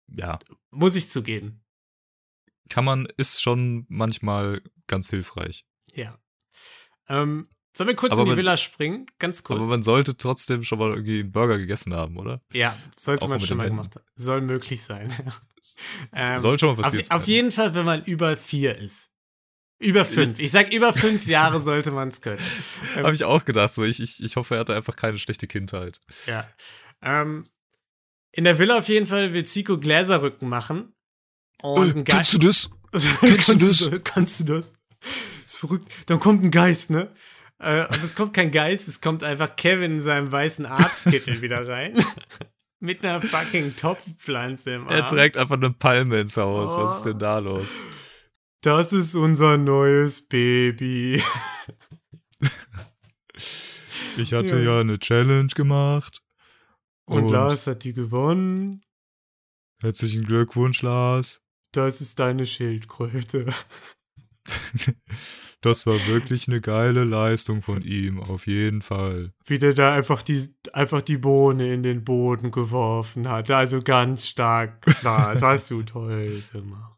[0.08, 0.38] Ja.
[0.70, 1.64] Muss ich zugeben.
[2.68, 5.66] Kann man, ist schon manchmal ganz hilfreich.
[5.94, 6.18] Ja.
[7.08, 9.06] Ähm, sollen wir kurz Aber in die man- Villa springen?
[9.18, 9.58] Ganz kurz.
[9.60, 12.42] Aber man sollte trotzdem schon mal irgendwie einen Burger gegessen haben, oder?
[12.52, 13.76] ja, sollte Auch man schon mal Händen.
[13.78, 14.04] gemacht haben.
[14.16, 15.12] Soll möglich sein.
[16.12, 17.16] Ähm, Soll schon mal Auf, passiert sein.
[17.18, 19.12] auf jeden Fall, wenn man über vier ist.
[19.80, 20.38] Über fünf.
[20.40, 22.40] Ich sag, über fünf Jahre sollte man es können.
[22.96, 23.72] Habe ich auch gedacht.
[23.74, 26.00] So, ich, ich, ich hoffe, er hatte einfach keine schlechte Kindheit.
[26.26, 26.48] Ja.
[27.00, 27.46] Ähm,
[28.32, 30.92] in der Villa auf jeden Fall will Zico Gläserrücken machen.
[31.62, 32.34] Und ein Geist.
[32.34, 32.70] du das?
[32.92, 33.90] kannst, du das?
[34.04, 34.72] Kannst du das?
[35.46, 35.90] Ist verrückt.
[36.06, 37.12] Dann kommt ein Geist, ne?
[37.60, 41.66] Äh, und es kommt kein Geist, es kommt einfach Kevin in seinem weißen Arztkittel wieder
[41.68, 42.02] rein.
[42.80, 44.94] Mit einer fucking Topfpflanze im Arm.
[44.94, 46.76] Er trägt einfach eine Palme ins Haus.
[46.76, 47.08] Was ist Oh.
[47.10, 47.66] denn da los?
[48.60, 51.22] Das ist unser neues Baby.
[54.16, 54.74] Ich hatte Ja.
[54.74, 56.22] ja, eine Challenge gemacht.
[57.06, 58.82] Und, Lars hat die gewonnen.
[59.80, 61.40] Herzlichen Glückwunsch, Lars.
[61.70, 63.46] Das ist deine Schildkröte.
[65.60, 69.32] Das war wirklich eine geile Leistung von ihm, auf jeden Fall.
[69.44, 73.50] Wie der da einfach die, einfach die Bohne in den Boden geworfen hat.
[73.50, 74.86] Also ganz stark.
[75.02, 76.97] Das hast du toll gemacht.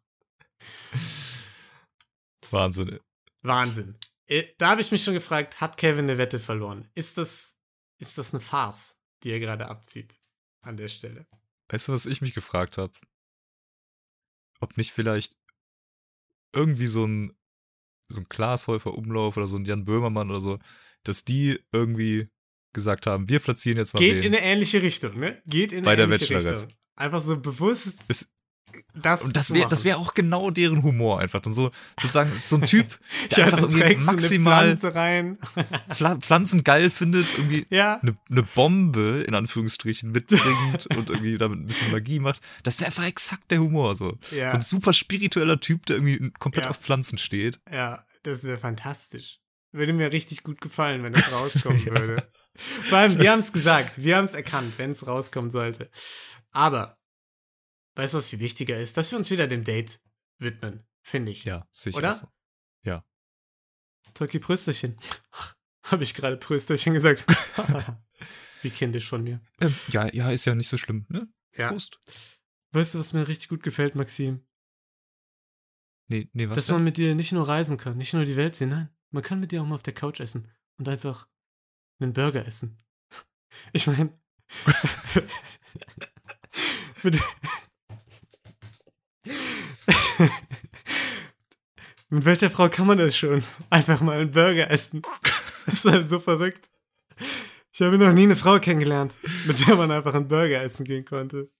[2.52, 2.98] Wahnsinn.
[3.42, 3.96] Wahnsinn.
[4.26, 6.88] Äh, Da habe ich mich schon gefragt, hat Kevin eine Wette verloren?
[6.94, 7.58] Ist das,
[7.98, 10.18] ist das eine Farce, die er gerade abzieht?
[10.62, 11.26] An der Stelle.
[11.68, 12.92] Weißt du, was ich mich gefragt habe?
[14.60, 15.36] Ob nicht vielleicht
[16.52, 17.34] irgendwie so ein,
[18.08, 20.58] so ein Glashäufer Umlauf oder so ein Jan Böhmermann oder so,
[21.04, 22.28] dass die irgendwie
[22.74, 24.24] gesagt haben, wir platzieren jetzt mal Geht wen.
[24.24, 25.40] in eine ähnliche Richtung, ne?
[25.46, 26.62] Geht in Bei eine der ähnliche Bachelorette.
[26.66, 26.78] Richtung.
[26.96, 28.30] Einfach so bewusst Es-
[28.94, 29.84] das Und das wäre das machen.
[29.86, 31.44] wär auch genau deren Humor einfach.
[31.44, 32.98] Und so, sozusagen, so ein Typ,
[33.30, 35.38] der Ja, einfach irgendwie maximal Pflanze rein.
[35.90, 37.98] Pfla Pflanzen geil findet, irgendwie ja.
[38.02, 42.40] eine, eine Bombe in Anführungsstrichen mitbringt und irgendwie damit ein bisschen Magie macht.
[42.62, 43.94] Das wäre einfach exakt der Humor.
[43.94, 44.18] So.
[44.30, 44.50] Ja.
[44.50, 47.60] so ein super spiritueller Typ, der irgendwie komplett auf Pflanzen steht.
[47.70, 49.38] Ja, das wäre fantastisch.
[49.72, 52.28] Würde mir richtig gut gefallen, wenn es rauskommen würde.
[52.88, 55.90] Vor allem, wir haben es gesagt, wir haben es erkannt, wenn es rauskommen sollte.
[56.50, 56.98] Aber,
[58.00, 58.96] weißt du, was viel wichtiger ist?
[58.96, 60.00] Dass wir uns wieder dem Date
[60.38, 61.44] widmen, finde ich.
[61.44, 61.98] Ja, sicher.
[61.98, 62.14] Oder?
[62.14, 62.28] So.
[64.14, 64.96] Tolki Prösterchen.
[65.84, 67.26] Habe ich gerade Prösterchen gesagt?
[68.62, 69.40] Wie kindisch von mir.
[69.60, 71.28] Ähm, ja, ja, ist ja nicht so schlimm, ne?
[71.56, 71.70] Ja.
[71.70, 71.98] Prost.
[72.72, 74.46] Weißt du, was mir richtig gut gefällt, Maxim?
[76.08, 76.56] Nee, nee, was?
[76.56, 76.76] Dass denn?
[76.76, 78.90] man mit dir nicht nur reisen kann, nicht nur die Welt sehen, nein.
[79.10, 81.26] Man kann mit dir auch mal auf der Couch essen und einfach
[81.98, 82.78] einen Burger essen.
[83.72, 84.16] Ich meine,
[87.02, 87.18] mit,
[92.10, 93.42] mit welcher Frau kann man das schon?
[93.70, 95.02] Einfach mal einen Burger essen.
[95.66, 96.70] Das ist halt so verrückt.
[97.72, 99.14] Ich habe noch nie eine Frau kennengelernt,
[99.46, 101.50] mit der man einfach einen Burger essen gehen konnte.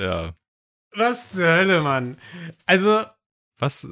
[0.00, 0.34] ja.
[0.92, 2.18] Was zur Hölle, Mann?
[2.66, 3.04] Also,
[3.58, 3.86] Was,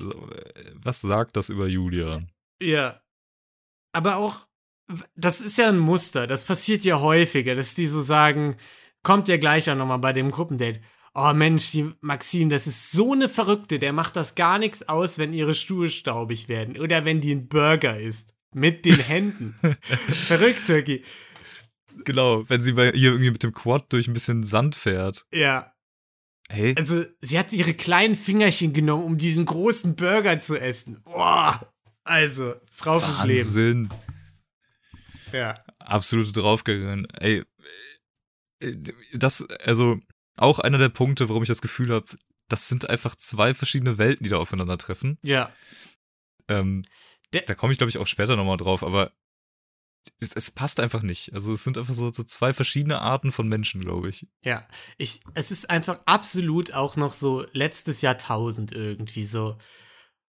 [0.74, 2.30] was sagt das über Julian?
[2.60, 3.00] Ja.
[3.92, 4.48] Aber auch,
[5.14, 6.26] das ist ja ein Muster.
[6.26, 8.56] Das passiert ja häufiger, dass die so sagen,
[9.02, 10.80] kommt ja gleich auch nochmal bei dem Gruppendate.
[11.18, 15.18] Oh Mensch, die Maxim, das ist so eine Verrückte, der macht das gar nichts aus,
[15.18, 18.34] wenn ihre Schuhe staubig werden oder wenn die ein Burger isst.
[18.54, 19.54] Mit den Händen.
[20.10, 21.04] Verrückt, Turkey.
[22.04, 25.26] Genau, wenn sie bei ihr irgendwie mit dem Quad durch ein bisschen Sand fährt.
[25.34, 25.74] Ja,
[26.50, 31.02] Hey, also sie hat ihre kleinen Fingerchen genommen, um diesen großen Burger zu essen.
[31.04, 31.70] Boah,
[32.04, 33.44] also, Frau fürs Leben.
[33.44, 33.88] Wahnsinn.
[35.30, 37.06] Ja, Absolut draufgegangen.
[37.10, 37.44] Ey,
[38.60, 38.76] äh,
[39.12, 40.00] das, also,
[40.38, 42.06] auch einer der Punkte, warum ich das Gefühl habe,
[42.48, 45.18] das sind einfach zwei verschiedene Welten, die da aufeinandertreffen.
[45.22, 45.52] ja.
[46.50, 46.82] Ähm,
[47.34, 49.12] Der- da komme ich, glaube ich, auch später nochmal drauf, aber
[50.20, 51.34] es, es passt einfach nicht.
[51.34, 54.26] Also es sind einfach so, so zwei verschiedene Arten von Menschen, glaube ich.
[54.42, 54.66] Ja,
[54.96, 59.58] ich, es ist einfach absolut auch noch so letztes Jahrtausend irgendwie so.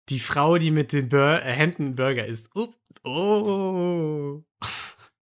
[0.10, 2.50] Die Frau, die mit den Bur äh, Händen Burger isst.
[2.56, 4.42] Up, oh.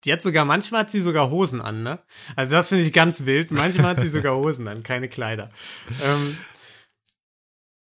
[0.04, 2.02] Die hat sogar, manchmal hat sie sogar Hosen an, ne?
[2.36, 3.50] Also das finde ich ganz wild.
[3.50, 5.50] Manchmal hat sie sogar Hosen an, keine Kleider.
[6.02, 6.38] Ähm,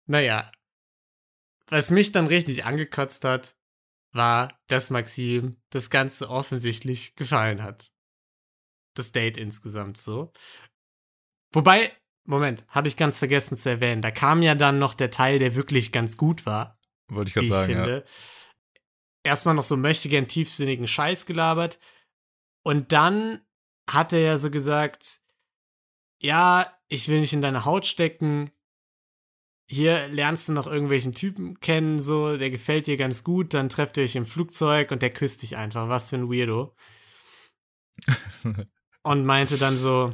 [0.06, 0.52] naja.
[1.68, 3.56] Was mich dann richtig angekotzt hat,
[4.12, 7.92] war, dass Maxim das Ganze offensichtlich gefallen hat.
[8.96, 10.32] Das Date insgesamt so.
[11.52, 11.92] Wobei,
[12.26, 14.02] Moment, habe ich ganz vergessen zu erwähnen.
[14.02, 17.46] Da kam ja dann noch der Teil, der wirklich ganz gut war, Wollte ich gerade
[17.46, 17.84] ich sagen, ja.
[17.84, 18.06] finde.
[19.24, 21.80] Erstmal noch so möchte gern tiefsinnigen Scheiß gelabert.
[22.64, 23.42] Und dann
[23.90, 25.22] hat er ja so gesagt,
[26.20, 28.52] ja, ich will nicht in deine Haut stecken.
[29.68, 33.98] Hier lernst du noch irgendwelchen Typen kennen, so, der gefällt dir ganz gut, dann trefft
[33.98, 35.90] ihr euch im Flugzeug und der küsst dich einfach.
[35.90, 36.76] Was für ein Weirdo.
[39.04, 40.14] und meinte dann so,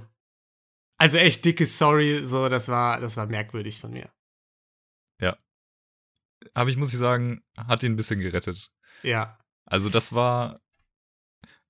[0.98, 4.12] also echt dicke Sorry, so, das war, das war merkwürdig von mir.
[6.54, 8.72] Aber ich muss ich sagen, hat ihn ein bisschen gerettet.
[9.04, 10.62] Ja, Also das war,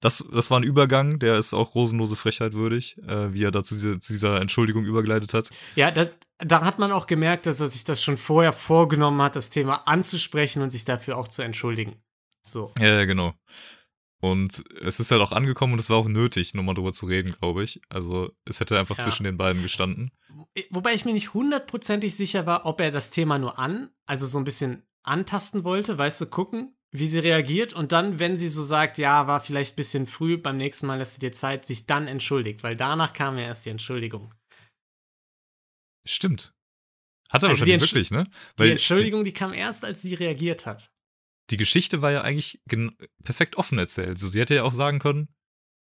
[0.01, 3.63] das, das war ein Übergang, der ist auch rosenlose Frechheit würdig, äh, wie er da
[3.63, 5.49] zu dieser, zu dieser Entschuldigung übergeleitet hat.
[5.75, 9.35] Ja, da, da hat man auch gemerkt, dass er sich das schon vorher vorgenommen hat,
[9.35, 12.01] das Thema anzusprechen und sich dafür auch zu entschuldigen.
[12.43, 12.71] So.
[12.79, 13.33] Ja, ja, genau.
[14.21, 17.33] Und es ist halt auch angekommen und es war auch nötig, nochmal drüber zu reden,
[17.39, 17.81] glaube ich.
[17.87, 19.03] Also es hätte einfach Ja.
[19.05, 20.11] zwischen den beiden gestanden.
[20.71, 24.37] Wobei ich mir nicht hundertprozentig sicher war, ob er das Thema nur an, also so
[24.37, 28.63] ein bisschen antasten wollte, weißt du, gucken, wie sie reagiert und dann, wenn sie so
[28.63, 31.85] sagt, ja, war vielleicht ein bisschen früh, beim nächsten Mal lässt sie dir Zeit, sich
[31.85, 34.33] dann entschuldigt, weil danach kam ja erst die Entschuldigung.
[36.05, 36.53] Stimmt.
[37.29, 38.23] Hat er Also die wahrscheinlich wirklich, ne?
[38.23, 40.91] Die Weil Entschuldigung, die kam erst, als sie reagiert hat.
[41.51, 44.09] die Geschichte war ja eigentlich gen- perfekt offen erzählt.
[44.09, 45.29] Also sie hätte ja auch sagen können,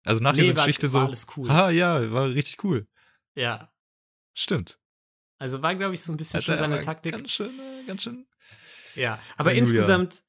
[0.05, 1.51] also nach dieser war, Geschichte war so, alles cool.
[1.51, 2.87] ah ja, war richtig cool.
[3.35, 3.73] Ja.
[4.35, 4.79] Stimmt.
[5.39, 7.13] Also war, glaube ich, so ein bisschen Hat schon seine Taktik.
[7.13, 8.27] Ganz schön, äh, ganz schön.
[8.95, 9.59] Ja, aber Halleluja.
[9.73, 10.23] insgesamt,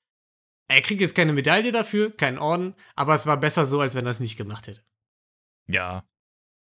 [0.70, 4.06] er kriegt jetzt keine Medaille dafür, keinen Orden, aber es war besser so, als wenn
[4.06, 4.82] er es nicht gemacht hätte.
[5.68, 6.08] Ja,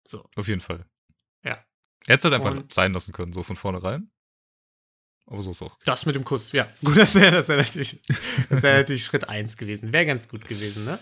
[0.08, 0.28] So.
[0.36, 0.86] auf jeden Fall.
[1.44, 1.52] Ja.
[2.08, 4.10] Er hätte es halt einfach Und- sein lassen können, so von vornherein.
[5.30, 5.78] Aber so ist auch.
[5.84, 6.72] Das mit dem Kuss, ja.
[6.86, 8.02] Gut, das wäre das wär natürlich,
[8.50, 9.92] das wär natürlich Schritt 1 gewesen.
[9.92, 11.00] Wäre ganz gut gewesen, ne?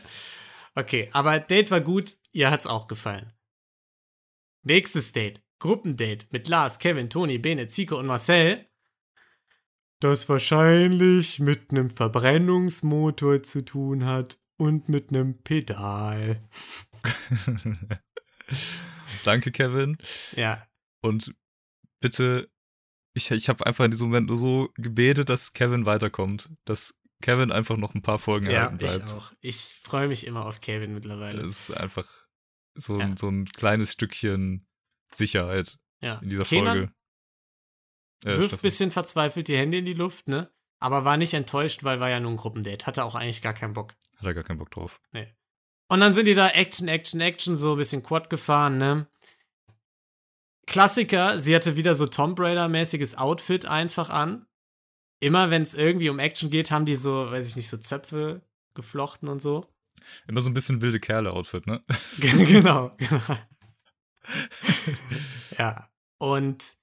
[0.74, 3.32] Okay, aber Date war gut, ihr hat's auch gefallen.
[4.64, 5.42] Nächstes Date.
[5.60, 8.68] Gruppendate mit Lars, Kevin, Toni, Bene, Zico und Marcel.
[10.00, 16.42] Das wahrscheinlich mit einem Verbrennungsmotor zu tun hat und mit einem Pedal.
[19.24, 19.98] Danke, Kevin.
[20.36, 20.64] Ja,
[21.02, 21.34] Und
[22.02, 22.50] bitte,
[23.14, 26.50] ich, ich habe einfach in diesem Moment nur so gebetet, dass Kevin weiterkommt.
[26.66, 29.14] Dass Kevin einfach noch ein paar Folgen ja, erhalten ich bleibt.
[29.14, 29.32] auch.
[29.42, 31.42] Ich freue mich immer auf Kevin mittlerweile.
[31.42, 32.08] Das ist einfach
[32.76, 33.16] so, ein Ja.
[33.18, 34.68] so ein kleines Stückchen
[35.12, 36.20] Sicherheit ja.
[36.20, 36.94] in dieser Kenan Folge.
[38.24, 40.50] Äh, wirft ein bisschen verzweifelt die Hände in die Luft, ne?
[40.80, 42.86] Aber war nicht enttäuscht, weil war ja nur ein Gruppendate.
[42.86, 43.94] Hatte auch eigentlich gar keinen Bock.
[44.18, 45.02] Hat er gar keinen Bock drauf.
[45.88, 49.08] Und dann sind die da Action, Action, Action, so ein bisschen Quad gefahren, ne?
[50.68, 54.48] Klassiker, sie hatte wieder so Tomb Raider-mäßiges Outfit einfach an.
[55.20, 58.42] Immer wenn es irgendwie um Action geht, haben die so, weiß ich nicht, so Zöpfe
[58.74, 59.68] geflochten und so.
[60.28, 61.84] Immer so ein bisschen wilde Kerle-Outfit, ne?
[62.20, 62.98] genau, genau.
[65.58, 65.90] ja.
[66.18, 66.76] Und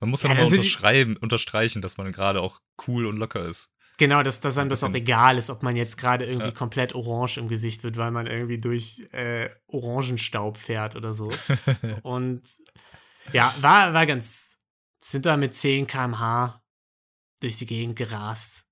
[0.00, 3.46] Man muss ja, Ja, nochmal also unterschreiben, unterstreichen, dass man gerade auch cool und locker
[3.46, 3.70] ist.
[3.98, 6.52] Genau, dass, dass einem das auch egal ist, ob man jetzt gerade irgendwie Ja.
[6.54, 11.30] komplett orange im Gesicht wird, weil man irgendwie durch äh, Orangenstaub fährt oder so.
[12.02, 12.42] Und
[13.32, 14.58] ja, war, war ganz.
[15.02, 16.62] Sind da mit 10 km/h
[17.40, 18.66] durch die Gegend gerast.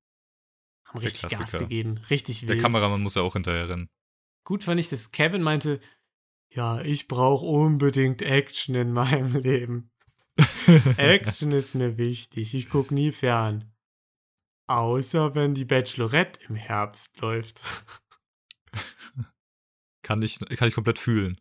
[0.87, 2.01] Haben Der richtig Gas gegeben.
[2.11, 2.61] Richtig Der wild.
[2.62, 3.89] Kameramann muss ja auch hinterher rennen.
[4.45, 5.81] Gut fand ich, dass Kevin meinte:
[6.51, 9.91] Ja, ich brauche unbedingt Action in meinem Leben.
[10.97, 12.55] Action ist mir wichtig.
[12.55, 13.70] Ich gucke nie fern.
[14.66, 17.61] Außer wenn die Bachelorette im Herbst läuft.
[20.03, 21.41] Kann ich, kann ich komplett fühlen.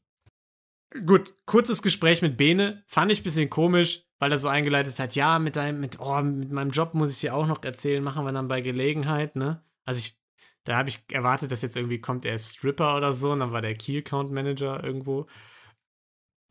[1.05, 5.15] gut, kurzes Gespräch mit Bene, fand ich ein bisschen komisch, weil er so eingeleitet hat,
[5.15, 8.25] ja, mit deinem, mit, oh, mit meinem Job muss ich dir auch noch erzählen, machen
[8.25, 9.65] wir dann bei Gelegenheit, ne?
[9.83, 10.17] Also ich,
[10.63, 13.51] da habe ich erwartet, dass jetzt irgendwie kommt, er ist Stripper oder so, und dann
[13.51, 15.27] war der Key Account Manager irgendwo.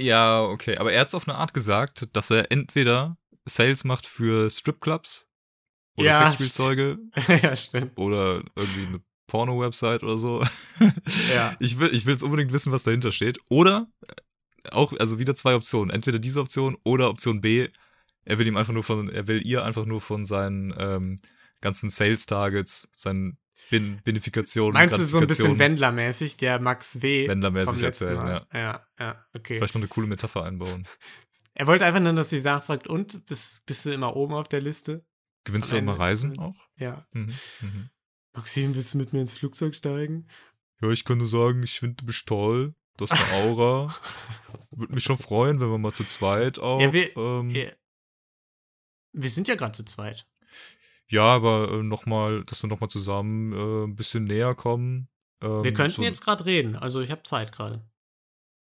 [0.02, 0.76] Ja, okay.
[0.78, 5.26] Aber er hat es auf eine Art gesagt, dass er entweder Sales macht für Stripclubs
[5.96, 6.98] oder Ja, Sexspielzeuge
[7.42, 7.96] ja, stimmt.
[7.96, 10.44] oder irgendwie eine Porno-Website oder so.
[11.34, 11.56] Ja.
[11.60, 13.38] Ich will, ich will jetzt unbedingt wissen, was dahinter steht.
[13.48, 15.90] Oder äh, auch, also wieder zwei Optionen.
[15.90, 17.68] Entweder diese Option oder Option B.
[18.24, 21.18] Er will ihm einfach nur von, er will ihr einfach nur von seinen ähm,
[21.60, 23.38] ganzen Sales-Targets, seinen
[23.70, 27.28] Bin Benefikationen, Meinst du so ein bisschen Wendler-mäßig, der Max W.
[27.28, 28.46] Wendler-mäßig erzählen, ja.
[28.52, 29.56] Ja, ja, okay.
[29.58, 30.86] Vielleicht noch eine coole Metapher einbauen.
[31.54, 34.60] Er wollte einfach nur, dass sie nachfragt, und bist, bist du immer oben auf der
[34.60, 35.04] Liste?
[35.44, 36.54] Gewinnst Am du immer Reisen auch?
[36.76, 37.06] Ja.
[37.12, 37.34] Mhm.
[37.60, 37.90] Mhm.
[38.34, 40.26] Maxim, willst du mit mir ins Flugzeug steigen?
[40.80, 42.74] Ja, ich kann nur sagen, ich finde, du bist toll.
[42.96, 43.94] Du hast eine Aura.
[44.70, 46.80] Würde mich schon freuen, wenn wir mal zu zweit auch.
[46.80, 47.70] Ja, wir- ähm, Ja.
[49.14, 50.26] Wir sind ja gerade zu zweit.
[51.12, 55.08] Ja, aber äh, nochmal, dass wir nochmal zusammen äh, ein bisschen näher kommen.
[55.42, 57.84] Ähm, Wir könnten so- jetzt gerade reden, also ich habe Zeit gerade.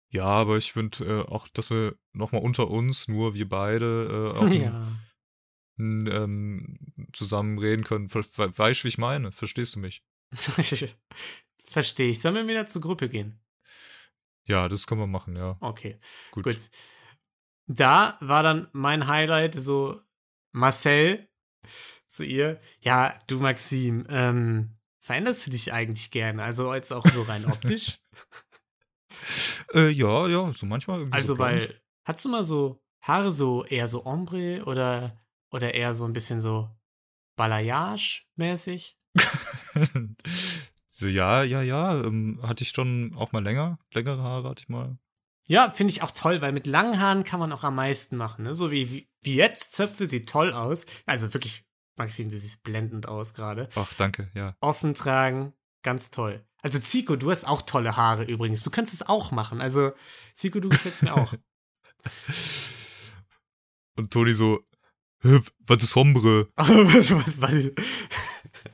[0.10, 4.38] Ja, aber ich finde äh, auch, dass wir nochmal unter uns, nur wir beide, äh,
[4.38, 4.92] auch Ja.
[5.78, 6.78] n- ähm,
[7.14, 8.10] zusammen reden können.
[8.10, 9.32] Ver we- weißt du, wie ich meine?
[9.32, 10.04] Verstehst du mich?
[11.66, 12.20] Verstehe ich.
[12.20, 13.40] Sollen wir wieder zur Gruppe gehen?
[14.46, 15.56] Ja, das können wir machen, ja.
[15.62, 15.98] Okay,
[16.32, 16.44] Gut.
[16.44, 16.70] gut.
[17.68, 20.02] Da war dann mein Highlight so
[20.52, 21.30] Marcel
[22.12, 22.60] zu ihr.
[22.82, 24.68] Ja, du Maxim, ähm,
[25.00, 26.44] veränderst du dich eigentlich gerne?
[26.44, 28.00] Also jetzt auch so rein optisch?
[29.74, 31.16] Äh, ja, ja, so manchmal irgendwie.
[31.16, 35.94] Also, so weil, hast du mal so Haare so eher so Ombre oder, oder eher
[35.94, 36.70] so ein bisschen so
[37.38, 38.96] Balayage-mäßig?
[40.88, 42.02] so, ja, ja, ja.
[42.04, 43.80] Ähm, hatte ich schon auch mal länger.
[43.94, 44.98] Längere Haare hatte ich mal.
[45.48, 48.44] Ja, finde ich auch toll, weil mit langen Haaren kann man auch am meisten machen.
[48.44, 48.54] Ne?
[48.54, 50.86] So wie, wie, wie jetzt, Zöpfe sieht toll aus.
[51.06, 51.66] Also wirklich,
[52.02, 53.70] Maxim, du siehst blendend aus gerade.
[53.76, 54.56] Ach, danke, ja.
[54.60, 56.44] Offen tragen, ganz toll.
[56.64, 58.64] Also Zico, du hast auch tolle Haare übrigens.
[58.64, 59.62] Du kannst es auch machen.
[59.62, 59.92] Also
[60.34, 61.34] Zico, du gefällst mir auch.
[63.98, 64.64] Und Toni so,
[65.22, 66.48] "Hä, was ist Hombre?
[66.56, 67.54] Was, was, was,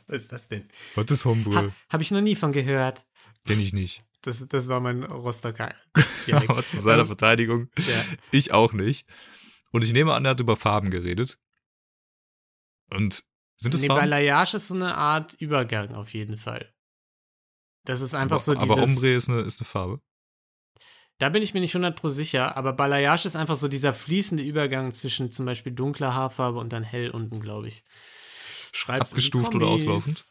[0.07, 0.67] was ist das denn?
[0.95, 1.73] Was ist Ha, Hombre?
[1.89, 3.05] Habe ich noch nie von gehört.
[3.45, 4.03] Kenn ich nicht.
[4.21, 5.73] Das, das war mein Rostocker.
[6.32, 7.69] Aber zu seiner Ähm, Verteidigung.
[7.78, 8.05] ja.
[8.32, 9.07] Ich auch nicht.
[9.71, 11.38] Und ich nehme an, er hat über Farben geredet.
[12.89, 13.23] Und
[13.57, 14.01] sind das Nee, Farben?
[14.01, 16.73] Balayage ist so eine Art Übergang auf jeden Fall.
[17.85, 18.69] Das ist einfach aber, so dieses.
[18.69, 20.01] aber Ombre ist eine, ist eine Farbe.
[21.19, 24.43] Da bin ich mir nicht 100 pro sicher, aber Balayage ist einfach so dieser fließende
[24.43, 27.83] Übergang zwischen zum Beispiel dunkler Haarfarbe und dann hell unten, glaube ich.
[28.71, 30.25] Schreib's Abgestuft oder auslaufend?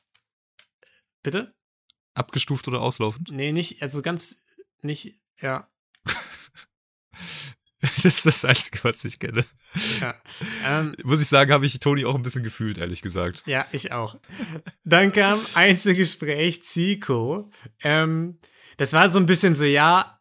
[1.22, 1.54] Bitte?
[2.14, 3.30] Abgestuft oder auslaufend?
[3.32, 4.44] Nee, nicht, also ganz,
[4.80, 5.68] nicht, ja,
[8.03, 9.45] das ist das Einzige, was ich kenne.
[10.01, 10.14] ja.
[10.64, 13.43] Ähm, Muss ich sagen, habe ich Toni auch ein bisschen gefühlt, ehrlich gesagt.
[13.47, 14.16] ja, ich auch.
[14.84, 17.51] Dann kam Einzelgespräch Zico.
[17.82, 18.39] Ähm,
[18.76, 20.18] das war so ein bisschen so, ja,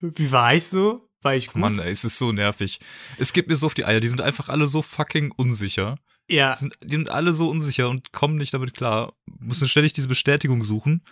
[0.00, 1.08] wie war ich so?
[1.22, 1.56] War ich gut?
[1.56, 2.78] Mann, ey, es ist so nervig.
[3.18, 4.00] Es gibt mir so auf die Eier.
[4.00, 5.96] Die sind einfach alle so fucking unsicher.
[6.28, 9.14] ja, Die sind, die sind alle so unsicher und kommen nicht damit klar.
[9.40, 11.02] Müssen ständig diese Bestätigung suchen.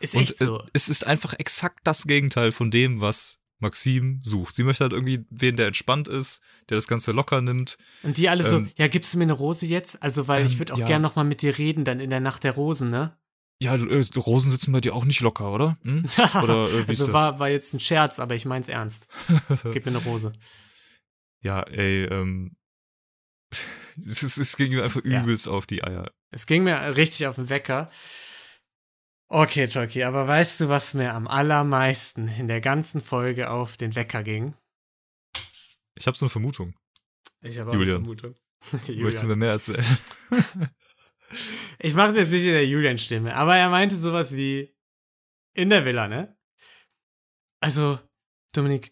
[0.00, 0.62] ist Und echt so.
[0.72, 4.54] es ist einfach exakt das Gegenteil von dem, was Maxim sucht.
[4.54, 7.76] Sie möchte halt irgendwie wen, der entspannt ist, der das Ganze locker nimmt.
[8.02, 10.02] Und die alle so, Ähm, ja, gibst du mir eine Rose jetzt?
[10.02, 10.86] Also, weil ich ähm, würde auch ja.
[10.86, 13.16] gern noch mal mit dir reden, dann in der Nacht der Rosen, ne?
[13.62, 15.76] Ja, äh, Rosen sitzen bei dir auch nicht locker, oder?
[15.84, 16.04] Hm?
[16.42, 17.12] Oder äh, also das?
[17.12, 19.08] war, war jetzt ein Scherz, aber ich mein's ernst.
[19.72, 20.32] Gib mir eine Rose.
[21.42, 22.56] ja, ey, ähm.
[24.06, 25.20] Es, es ging mir einfach Ja.
[25.22, 26.10] übelst auf die Eier.
[26.30, 27.90] Es ging mir richtig auf den Wecker.
[29.32, 33.94] Okay, Jockey, aber weißt du, was mir am allermeisten in der ganzen Folge auf den
[33.94, 34.56] Wecker ging?
[35.94, 36.74] Ich habe so eine Vermutung.
[37.40, 37.98] Ich habe Julian.
[37.98, 38.34] eine Vermutung.
[38.72, 39.28] Möchtest du Julian.
[39.28, 39.84] mir mehr erzählen?
[41.78, 44.74] Ich mache es jetzt nicht in der Julian-Stimme, aber er meinte sowas wie
[45.54, 46.36] in der Villa, ne?
[47.60, 48.00] Also,
[48.52, 48.90] Dominik,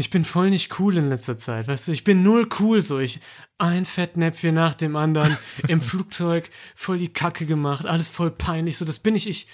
[0.00, 1.92] ich bin voll nicht cool in letzter Zeit, weißt du?
[1.92, 2.98] Ich bin null cool so.
[2.98, 3.20] Ich
[3.58, 5.36] ein Fettnäpfchen nach dem anderen
[5.68, 8.78] im Flugzeug, voll die Kacke gemacht, alles voll peinlich.
[8.78, 9.28] So, das bin ich.
[9.28, 9.46] Ich.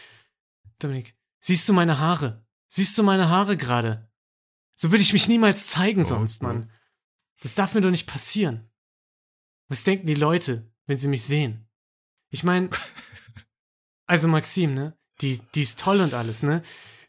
[0.78, 2.46] Dominik, siehst du meine Haare?
[2.68, 4.08] Siehst du meine Haare gerade?
[4.76, 6.46] So würde ich mich niemals zeigen Oh, sonst, oh.
[6.46, 6.70] Mann.
[7.42, 8.70] Das darf mir doch nicht passieren.
[9.68, 11.68] Was denken die Leute, wenn sie mich sehen?
[12.30, 12.70] Ich meine,
[14.06, 14.96] also Maxim, ne?
[15.22, 16.62] Die, die ist toll und alles, ne?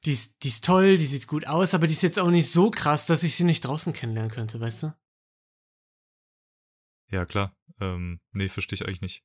[0.06, 2.50] Die ist, die ist toll, die sieht gut aus, aber die ist jetzt auch nicht
[2.52, 4.94] so krass, dass ich sie nicht draußen kennenlernen könnte, weißt du?
[7.10, 7.56] ja, klar.
[7.80, 9.24] Ähm, nee, verstehe ich eigentlich nicht.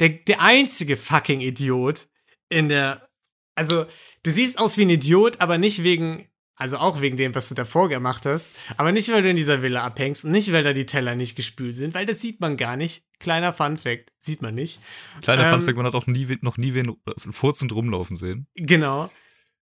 [0.00, 2.08] Der, der einzige fucking Idiot
[2.48, 3.08] in der.
[3.54, 3.86] Also,
[4.22, 7.54] du siehst aus wie ein Idiot, aber nicht wegen Also auch wegen dem, was du
[7.54, 8.52] davor gemacht hast.
[8.76, 11.36] Aber nicht, weil du in dieser Villa abhängst und nicht, weil da die Teller nicht
[11.36, 13.04] gespült sind, weil das sieht man gar nicht.
[13.20, 14.80] Kleiner Fun-Fact, sieht man nicht.
[15.22, 18.46] Kleiner Ähm, Funfact, man hat auch nie, noch nie wen furzend rumlaufen sehen.
[18.54, 19.10] Genau.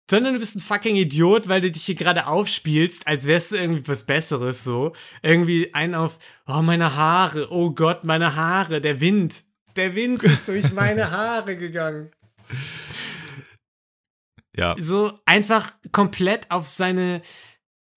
[0.10, 3.58] Sondern du bist ein fucking Idiot, weil du dich hier gerade aufspielst, als wärst du
[3.58, 4.94] irgendwie was Besseres so.
[5.22, 9.44] Irgendwie ein auf, oh, meine Haare, oh Gott, meine Haare, der Wind.
[9.76, 12.12] Der Wind ist durch meine Haare gegangen.
[14.56, 17.22] Ja, So einfach komplett auf seine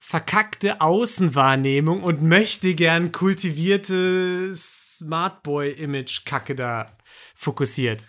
[0.01, 6.99] verkackte Außenwahrnehmung und möchte gern kultivierte Smartboy-Image-Kacke da
[7.37, 8.05] fokussiert.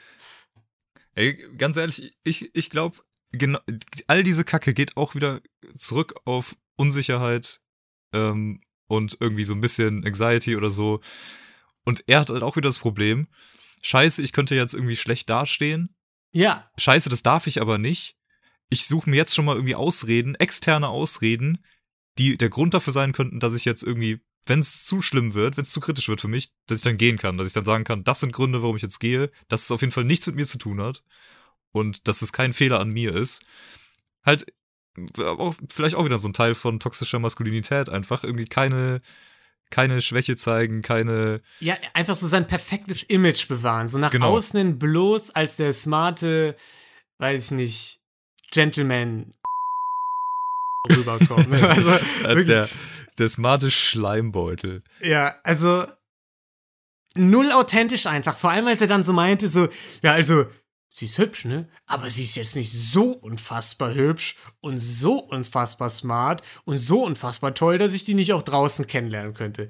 [1.13, 2.97] ey, ganz ehrlich, ich, ich glaube,
[3.31, 3.59] genau,
[4.07, 5.41] all diese Kacke geht auch wieder
[5.77, 7.61] zurück auf Unsicherheit
[8.13, 11.01] ähm, und irgendwie so ein bisschen Anxiety oder so.
[11.85, 13.27] Und er hat halt auch wieder das Problem,
[13.81, 15.95] scheiße, ich könnte jetzt irgendwie schlecht dastehen.
[16.33, 18.15] Ja, Scheiße, das darf ich aber nicht.
[18.69, 21.65] Ich suche mir jetzt schon mal irgendwie Ausreden, externe Ausreden,
[22.17, 25.57] die der Grund dafür sein könnten, dass ich jetzt irgendwie, wenn es zu schlimm wird,
[25.57, 27.65] wenn es zu kritisch wird für mich, dass ich dann gehen kann, dass ich dann
[27.65, 30.25] sagen kann, das sind Gründe, warum ich jetzt gehe, dass es auf jeden Fall nichts
[30.27, 31.03] mit mir zu tun hat
[31.71, 33.43] und dass es kein Fehler an mir ist.
[34.25, 34.45] Halt,
[35.17, 39.01] auch, vielleicht auch wieder so ein Teil von toxischer Maskulinität, einfach irgendwie keine,
[39.69, 43.87] keine Schwäche zeigen, keine, Ja, einfach so sein perfektes Image bewahren.
[43.87, 44.35] So nach Genau.
[44.35, 46.55] außen hin bloß als der smarte,
[47.19, 47.99] weiß ich nicht,
[48.51, 49.29] Gentleman
[50.89, 51.53] rüberkommen.
[51.63, 51.89] also,
[52.25, 52.69] als der,
[53.17, 54.83] der smarte Schleimbeutel.
[55.01, 55.85] ja, also
[57.15, 58.37] null authentisch einfach.
[58.37, 59.67] Vor allem, als er dann so meinte, so,
[60.03, 60.45] ja, also,
[60.93, 61.69] sie ist hübsch, ne?
[61.87, 67.53] Aber sie ist jetzt nicht so unfassbar hübsch und so unfassbar smart und so unfassbar
[67.55, 69.69] toll, dass ich die nicht auch draußen kennenlernen könnte.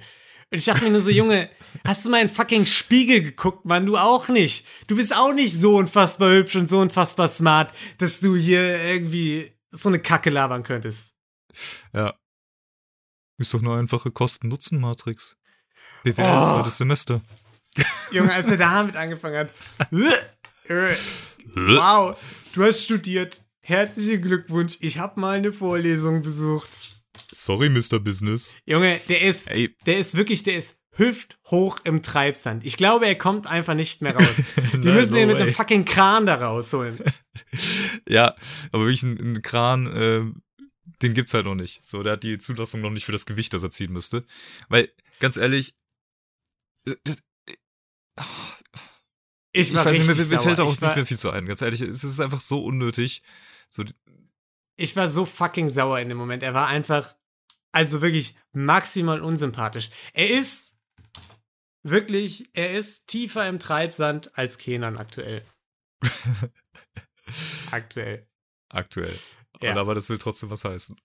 [0.54, 1.50] Und ich dachte mir nur so, Junge,
[1.86, 3.86] hast du mal in fucking Spiegel geguckt, Mann?
[3.86, 4.66] Du auch nicht.
[4.88, 9.54] Du bist auch nicht so unfassbar hübsch und so unfassbar smart, dass du hier irgendwie
[9.70, 11.14] so eine Kacke labern könntest.
[11.94, 12.14] Ja.
[13.38, 15.38] Ist doch eine einfache Kosten-Nutzen-Matrix.
[16.04, 16.48] BWL, Oh.
[16.48, 17.22] zweites Semester.
[18.12, 19.54] Junge, als er damit angefangen hat.
[20.72, 20.98] äh,
[21.56, 22.18] wow,
[22.54, 23.42] du hast studiert.
[23.62, 24.78] Herzlichen Glückwunsch.
[24.82, 26.70] Ich habe mal eine Vorlesung besucht.
[27.32, 28.00] Sorry, Mr.
[28.00, 28.58] Business.
[28.66, 32.66] Junge, der ist, Ey, der ist wirklich, der ist hüfthoch im Treibsand.
[32.66, 34.36] Ich glaube, er kommt einfach nicht mehr raus.
[34.74, 35.54] Die Nein, müssen no ihn mit einem way.
[35.54, 37.00] fucking Kran da rausholen.
[38.10, 38.36] ja,
[38.72, 40.24] aber wirklich ein, ein Kran, äh,
[41.02, 41.86] den gibt's halt noch nicht.
[41.86, 44.26] So, der hat die Zulassung noch nicht für das Gewicht, das er ziehen müsste.
[44.70, 45.76] Weil, ganz ehrlich,
[46.86, 47.24] äh, das,
[48.18, 48.61] Ich
[49.54, 51.46] ich war weiß nicht, richtig mir, mir fällt Ich war, nicht mehr viel zu ein.
[51.46, 53.24] Ganz ehrlich, es ist einfach so unnötig.
[53.70, 53.84] So,
[54.78, 56.44] ich war so fucking sauer in dem Moment.
[56.44, 57.16] Er war einfach,
[57.72, 59.90] also wirklich maximal unsympathisch.
[60.14, 60.78] Er ist
[61.84, 65.46] wirklich, er ist tiefer im Treibsand als Kenan aktuell.
[67.72, 68.28] aktuell.
[68.70, 69.18] aktuell.
[69.62, 69.72] Ja.
[69.72, 71.00] Und aber das will trotzdem was heißen.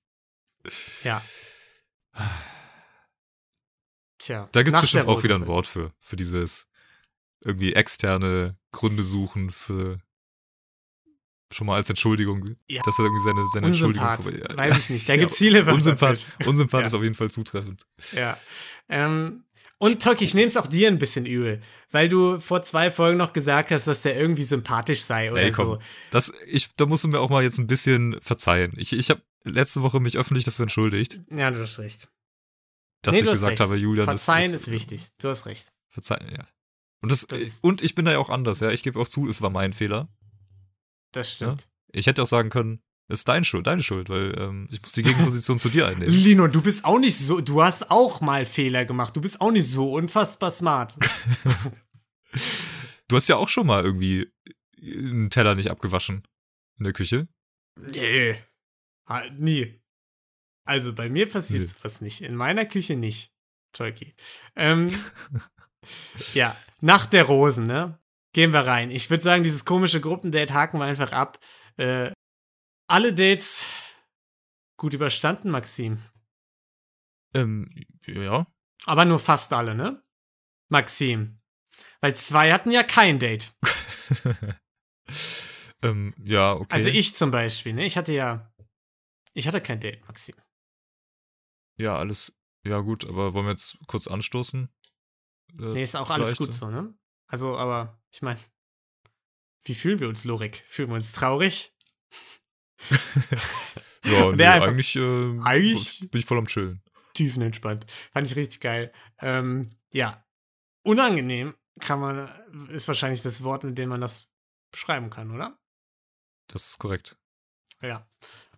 [1.05, 1.22] Ja.
[4.18, 4.49] Tja.
[4.53, 5.47] Da gibt's nach bestimmt auch wieder ein.
[5.47, 5.92] Wort für.
[6.01, 6.68] Für dieses
[7.47, 9.99] irgendwie externe Gründe suchen, für
[11.53, 12.82] schon mal als Entschuldigung, Ja.
[12.84, 14.16] dass er irgendwie seine, seine Unsympath.
[14.18, 15.09] Entschuldigung vorbei- Weiß ich nicht.
[15.09, 16.49] Da gibt's viele Wörter Unsympath, für.
[16.49, 16.86] Unsympath Ja.
[16.88, 17.86] ist auf jeden Fall zutreffend.
[18.12, 18.36] Ja.
[18.88, 19.44] Ähm,
[19.78, 21.61] und Tolki, ich nehme es auch dir ein bisschen übel,
[21.92, 25.53] weil du vor zwei Folgen noch gesagt hast, dass der irgendwie sympathisch sei oder Ey,
[25.53, 25.66] komm.
[25.66, 25.78] so.
[26.11, 28.72] Das, ich, da musst du mir auch mal jetzt ein bisschen verzeihen.
[28.76, 32.09] Ich, ich habe letzte Woche mich öffentlich dafür entschuldigt, Ja, du hast recht.
[33.03, 33.61] dass Nee, ich gesagt recht.
[33.61, 35.07] habe, Julian, Verzeihen das ist wichtig.
[35.20, 35.70] Du hast recht.
[35.90, 36.44] Verzeihen, ja.
[37.07, 38.70] Und, das, Das ist- und ich bin da ja auch anders, ja.
[38.70, 40.09] Ich gebe auch zu, es war mein Fehler.
[41.12, 41.68] Das stimmt.
[41.92, 44.92] Ich hätte auch sagen können, es ist deine Schuld, deine Schuld, weil ähm, ich muss
[44.92, 46.12] die Gegenposition zu dir einnehmen.
[46.12, 49.16] Lino, du bist auch nicht so, du hast auch mal Fehler gemacht.
[49.16, 50.96] Du bist auch nicht so unfassbar smart.
[53.09, 54.30] Du hast ja auch schon mal irgendwie
[54.82, 56.26] einen Teller nicht abgewaschen
[56.78, 57.28] in der Küche.
[57.76, 58.36] Nee.
[59.07, 59.80] Halt nie.
[60.64, 61.66] Also bei mir passiert Nee.
[61.66, 62.20] sowas nicht.
[62.22, 63.32] In meiner Küche nicht.
[63.72, 64.14] Tolki.
[64.57, 64.88] Ähm,
[66.34, 67.99] ja, Nacht der Rosen, ne?
[68.32, 68.91] Gehen wir rein.
[68.91, 71.39] Ich würde sagen, dieses komische Gruppendate haken wir einfach ab.
[71.76, 72.12] Äh,
[72.87, 73.64] alle Dates
[74.76, 76.03] gut überstanden, Maxim.
[77.34, 77.70] Ähm,
[78.07, 78.47] ja.
[78.84, 80.03] Aber nur fast alle, ne?
[80.68, 81.41] Maxim.
[82.01, 83.55] Weil zwei hatten ja kein Date.
[85.82, 86.74] ähm, ja, okay.
[86.74, 87.87] Also ich zum Beispiel, ne?
[87.87, 88.53] Ich hatte ja.
[89.32, 90.37] Ich hatte kein Date, Maxim.
[91.78, 92.34] Ja, alles.
[92.64, 94.68] Ja, gut, aber wollen wir jetzt kurz anstoßen?
[95.59, 96.94] Äh, Nee, ist auch alles gut so, ne?
[97.28, 98.38] Also, aber ich meine,
[99.64, 100.62] wie fühlen wir uns, Lorik?
[100.68, 101.74] Fühlen wir uns traurig?
[104.04, 106.82] Ja, nee, einfach- eigentlich, äh, Eigentlich- bin ich voll am Chillen.
[107.14, 107.86] Tiefenentspannt.
[108.12, 108.92] Fand ich richtig geil.
[109.20, 110.24] Ähm, ja.
[110.84, 114.28] Unangenehm kann man, ist wahrscheinlich das Wort, mit dem man das
[114.70, 115.59] beschreiben kann, oder?
[116.48, 117.16] Das ist korrekt.
[117.82, 118.09] Ja.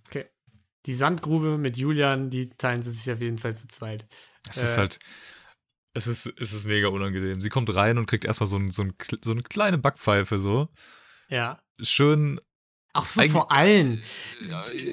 [0.07, 0.29] Okay.
[0.87, 4.07] die Sandgrube mit Julian, die teilen sie sich auf jeden Fall zu zweit.
[4.49, 4.79] Es ist Äh.
[4.79, 4.99] halt,
[5.95, 7.41] es ist, es ist mega unangenehm.
[7.41, 10.69] Sie kommt rein und kriegt erstmal so, ein, so, ein, so eine kleine Backpfeife, so.
[11.29, 11.59] Ja.
[11.81, 12.41] Schön,
[12.93, 14.03] Auch so vor allen.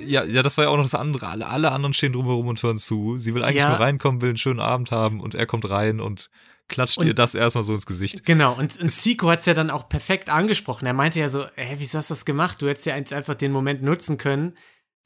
[0.06, 1.28] ja, ja, das war ja auch noch das andere.
[1.28, 3.18] Alle, alle anderen stehen drumherum und hören zu.
[3.18, 3.70] Sie will eigentlich Ja.
[3.70, 6.30] nur reinkommen, will einen schönen Abend haben und er kommt rein und
[6.68, 8.26] klatscht Und- ihr das erstmal so ins Gesicht.
[8.26, 10.86] Genau, und, und Zico hat es ja dann auch perfekt angesprochen.
[10.88, 12.62] Er meinte ja so, hä, wieso hast du das gemacht?
[12.62, 14.58] Du hättest ja jetzt einfach den Moment nutzen können,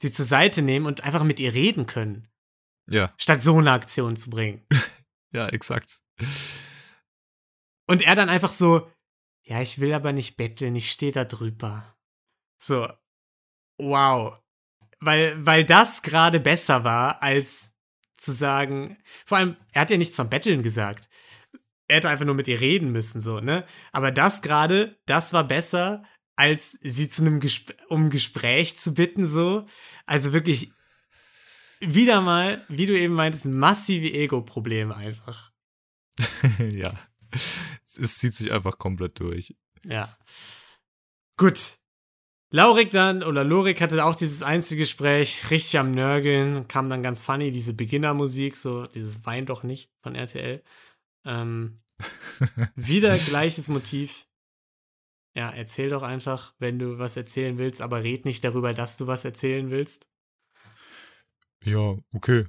[0.02, 2.28] sie zur Seite nehmen und einfach mit ihr reden können,
[2.90, 4.66] Ja, statt so eine Aktion zu bringen.
[5.32, 6.00] ja, exakt.
[7.88, 8.90] Und er dann einfach so,
[9.44, 11.96] ja, ich will aber nicht betteln, ich stehe da drüber.
[12.62, 12.88] So,
[13.78, 14.40] wow.
[15.00, 17.74] Weil, weil das gerade besser war, als
[18.18, 21.10] zu sagen, vor allem, er hat ja nichts vom Betteln gesagt.
[21.88, 23.66] Er hätte einfach nur mit ihr reden müssen, so, ne?
[23.92, 26.04] Aber das gerade, das war besser,
[26.36, 29.66] als sie zu einem Gesp um Gespräch zu bitten, so.
[30.06, 30.74] Also wirklich,
[31.80, 35.52] wieder mal, wie du eben meintest, massive Ego-Probleme einfach.
[36.72, 36.94] ja.
[37.98, 39.56] Es zieht sich einfach komplett durch.
[39.86, 40.18] Ja.
[41.38, 41.78] Gut.
[42.52, 47.52] Laurik dann, oder Lorik hatte auch dieses Einzelgespräch, richtig am Nörgeln, kam dann ganz funny,
[47.52, 50.64] diese Beginnermusik, so dieses Wein doch nicht von RTL.
[51.26, 51.80] Ähm,
[52.76, 54.28] wieder gleiches Motiv.
[55.36, 59.06] Ja, erzähl doch einfach, wenn du was erzählen willst, aber red nicht darüber, dass du
[59.06, 60.09] was erzählen willst.
[61.64, 62.46] Ja, okay.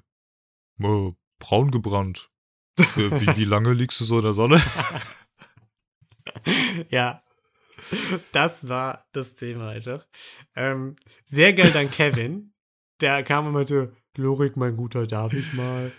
[0.81, 2.31] Äh, braun gebrannt.
[2.79, 2.85] Äh,
[3.21, 4.61] wie, wie lange liegst du so in der Sonne?
[6.91, 7.23] ja.
[8.33, 10.07] Das war das Thema einfach.
[10.55, 12.53] Ähm, sehr geil dann Kevin.
[13.01, 15.91] Der kam und meinte, Lorik, mein Guter, darf ich mal?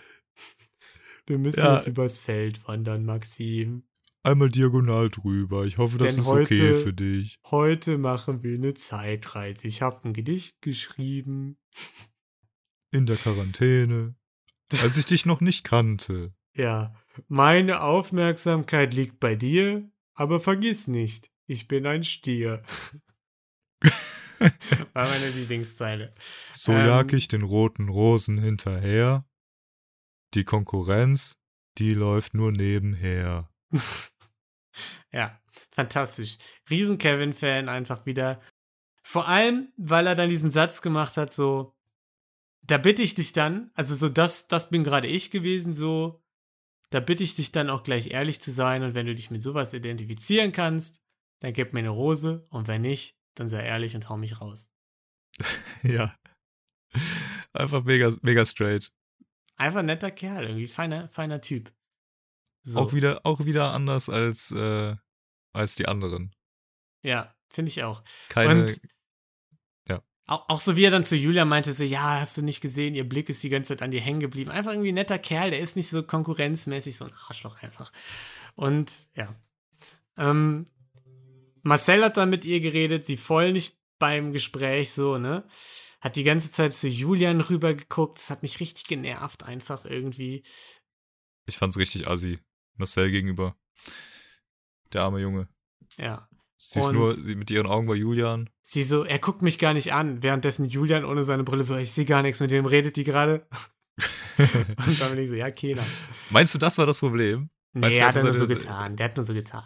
[1.26, 1.76] Wir müssen Ja.
[1.76, 3.84] jetzt übers Feld wandern, Maxim.
[4.24, 5.64] Einmal diagonal drüber.
[5.66, 7.38] Ich hoffe, das Denn ist okay heute- für dich.
[7.50, 9.66] Heute machen wir eine Zeitreise.
[9.66, 11.58] Ich habe ein Gedicht geschrieben.
[12.92, 14.14] In der Quarantäne.
[14.82, 16.34] Als ich dich noch nicht kannte.
[16.54, 16.94] Ja,
[17.28, 22.62] meine Aufmerksamkeit liegt bei dir, aber vergiss nicht, ich bin ein Stier.
[24.92, 26.14] War meine Lieblingszeile.
[26.52, 26.86] So Ähm.
[26.86, 29.24] jag ich den roten Rosen hinterher.
[30.34, 31.38] Die Konkurrenz,
[31.78, 33.50] die läuft nur nebenher.
[35.12, 35.38] Ja,
[35.70, 36.38] fantastisch.
[36.70, 38.40] Riesen Kevin-Fan einfach wieder.
[39.02, 41.74] Vor allem, weil er dann diesen Satz gemacht hat, so,
[42.62, 46.22] da bitte ich dich dann, also so, das, das bin gerade ich gewesen, so,
[46.90, 49.42] da bitte ich dich dann auch gleich ehrlich zu sein und wenn du dich mit
[49.42, 51.02] sowas identifizieren kannst,
[51.40, 54.70] dann gib mir eine Rose und wenn nicht, dann sei ehrlich und hau mich raus.
[55.82, 56.16] Ja.
[57.54, 58.92] Einfach mega, mega straight.
[59.56, 61.72] Einfach ein netter Kerl, irgendwie feiner, feiner Typ.
[62.62, 64.94] So, Auch wieder, auch wieder anders als, äh,
[65.52, 66.34] als die anderen.
[67.02, 68.02] ja, finde ich auch.
[68.28, 68.80] Keine, Und
[70.26, 72.94] Auch, auch so wie er dann zu Julia meinte, so, ja, hast du nicht gesehen,
[72.94, 74.50] ihr Blick ist die ganze Zeit an dir hängen geblieben.
[74.50, 77.92] Einfach irgendwie ein netter Kerl, der ist nicht so konkurrenzmäßig, so ein Arschloch einfach.
[78.54, 79.34] Und ja.
[80.16, 80.66] Ähm,
[81.62, 85.44] Marcel hat dann mit ihr geredet, sie voll nicht beim Gespräch, so, ne?
[86.00, 90.42] Hat die ganze Zeit zu Julian rübergeguckt, das hat mich richtig genervt, einfach irgendwie.
[91.46, 92.40] ich fand's richtig assi.
[92.74, 93.56] Marcel gegenüber.
[94.92, 95.48] Der arme Junge.
[95.96, 96.28] Ja.
[96.64, 98.48] Sie ist nur, sie mit ihren Augen bei Julian.
[98.62, 101.90] Sie so, er guckt mich gar nicht an, währenddessen Julian ohne seine Brille so, ich
[101.92, 103.48] sehe gar nichts, mit wem redet die gerade?
[104.38, 105.82] Und dann bin ich so, ja, keiner.
[106.30, 107.50] Meinst du, das war das Problem?
[107.72, 108.94] Nee, er hat hatte nur so getan.
[108.94, 109.64] Der hat nur so getan.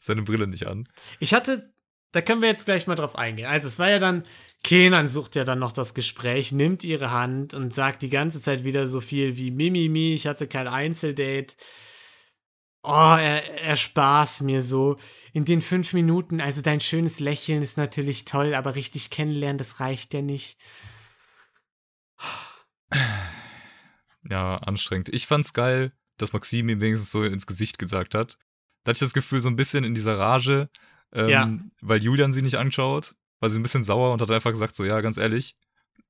[0.00, 0.88] Seine Brille nicht an.
[1.20, 1.72] Ich hatte,
[2.10, 3.46] da können wir jetzt gleich mal drauf eingehen.
[3.46, 4.24] Also, es war ja dann,
[4.64, 8.64] Kenan sucht ja dann noch das Gespräch, nimmt ihre Hand und sagt die ganze Zeit
[8.64, 11.54] wieder so viel wie Mimimi, ich hatte kein Einzeldate.
[12.84, 14.96] Oh, er, er spaß mir so.
[15.32, 19.78] In den fünf Minuten, also dein schönes Lächeln ist natürlich toll, aber richtig kennenlernen, das
[19.78, 20.58] reicht ja nicht.
[24.30, 25.08] Ja, anstrengend.
[25.10, 28.36] Ich fand's geil, dass Maxim ihm wenigstens so ins Gesicht gesagt hat.
[28.84, 30.68] Da hatte ich das Gefühl, so ein bisschen in dieser Rage,
[31.12, 31.58] ähm, Ja.
[31.80, 34.84] weil Julian sie nicht anschaut, war sie ein bisschen sauer und hat einfach gesagt, so,
[34.84, 35.56] ja, ganz ehrlich,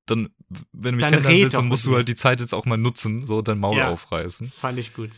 [0.07, 0.35] dann,
[0.73, 2.77] wenn du mich Dann kennenlernen willst, dann musst du halt die Zeit jetzt auch mal
[2.79, 3.91] nutzen, so dein Maul Ja.
[3.91, 4.49] aufreißen.
[4.49, 5.11] Fand ich gut.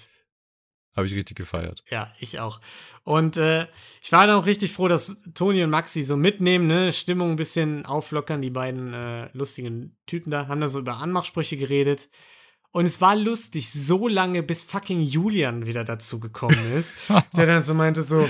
[0.96, 1.82] Habe ich richtig gefeiert.
[1.90, 2.60] Ja, ich auch.
[3.02, 3.66] Und äh,
[4.00, 6.92] ich war dann auch richtig froh, dass Toni und Maxi so mitnehmen, ne?
[6.92, 11.56] Stimmung ein bisschen auflockern, die beiden äh, lustigen Typen da, haben da so über Anmachsprüche
[11.56, 12.08] geredet.
[12.70, 16.96] Und es war lustig, so lange, bis fucking Julian wieder dazu gekommen ist,
[17.36, 18.28] der dann so meinte so,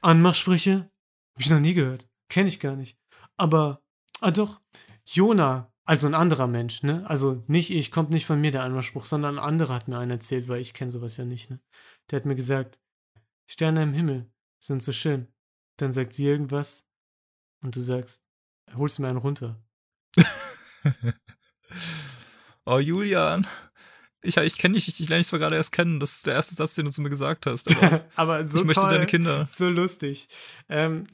[0.00, 0.90] Anmachsprüche?
[1.34, 2.06] Hab ich noch nie gehört.
[2.28, 2.98] Kenn ich gar nicht.
[3.36, 3.82] Aber,
[4.20, 4.60] ah doch,
[5.04, 7.04] Jona, also ein anderer Mensch, ne?
[7.08, 10.12] Also nicht ich, kommt nicht von mir der Anmachspruch, sondern ein anderer hat mir einen
[10.12, 11.60] erzählt, weil ich kenne sowas ja nicht, ne?
[12.10, 12.80] Der hat mir gesagt,
[13.46, 15.28] Sterne im Himmel sind so schön.
[15.76, 16.86] Dann sagt sie irgendwas
[17.62, 18.24] und du sagst,
[18.74, 19.62] holst mir einen runter.
[22.66, 23.46] Oh, Julian.
[24.22, 26.00] Ich, ich kenne dich, ich, ich lerne dich zwar gerade erst kennen.
[26.00, 27.76] Das ist der erste Satz, den du zu mir gesagt hast.
[27.76, 29.44] Aber Aber so ich möchte toll, deine Kinder.
[29.44, 30.28] so lustig.
[30.68, 31.06] Ähm,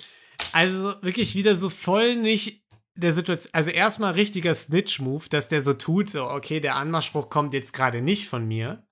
[0.53, 2.62] also wirklich wieder so voll nicht
[2.95, 3.55] der Situation.
[3.55, 8.03] Also erstmal richtiger Snitch-Move, dass der so tut, so, okay, der Anmachspruch kommt jetzt gerade
[8.03, 8.86] nicht von mir.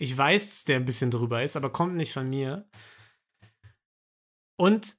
[0.00, 2.68] Ich weiß, dass der ein bisschen drüber ist, aber kommt nicht von mir.
[4.56, 4.96] Und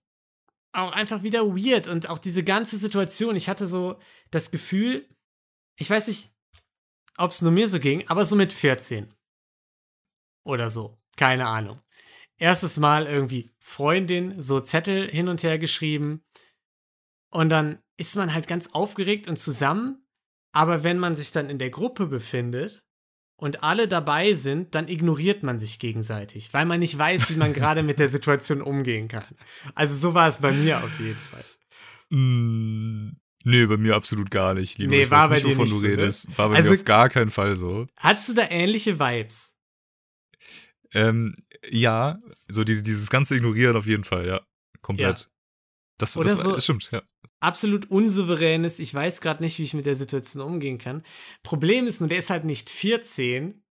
[0.72, 3.36] auch einfach wieder weird und auch diese ganze Situation.
[3.36, 4.00] Ich hatte so
[4.30, 5.08] das Gefühl,
[5.80, 6.32] ich weiß nicht,
[7.18, 9.14] ob es nur mir so ging, aber so mit 14
[10.46, 10.98] oder so.
[11.18, 11.78] Keine Ahnung.
[12.38, 16.24] Erstes Mal irgendwie Freundin, so Zettel hin und her geschrieben.
[17.32, 20.06] Und dann ist man halt ganz aufgeregt und zusammen.
[20.52, 22.84] Aber wenn man sich dann in der Gruppe befindet
[23.36, 27.54] und alle dabei sind, dann ignoriert man sich gegenseitig, weil man nicht weiß, wie man
[27.54, 29.36] gerade mit der Situation umgehen kann.
[29.76, 31.44] Also so war es bei mir auf jeden Fall.
[32.10, 33.12] Mm,
[33.44, 34.80] nee, bei mir absolut gar nicht.
[34.80, 34.90] Lieber.
[34.90, 35.92] Nee, ich war weiß bei nicht, dir nicht du so, ne?
[35.94, 36.38] redest.
[36.38, 37.86] War bei Also- mir auf gar keinen Fall so.
[37.98, 39.56] Hattest du da ähnliche Vibes?
[40.94, 41.36] Ähm,
[41.70, 44.42] ja, so diese, dieses ganze Ignorieren auf jeden Fall, ja.
[44.82, 45.30] Komplett.
[46.00, 47.04] Das, Oder das, so- das stimmt, ja.
[47.40, 51.04] absolut unsouveränes, ich weiß gerade nicht, wie ich mit der Situation umgehen kann.
[51.44, 53.64] Problem ist nur, der ist halt nicht 14,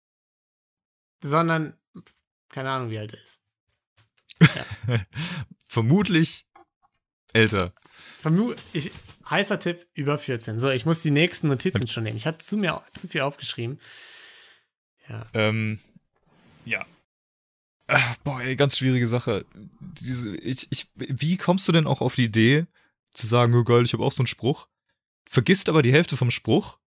[1.23, 1.75] sondern
[2.49, 3.41] keine Ahnung, wie alt er ist.
[5.65, 6.45] Vermutlich
[7.33, 7.73] älter.
[8.19, 8.91] Vermu ich,
[9.29, 10.59] heißer Tipp, über 14.
[10.59, 12.17] So, ich muss die nächsten Notizen schon nehmen.
[12.17, 13.79] Ich hatte zu mir zu viel aufgeschrieben.
[15.09, 15.25] Ja.
[15.33, 15.79] Ähm,
[16.65, 16.85] ja.
[17.87, 19.45] Ah, boah, ey, ganz schwierige Sache.
[19.79, 22.65] Diese, ich, ich, wie kommst du denn auch auf die Idee,
[23.13, 24.67] zu sagen, oh geil, ich habe auch so einen Spruch,
[25.27, 26.79] vergisst aber die Hälfte vom Spruch,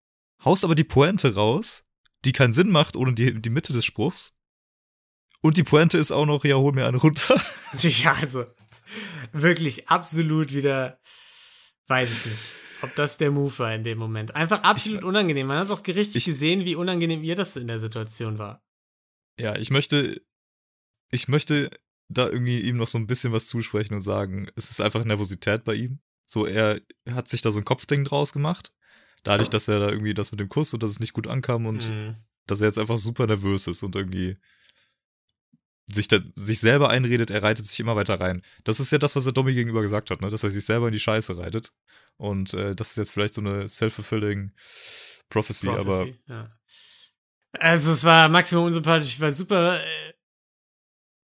[0.45, 1.85] haust aber die Pointe raus,
[2.25, 4.35] die keinen Sinn macht ohne die, die Mitte des Spruchs.
[5.43, 7.41] Und die Pointe ist auch noch, ja, hol mir eine runter.
[7.79, 8.45] Ja, also
[9.33, 11.01] wirklich absolut wieder,
[11.87, 12.43] weiß ich nicht,
[12.83, 14.35] ob das der Move war in dem Moment.
[14.35, 15.47] Einfach absolut unangenehm.
[15.47, 18.63] Man hat auch richtig Ich- gesehen, wie unangenehm ihr das in der Situation war.
[19.39, 20.21] Ja, ich möchte,
[21.11, 21.71] ich möchte
[22.09, 25.65] da irgendwie ihm noch so ein bisschen was zusprechen und sagen, es ist einfach Nervosität
[25.65, 26.01] bei ihm.
[26.27, 26.81] So, er
[27.11, 28.73] hat sich da so ein Kopfding draus gemacht.
[29.23, 31.67] Dadurch, dass er da irgendwie das mit dem Kuss und dass es nicht gut ankam
[31.67, 32.17] und Mhm.
[32.47, 34.39] dass er jetzt einfach super nervös ist und irgendwie
[35.93, 38.43] sich, da, sich selber einredet, er reitet sich immer weiter rein.
[38.65, 40.31] Das ist ja das, was er Domi gegenüber gesagt hat, ne?
[40.31, 41.73] dass er sich selber in die Scheiße reitet.
[42.17, 44.53] Und äh, das ist jetzt vielleicht so eine self-fulfilling
[45.31, 46.49] Prophecy, aber Prophecy, ja.
[47.59, 49.15] Also es war maximal unsympathisch.
[49.15, 50.13] Ich war super, äh,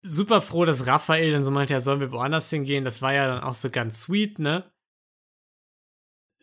[0.03, 2.85] super froh, dass Raphael dann so meinte, ja, sollen wir woanders hingehen.
[2.85, 4.71] Das war ja dann auch so ganz sweet, ne?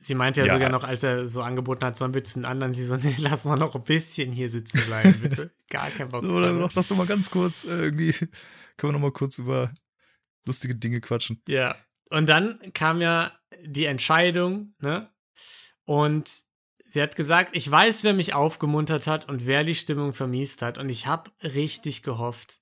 [0.01, 0.53] Sie meinte ja, Ja.
[0.53, 3.16] sogar noch, als er so angeboten hat, sollen wir zu den anderen, sie so, nee,
[3.18, 5.51] lass mal noch ein bisschen hier sitzen bleiben, bitte.
[5.70, 6.24] Gar kein Bock.
[6.24, 8.14] Oder noch, lass doch mal ganz kurz äh, irgendwie,
[8.78, 9.74] können wir noch mal kurz über
[10.45, 11.41] lustige Dinge quatschen.
[11.47, 11.76] Ja.
[12.10, 13.32] Und dann kam ja
[13.66, 15.10] die Entscheidung, ne?
[15.84, 16.43] Und
[16.88, 20.78] sie hat gesagt, ich weiß, wer mich aufgemuntert hat und wer die Stimmung vermiest hat.
[20.78, 22.62] Und ich habe richtig gehofft,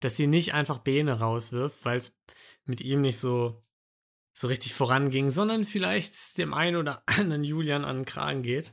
[0.00, 2.18] dass sie nicht einfach Bene rauswirft, weil es
[2.64, 3.62] mit ihm nicht so,
[4.32, 8.72] so richtig voranging, sondern vielleicht dem einen oder anderen Julian an den Kragen geht.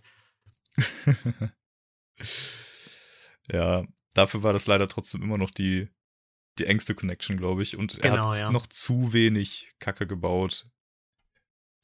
[3.52, 5.88] Ja, dafür war das leider trotzdem immer noch die,
[6.60, 7.78] die engste Connection, glaube ich.
[7.78, 8.52] Und er Genau, hat ja.
[8.52, 10.70] noch zu wenig Kacke gebaut.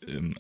[0.05, 0.35] Ähm,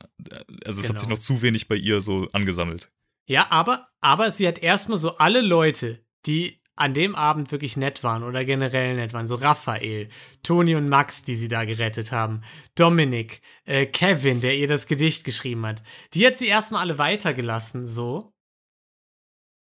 [0.65, 1.15] Also es hat sich Genau.
[1.17, 2.91] noch zu wenig bei ihr so angesammelt.
[3.25, 8.03] Ja, aber, aber sie hat erstmal so alle Leute, die an dem Abend wirklich nett
[8.03, 10.09] waren oder generell nett waren, so Raphael,
[10.41, 12.41] Toni und Max, die sie da gerettet haben,
[12.75, 15.83] Dominik, äh, Kevin, der ihr das Gedicht geschrieben hat,
[16.13, 18.33] die hat sie erstmal alle weitergelassen, so.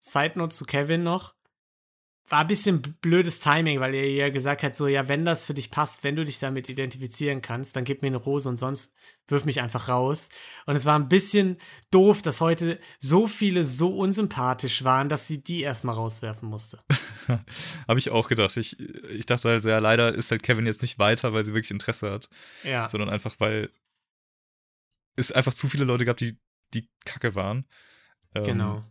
[0.00, 1.34] Side Note zu Kevin noch.
[2.30, 5.52] War ein bisschen blödes Timing, weil er ihr gesagt hat, so, ja, wenn das für
[5.52, 8.94] dich passt, wenn du dich damit identifizieren kannst, dann gib mir eine Rose und sonst
[9.26, 10.28] wirf mich einfach raus.
[10.64, 11.58] Und es war ein bisschen
[11.90, 16.80] doof, dass heute so viele so unsympathisch waren, dass sie die erstmal rauswerfen musste.
[17.88, 18.56] Habe ich auch gedacht.
[18.56, 21.72] Ich, ich dachte halt, ja, leider ist halt Kevin jetzt nicht weiter, weil sie wirklich
[21.72, 22.28] Interesse hat,
[22.62, 22.88] Ja.
[22.88, 23.70] sondern einfach, weil
[25.16, 26.38] es einfach zu viele Leute gab, die,
[26.74, 27.66] die kacke waren.
[28.36, 28.84] Ähm, Genau.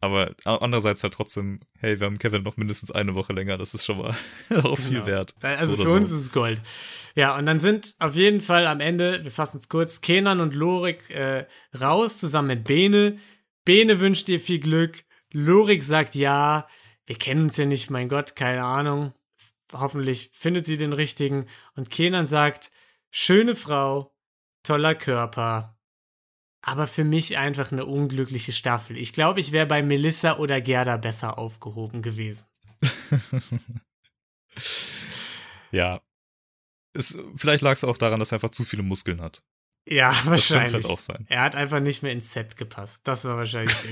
[0.00, 3.84] Aber andererseits halt trotzdem, hey, wir haben Kevin noch mindestens eine Woche länger, das ist
[3.84, 4.14] schon mal
[4.62, 5.06] auch viel Genau.
[5.06, 5.34] wert.
[5.42, 6.16] Also So für oder uns so.
[6.16, 6.62] ist es Gold.
[7.16, 10.54] Ja, und dann sind auf jeden Fall am Ende, wir fassen es kurz, Kenan und
[10.54, 11.46] Lorik äh,
[11.80, 13.18] raus, zusammen mit Bene.
[13.64, 15.04] Bene wünscht dir viel Glück.
[15.32, 16.68] Lorik sagt ja.
[17.06, 19.14] Wir kennen uns ja nicht, mein Gott, keine Ahnung.
[19.72, 21.46] Hoffentlich findet sie den richtigen.
[21.74, 22.70] Und Kenan sagt,
[23.10, 24.14] schöne Frau,
[24.62, 25.77] toller Körper.
[26.62, 28.96] Aber für mich einfach eine unglückliche Staffel.
[28.96, 32.46] Ich glaube, ich wäre bei Melissa oder Gerda besser aufgehoben gewesen.
[35.70, 36.00] ja.
[36.94, 39.42] Es, vielleicht lag es auch daran, dass er einfach zu viele Muskeln hat.
[39.88, 40.68] Ja, Das könnte wahrscheinlich.
[40.68, 41.26] es halt auch sein.
[41.28, 43.02] Er hat einfach nicht mehr ins Set gepasst.
[43.04, 43.76] Das war wahrscheinlich.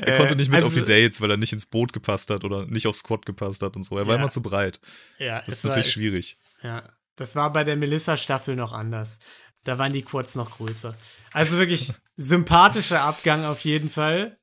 [0.00, 2.28] Er Äh, konnte nicht mit also- auf die Dates, weil er nicht ins Boot gepasst
[2.30, 3.96] hat oder nicht aufs Squad gepasst hat und so.
[3.96, 4.20] Er war Ja.
[4.20, 4.80] immer zu breit.
[5.18, 6.36] Ja, Das ist war- natürlich es- schwierig.
[6.64, 6.82] Ja,
[7.14, 9.20] das war bei der Melissa-Staffel noch anders.
[9.68, 10.96] Da waren die Quads noch größer.
[11.30, 14.40] Also wirklich sympathischer Abgang auf jeden Fall.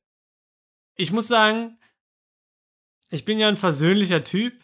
[0.98, 1.80] Ich muss sagen,
[3.10, 4.64] ich bin ja ein versöhnlicher Typ.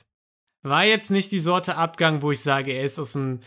[0.62, 3.40] War jetzt nicht die Sorte Abgang, wo ich sage, er ist aus dem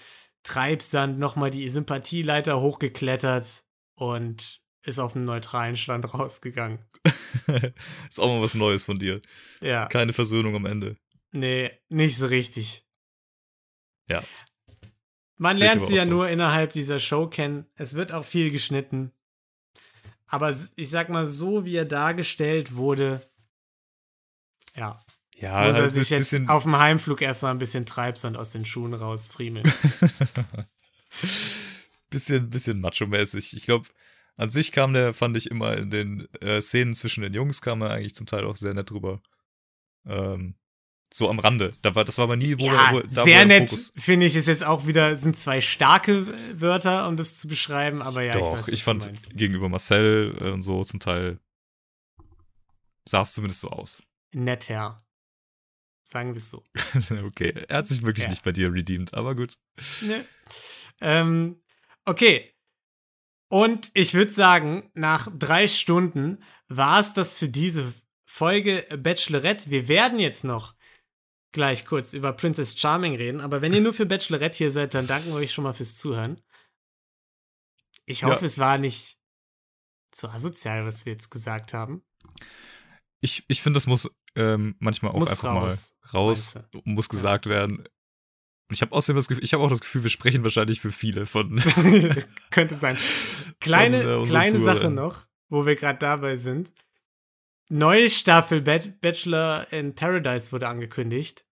[0.42, 3.62] Treibsand nochmal die Sympathieleiter hochgeklettert
[3.94, 6.84] und ist auf einem neutralen Stand rausgegangen.
[8.08, 9.22] ist auch mal was Neues von dir.
[9.62, 9.86] Ja.
[9.86, 10.96] Keine Versöhnung am Ende.
[11.30, 12.84] Nee, nicht so richtig.
[14.10, 14.24] Ja.
[15.44, 16.10] Man lernt sie ja so.
[16.10, 17.66] nur innerhalb dieser Show kennen.
[17.74, 19.12] Es wird auch viel geschnitten.
[20.26, 23.20] Aber ich sag mal, so wie er dargestellt wurde,
[24.74, 25.04] ja,
[25.36, 28.64] Ja, muss er halt sich jetzt auf dem Heimflug erstmal ein bisschen Treibsand aus den
[28.64, 29.70] Schuhen rausfriemeln.
[32.08, 33.54] bisschen, bisschen macho-mäßig.
[33.54, 33.86] Ich glaube,
[34.36, 37.82] an sich kam der, fand ich immer in den äh, Szenen zwischen den Jungs, kam
[37.82, 39.20] er eigentlich zum Teil auch sehr nett drüber.
[40.06, 40.54] Ähm,
[41.16, 41.72] so am Rande.
[41.82, 44.48] Da war, das war aber nie, wo ja, wo, da, sehr nett, finde ich, ist
[44.48, 46.26] jetzt auch wieder, sind zwei starke
[46.60, 50.48] Wörter, um das zu beschreiben, aber ja, Doch, ich, weiß, ich, fand gegenüber Marcel äh,
[50.50, 51.38] und so zum Teil
[53.04, 54.02] sah es zumindest so aus.
[54.32, 55.06] nett, Herr.
[56.02, 56.64] Sagen wir es so.
[57.24, 58.30] okay, er hat sich wirklich Ja.
[58.30, 59.56] nicht bei dir redeemed, aber gut.
[60.00, 60.24] Ne.
[61.00, 61.62] Ähm,
[62.04, 62.52] okay.
[63.48, 69.70] Und ich würde sagen, nach drei Stunden war es das für diese Folge Bachelorette.
[69.70, 70.73] Wir werden jetzt noch
[71.54, 75.06] gleich kurz über Princess Charming reden, aber wenn ihr nur für Bachelorette hier seid, dann
[75.06, 76.42] danken wir euch schon mal fürs Zuhören.
[78.04, 78.46] Ich hoffe, Ja.
[78.46, 79.18] es war nicht
[80.10, 82.04] zu asozial, was wir jetzt gesagt haben.
[83.20, 86.54] Ich, ich finde, das muss ähm, manchmal auch Muss einfach raus, mal raus,
[86.84, 87.78] muss gesagt werden.
[88.68, 90.92] Und ich habe außerdem das Gefühl, ich habe auch das Gefühl, wir sprechen wahrscheinlich für
[90.92, 91.56] viele von.
[92.50, 92.98] Könnte sein.
[93.60, 96.72] Kleine, Von, äh, kleine Sache noch, wo wir gerade dabei sind.
[97.70, 101.46] Neue Staffel Bachelor in Paradise wurde angekündigt.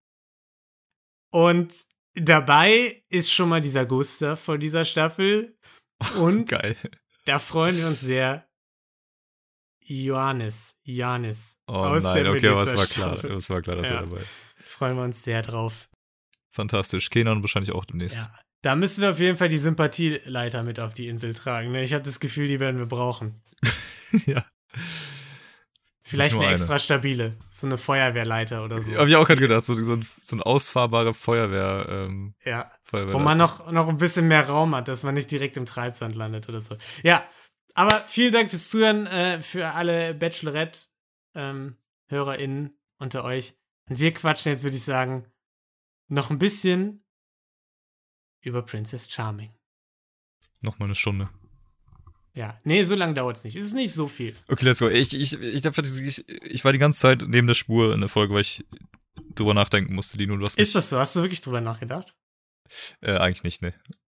[1.33, 5.57] Und dabei ist schon mal dieser Gustav von dieser Staffel.
[6.17, 6.77] Und Geil.
[7.25, 8.47] da freuen wir uns sehr.
[9.85, 11.59] Johannes, Johannes.
[11.67, 13.25] Oh aus nein, der okay, aber es war klar.
[13.25, 13.97] Es war klar, dass Ja.
[13.97, 14.29] er dabei ist.
[14.65, 15.89] Freuen wir uns sehr drauf.
[16.55, 17.11] Fantastisch.
[17.11, 18.19] Kenan wahrscheinlich auch demnächst.
[18.19, 18.39] Ja.
[18.63, 21.73] Da müssen wir auf jeden Fall die Sympathieleiter mit auf die Insel tragen.
[21.73, 21.83] Ne?
[21.83, 23.43] Ich habe das Gefühl, die werden wir brauchen.
[24.27, 24.45] ja.
[26.05, 26.55] Vielleicht eine eine.
[26.55, 27.37] extra stabile.
[27.51, 28.95] So eine Feuerwehrleiter oder so.
[28.97, 31.87] Hab ich auch gerade gedacht, so, so, ein, so ein ausfahrbare Feuerwehr.
[31.89, 32.71] Ähm, Ja.
[32.83, 35.67] Feuerwehr Wo man noch, noch ein bisschen mehr Raum hat, dass man nicht direkt im
[35.67, 36.77] Treibsand landet oder so.
[37.03, 37.25] Ja.
[37.75, 43.55] Aber vielen Dank fürs Zuhören, äh, für alle Bachelorette-HörerInnen unter euch.
[43.89, 45.27] Und wir quatschen jetzt, würde ich sagen,
[46.09, 47.05] noch ein bisschen
[48.41, 49.55] über Princess Charming.
[50.61, 51.29] noch mal eine Stunde.
[52.35, 52.59] Ja.
[52.65, 53.57] Nee, so lange dauert es nicht.
[53.57, 54.35] Es ist nicht so viel.
[54.49, 54.89] Okay, let's go.
[54.89, 58.33] Ich, ich, ich, ich, ich war die ganze Zeit neben der Spur in der Folge,
[58.35, 58.65] weil ich
[59.35, 60.37] drüber nachdenken musste, Lino.
[60.37, 60.99] Du hast Ist das so?
[60.99, 62.15] Hast du wirklich drüber nachgedacht?
[63.01, 63.75] Äh, eigentlich nicht, ne.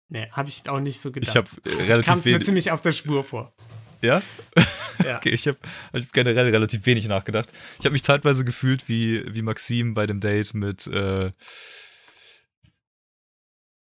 [0.09, 1.29] Nee, habe ich auch nicht so gedacht.
[1.29, 1.49] Ich habe
[1.81, 2.45] äh, relativ Kam's mir wenig.
[2.45, 3.55] ziemlich auf der Spur vor.
[4.01, 4.21] Ja?
[4.55, 4.63] Ja.
[5.17, 5.57] Okay, ich habe
[5.91, 7.51] hab generell relativ wenig nachgedacht.
[7.79, 11.31] Ich habe mich zeitweise gefühlt wie, wie Maxim bei dem Date mit, äh,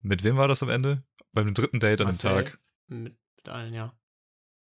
[0.01, 1.05] mit wem war das am Ende?
[1.33, 2.19] Beim dritten Date an dem.
[2.19, 2.59] Tag.
[2.89, 3.97] Mit, mit allen, ja.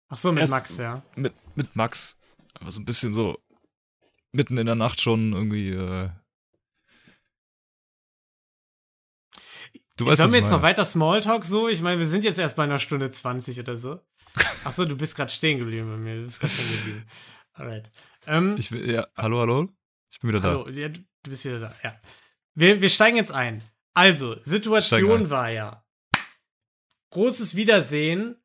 [0.09, 1.03] Ach so, mit Erst- Max, ja.
[1.17, 2.19] Mit, mit Max.
[2.55, 3.39] Aber so ein bisschen so
[4.33, 6.11] mitten in der Nacht schon irgendwie, äh,
[9.97, 10.75] Du weißt, Sollen wir jetzt noch meine.
[10.75, 11.69] weiter Smalltalk so?
[11.69, 13.99] Ich meine, wir sind jetzt erst bei einer Stunde 20 oder so.
[14.65, 16.17] Ach so, du bist gerade stehen geblieben bei mir.
[16.19, 17.07] Du bist gerade stehen geblieben.
[17.55, 17.89] Alright.
[18.27, 19.69] Ähm, Ich will, ja, hallo, hallo?
[20.11, 20.49] Ich bin wieder da.
[20.49, 21.75] hallo, ja, du bist wieder da.
[21.83, 21.99] Ja.
[22.55, 23.63] Wir, wir steigen jetzt ein.
[23.95, 25.83] Also, Situation war ja.
[27.11, 28.37] Großes Wiedersehen.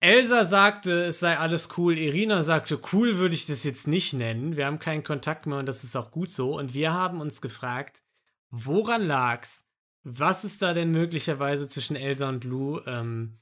[0.00, 1.98] Elsa sagte, es sei alles cool.
[1.98, 4.56] Irina sagte, cool würde ich das jetzt nicht nennen.
[4.56, 6.58] Wir haben keinen Kontakt mehr und das ist auch gut so.
[6.58, 8.02] Und wir haben uns gefragt,
[8.50, 9.66] woran lag's?
[10.02, 13.38] Was ist da denn möglicherweise zwischen Elsa und Lou ähm,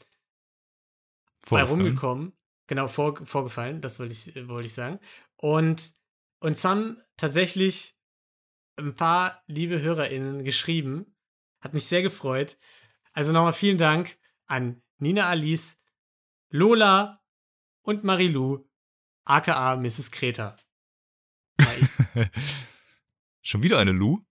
[1.50, 2.32] bei rumgekommen?
[2.66, 4.98] Genau, vor, vorgefallen, das wollte ich, wollte ich sagen.
[5.36, 5.94] Und
[6.40, 7.98] uns haben tatsächlich
[8.76, 11.14] ein paar liebe HörerInnen geschrieben.
[11.60, 12.56] Hat mich sehr gefreut.
[13.12, 15.78] Also nochmal vielen Dank an Nina Alice,
[16.54, 17.20] Lola
[17.82, 18.64] und Marilou,
[19.24, 20.12] aka Mrs.
[20.12, 20.56] Kreta.
[23.42, 24.24] Schon wieder eine Lou?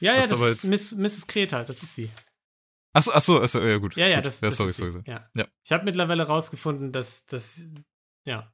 [0.00, 1.26] Ja, ja, Das ist das ist Miss, Mrs.
[1.26, 2.10] Kreta, das ist sie.
[2.92, 3.96] Achso, achso, achso, ja gut.
[3.96, 4.26] Ja, ja, gut.
[4.26, 4.98] das, ja, das sorry, ist sorry, sie.
[4.98, 5.10] sorry.
[5.10, 5.30] Ja.
[5.34, 5.48] Ja.
[5.64, 7.62] Ich habe mittlerweile rausgefunden, dass, dass,
[8.26, 8.52] ja,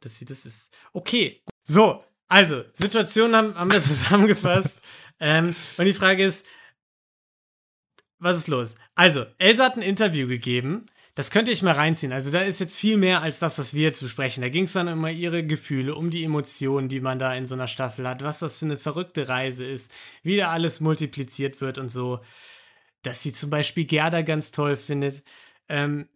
[0.00, 0.76] dass sie das ist.
[0.92, 4.82] Okay, so, also, Situationen haben, haben wir zusammengefasst.
[5.20, 6.44] ähm, und die Frage ist,
[8.18, 8.74] was ist los?
[8.94, 10.84] Also, Elsa hat ein Interview gegeben.
[11.18, 12.12] Das könnt ihr euch mal reinziehen.
[12.12, 14.40] Also, da ist jetzt viel mehr als das, was wir jetzt besprechen.
[14.40, 17.56] Da ging es dann immer ihre Gefühle, um die Emotionen, die man da in so
[17.56, 19.90] einer Staffel hat, was das für eine verrückte Reise ist,
[20.22, 22.20] wie da alles multipliziert wird und so.
[23.02, 25.24] Dass sie zum Beispiel Gerda ganz toll findet.
[25.68, 26.08] Ähm,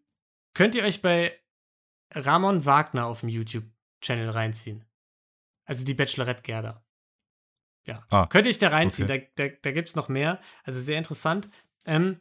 [0.55, 1.37] könnt ihr euch bei
[2.15, 4.85] Ramon Wagner auf dem YouTube-Channel reinziehen.
[5.65, 6.85] Also die Bachelorette Gerda.
[7.89, 8.07] Ja.
[8.09, 9.11] Ah, Könnt ihr euch da reinziehen.
[9.11, 9.33] okay.
[9.35, 10.41] Da, da, da gibt es noch mehr.
[10.63, 11.49] Also sehr interessant.
[11.87, 12.21] Ähm,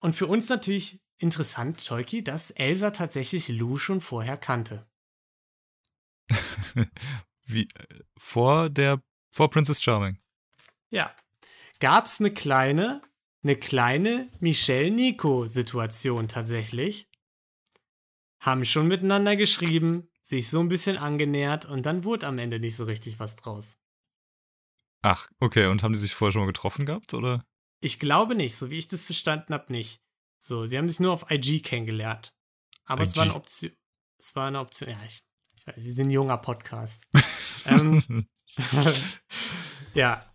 [0.00, 4.86] und für uns natürlich interessant, Tolki, dass Elsa tatsächlich Lou schon vorher kannte.
[7.46, 7.68] Wie,
[8.16, 10.18] vor der, vor Princess Charming.
[10.90, 11.14] Ja.
[11.80, 13.02] Gab es eine kleine,
[13.42, 17.08] eine kleine Michelle-Nico-Situation tatsächlich.
[18.40, 22.76] Haben schon miteinander geschrieben, sich so ein bisschen angenähert und dann wurde am Ende nicht
[22.76, 23.78] so richtig was draus.
[25.02, 25.66] Ach, okay.
[25.66, 27.44] Und haben die sich vorher schon mal getroffen gehabt, oder?
[27.80, 30.01] Ich glaube nicht, so wie ich das verstanden habe, nicht.
[30.44, 32.34] So, sie haben sich nur auf IG kennengelernt.
[32.84, 33.38] Aber es war eine IG.
[33.38, 33.72] Option.
[34.18, 34.90] Es war eine Option.
[34.90, 35.22] Ja, ich,
[35.54, 37.04] ich weiß, wir sind ein junger Podcast.
[37.66, 38.26] ähm,
[39.94, 40.34] ja.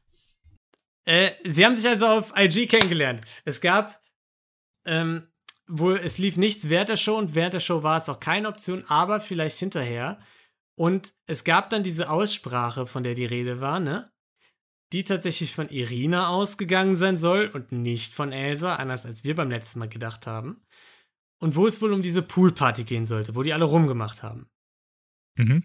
[1.04, 3.22] Äh, sie haben sich also auf IG kennengelernt.
[3.44, 4.02] Es gab
[4.86, 5.28] ähm,
[5.68, 8.48] wohl, es lief nichts während der Show und während der Show war es auch keine
[8.48, 10.22] Option, aber vielleicht hinterher.
[10.76, 14.10] Und es gab dann diese Aussprache, von der die Rede war, ne?
[14.94, 19.50] Die tatsächlich von Irina ausgegangen sein soll und nicht von Elsa, anders als wir beim
[19.50, 20.62] letzten Mal gedacht haben.
[21.40, 24.50] Und wo es wohl um diese Poolparty gehen sollte, wo die alle rumgemacht haben.
[25.36, 25.64] mhm.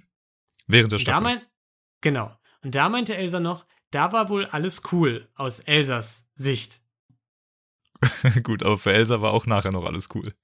[0.66, 1.22] Während der Und da Staffel.
[1.22, 1.40] mein,
[2.00, 2.36] genau.
[2.62, 6.82] Und da meinte Elsa noch, da war wohl alles cool aus Elsas Sicht.
[8.42, 10.34] Gut, aber für Elsa war auch nachher noch alles cool.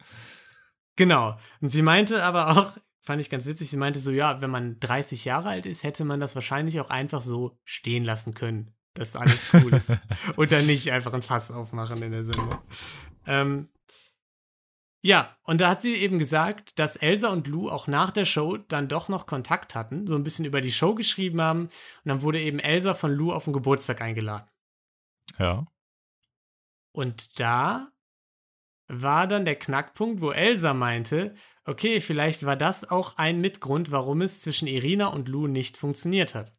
[0.96, 1.38] Genau.
[1.60, 2.72] Und sie meinte aber auch,
[3.08, 6.04] fand ich ganz witzig, sie meinte so, ja, wenn man 30 Jahre alt ist, hätte
[6.04, 9.94] man das wahrscheinlich auch einfach so stehen lassen können, dass alles cool ist.
[10.36, 12.60] Und dann nicht einfach ein Fass aufmachen in der Sendung.
[13.26, 13.70] Ähm,
[15.00, 18.56] ja, und da hat sie eben gesagt, dass Elsa und Lou auch nach der Show
[18.56, 21.62] dann doch noch Kontakt hatten, so ein bisschen über die Show geschrieben haben.
[21.62, 21.70] Und
[22.04, 24.48] dann wurde eben Elsa von Lou auf den Geburtstag eingeladen.
[25.38, 25.66] Ja.
[26.92, 27.88] Und da
[28.88, 31.34] war dann der Knackpunkt, wo Elsa meinte,
[31.64, 36.34] okay, vielleicht war das auch ein Mitgrund, warum es zwischen Irina und Lou nicht funktioniert
[36.34, 36.56] hat.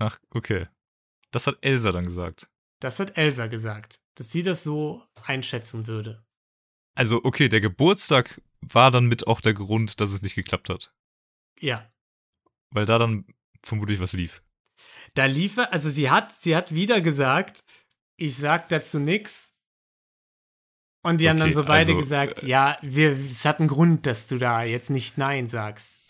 [0.00, 0.66] Ach, okay.
[1.30, 2.48] Das hat Elsa dann gesagt.
[2.80, 6.24] Das hat Elsa gesagt, dass sie das so einschätzen würde.
[6.94, 10.94] Also, okay, der Geburtstag war dann mit auch der Grund, dass es nicht geklappt hat.
[11.60, 11.90] Ja.
[12.70, 13.26] Weil da dann
[13.62, 14.42] vermutlich was lief.
[15.14, 17.64] Da lief also sie hat, sie hat wieder gesagt,
[18.16, 19.53] ich sag dazu nix.
[21.04, 24.06] Und die haben dann Okay, so beide also, gesagt, ja, wir, es hat einen Grund,
[24.06, 26.00] dass du da jetzt nicht Nein sagst.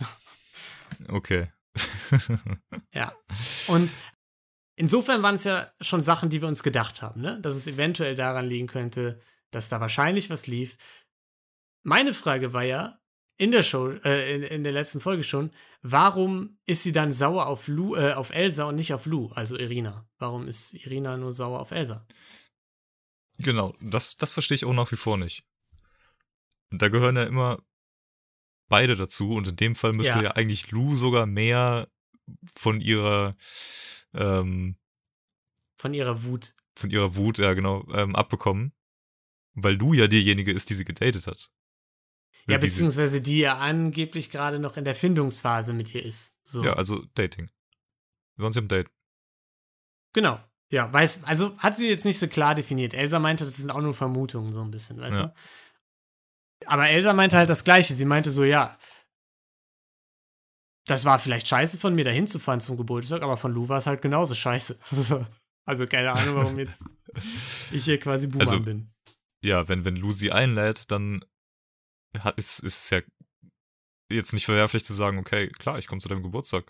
[1.08, 1.48] Okay.
[2.94, 3.12] Ja.
[3.66, 3.92] Und
[4.76, 7.40] insofern waren es ja schon Sachen, die wir uns gedacht haben, ne?
[7.40, 10.76] Dass es eventuell daran liegen könnte, dass da wahrscheinlich was lief.
[11.82, 13.00] Meine Frage war ja
[13.36, 15.50] in der Show, äh, in, in der letzten Folge schon,
[15.82, 19.58] warum ist sie dann sauer auf Lu, äh, auf Elsa und nicht auf Lu, also
[19.58, 20.08] Irina?
[20.18, 22.06] Warum ist Irina nur sauer auf Elsa?
[23.38, 25.44] Genau, das, das verstehe ich auch nach wie vor nicht.
[26.70, 27.62] Und da gehören ja immer
[28.68, 30.22] beide dazu und in dem Fall müsste Ja.
[30.22, 31.88] ja, eigentlich Lou sogar mehr
[32.56, 33.36] von ihrer
[34.14, 34.76] ähm,
[35.76, 36.54] Von ihrer Wut.
[36.76, 38.72] von ihrer Wut, ja genau, ähm, abbekommen.
[39.54, 41.50] Weil Lou ja diejenige ist, die sie gedatet hat.
[42.46, 46.36] Ja, beziehungsweise die ja angeblich gerade noch in der Findungsphase mit ihr ist.
[46.44, 46.62] So.
[46.64, 47.50] Ja, also Dating.
[48.36, 48.90] Wir waren sie am Date.
[50.12, 50.42] Genau.
[50.74, 52.94] Ja, weiß, also hat sie jetzt nicht so klar definiert.
[52.94, 55.26] Elsa meinte, das sind auch nur Vermutungen, so ein bisschen, weißt Ja.
[55.28, 55.34] du?
[56.66, 57.94] Aber Elsa meinte halt das Gleiche.
[57.94, 58.76] Sie meinte so, ja,
[60.86, 63.86] das war vielleicht scheiße von mir, da hinzufahren zum Geburtstag, aber von Lou war es
[63.86, 64.78] halt genauso scheiße.
[65.64, 66.84] also keine Ahnung, warum jetzt
[67.70, 68.90] ich hier quasi Buhmann Also- bin.
[69.42, 71.22] Ja, wenn, wenn Lou sie einlädt, dann
[72.18, 73.00] hat, ist, ist es ja
[74.10, 76.64] jetzt nicht verwerflich zu sagen, okay, klar, ich komme zu deinem Geburtstag.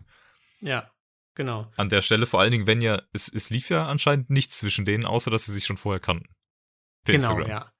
[0.60, 0.90] Ja,
[1.34, 1.70] genau.
[1.76, 4.84] An der Stelle, vor allen Dingen, wenn ja, es, es lief ja anscheinend nichts zwischen
[4.84, 6.28] denen, außer dass sie sich schon vorher kannten.
[7.04, 7.48] Per Genau, Instagram.
[7.48, 7.70] ja.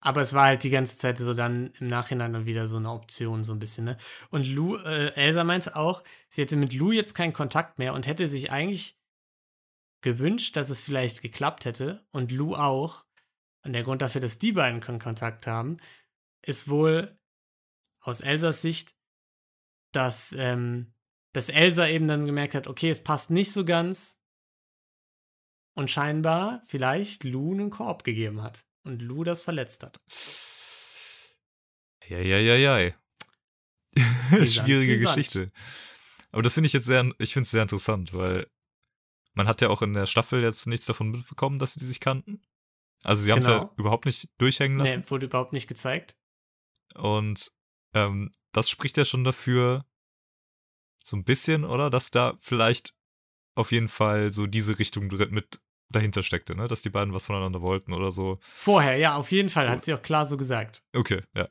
[0.00, 2.90] Aber es war halt die ganze Zeit so dann im Nachhinein dann wieder so eine
[2.90, 3.98] Option, so ein bisschen, ne?
[4.30, 8.06] Und Lou, äh, Elsa meinte auch, sie hätte mit Lou jetzt keinen Kontakt mehr und
[8.06, 8.98] hätte sich eigentlich
[10.02, 13.04] gewünscht, dass es vielleicht geklappt hätte und Lou auch.
[13.62, 15.78] Und der Grund dafür, dass die beiden keinen Kontakt haben,
[16.44, 17.18] ist wohl
[18.00, 18.94] aus Elsas Sicht,
[19.90, 20.94] dass, ähm,
[21.36, 24.22] dass Elsa eben dann gemerkt hat, okay, es passt nicht so ganz
[25.74, 30.00] und scheinbar vielleicht Lou einen Korb gegeben hat und Lou das verletzt hat.
[32.08, 32.94] Ja, ja, ja, ja.
[34.46, 35.14] Schwierige brisant.
[35.16, 35.50] Geschichte.
[36.32, 38.46] Aber das finde ich jetzt sehr, ich finde es sehr interessant, weil
[39.34, 42.40] man hat ja auch in der Staffel jetzt nichts davon mitbekommen, dass sie sich kannten.
[43.04, 43.74] Also sie haben es ja Genau.
[43.76, 45.00] überhaupt nicht durchhängen lassen.
[45.00, 46.16] Nee, wurde überhaupt nicht gezeigt.
[46.94, 47.52] Und
[47.92, 49.84] ähm, das spricht ja schon dafür,
[51.06, 51.88] so ein bisschen, oder?
[51.88, 52.94] Dass da vielleicht
[53.54, 56.66] auf jeden Fall so diese Richtung mit dahinter steckte, ne?
[56.66, 58.38] Dass die beiden was voneinander wollten oder so.
[58.40, 60.82] Vorher, ja, auf jeden Fall, hat sie auch klar so gesagt.
[60.92, 61.48] Okay, ja.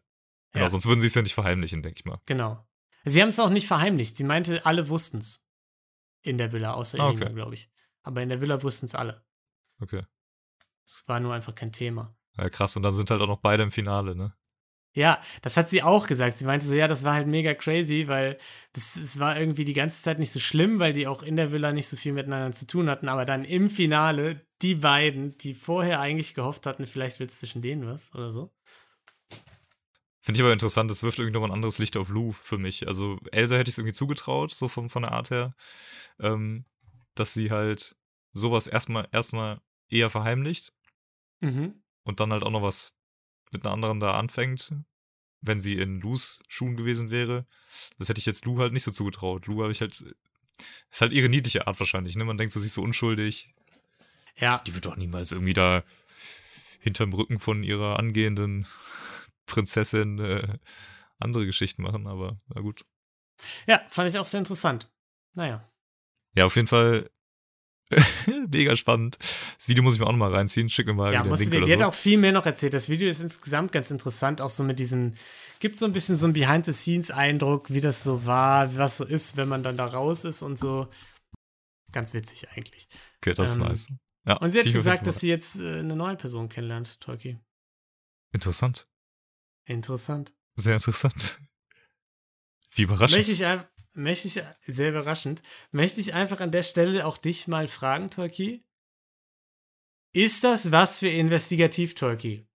[0.52, 0.70] Genau, Ja.
[0.70, 2.20] sonst würden sie es ja nicht verheimlichen, denke ich mal.
[2.26, 2.68] Genau.
[3.06, 4.18] Sie haben es auch nicht verheimlicht.
[4.18, 5.46] Sie meinte, alle wussten es.
[6.22, 7.32] In der Villa, außer Ah, okay.
[7.34, 7.70] glaube ich.
[8.04, 9.24] Aber in der Villa wussten es alle.
[9.80, 10.04] Okay.
[10.86, 12.16] Es war nur einfach kein Thema.
[12.38, 12.76] Ja, krass.
[12.76, 14.36] Und dann sind halt auch noch beide im Finale, ne?
[14.96, 16.38] Ja, das hat sie auch gesagt.
[16.38, 18.38] Sie meinte so, ja, das war halt mega crazy, weil
[18.74, 21.52] es, es war irgendwie die ganze Zeit nicht so schlimm, weil die auch in der
[21.52, 23.10] Villa nicht so viel miteinander zu tun hatten.
[23.10, 27.62] Aber dann im Finale, die beiden, die vorher eigentlich gehofft hatten, vielleicht wird es zwischen
[27.62, 28.54] denen was oder so.
[30.22, 32.88] Finde ich aber interessant, das wirft irgendwie noch ein anderes Licht auf Lou für mich.
[32.88, 35.54] Also Elsa hätte ich es irgendwie zugetraut, so von, von der Art her,
[36.20, 36.66] ähm,
[37.16, 37.96] dass sie halt
[38.34, 39.60] sowas erstmal erstmal
[39.90, 40.74] eher verheimlicht
[41.42, 41.84] Mhm.
[42.06, 42.94] und dann halt auch noch was
[43.52, 44.74] mit einer anderen da anfängt,
[45.42, 47.46] wenn sie in Lus Schuhen gewesen wäre.
[47.98, 49.48] Das hätte ich jetzt Lou halt nicht so zugetraut.
[49.48, 50.04] Lou habe ich halt,
[50.92, 52.26] ist halt ihre niedliche Art wahrscheinlich, ne?
[52.26, 53.54] Man denkt so, sie ist so unschuldig.
[54.38, 55.84] Ja, Die wird doch niemals irgendwie da
[56.80, 58.68] hinterm Rücken von ihrer angehenden
[59.46, 60.58] Prinzessin äh,
[61.20, 62.86] andere Geschichten machen, aber na gut.
[63.68, 64.92] ja, fand ich auch sehr interessant.
[65.34, 65.70] Naja.
[66.34, 67.10] Ja, auf jeden Fall
[68.50, 69.18] mega spannend.
[69.58, 70.70] Das Video muss ich mir auch noch mal reinziehen.
[70.70, 71.86] Schick mir mal Ja, den du Link dir, die oder hat so.
[71.88, 72.74] auch viel mehr noch erzählt.
[72.74, 75.14] Das Video ist insgesamt ganz interessant, auch so mit diesem,
[75.60, 79.48] gibt so ein bisschen so einen Behind-the-Scenes-Eindruck, wie das so war, was so ist, wenn
[79.48, 80.88] man dann da raus ist und so.
[81.92, 82.88] Ganz witzig eigentlich.
[83.22, 83.88] Okay, das ist ähm, nice.
[84.28, 87.38] Ja, Und sie hat gesagt, dass sie jetzt äh, eine neue Person kennenlernt, Tolki.
[88.34, 88.88] Interessant.
[89.68, 90.34] Interessant.
[90.56, 91.40] Sehr interessant.
[92.74, 93.18] Wie überraschend.
[93.18, 93.64] Möchte ich, ein-
[93.96, 95.42] möchte ich, sehr überraschend,
[95.72, 98.64] möchte ich einfach an der Stelle auch dich mal fragen, Tolki.
[100.14, 102.48] Ist das was für Investigativ, Tolki?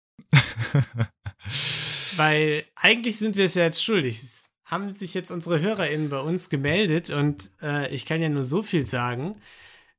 [2.16, 4.18] Weil eigentlich sind wir es ja jetzt schuldig.
[4.22, 8.44] Es haben sich jetzt unsere HörerInnen bei uns gemeldet und äh, ich kann ja nur
[8.44, 9.38] so viel sagen,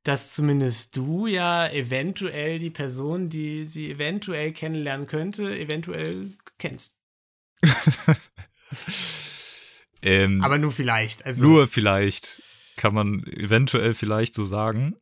[0.03, 6.95] dass zumindest du ja eventuell die Person, die sie eventuell kennenlernen könnte, eventuell kennst.
[10.01, 11.25] ähm, Aber nur vielleicht.
[11.25, 12.41] Also, nur vielleicht
[12.75, 14.95] kann man eventuell vielleicht so sagen.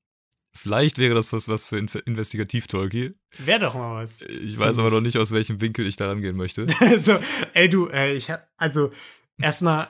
[0.53, 3.13] Vielleicht wäre das was, was für Investigativ-Tolki.
[3.37, 4.21] wäre doch mal was.
[4.21, 6.67] Ich weiß aber noch nicht, aus welchem Winkel ich da rangehen möchte.
[7.03, 7.19] so,
[7.53, 8.91] ey du, äh, ich hab, also
[9.39, 9.87] erstmal,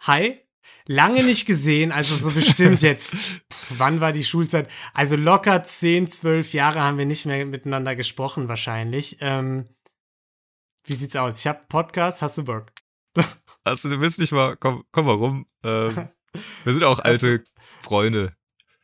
[0.00, 0.40] hi,
[0.86, 3.16] lange nicht gesehen, also so bestimmt jetzt,
[3.70, 4.68] wann war die Schulzeit?
[4.92, 9.18] Also locker 10, 12 Jahre haben wir nicht mehr miteinander gesprochen wahrscheinlich.
[9.20, 9.64] Ähm,
[10.84, 11.38] wie sieht's aus?
[11.38, 12.66] Ich hab Podcast, hast du Bock?
[13.64, 15.46] Also, du willst nicht mal, komm, komm mal rum.
[15.64, 16.08] Ähm,
[16.64, 17.44] wir sind auch alte
[17.82, 18.34] Freunde.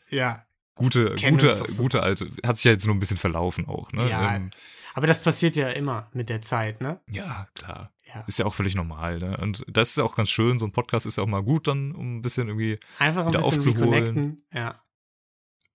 [0.09, 0.47] Ja,
[0.77, 1.83] Gute, gute, so.
[1.83, 2.31] gute alte.
[2.45, 4.09] Hat sich ja jetzt nur ein bisschen verlaufen auch, ne?
[4.11, 4.37] ja.
[4.37, 4.51] Ähm,
[4.93, 7.01] Aber das passiert ja immer mit der Zeit, ne?
[7.09, 7.95] ja, klar.
[8.05, 8.25] Ja.
[8.27, 9.39] Ist ja auch völlig normal, ne?
[9.39, 10.59] Und das ist ja auch ganz schön.
[10.59, 12.79] So ein Podcast ist ja auch mal gut, dann, um ein bisschen irgendwie.
[12.99, 14.43] Einfach ein Wieder bisschen aufzuholen.
[14.53, 14.81] Ja.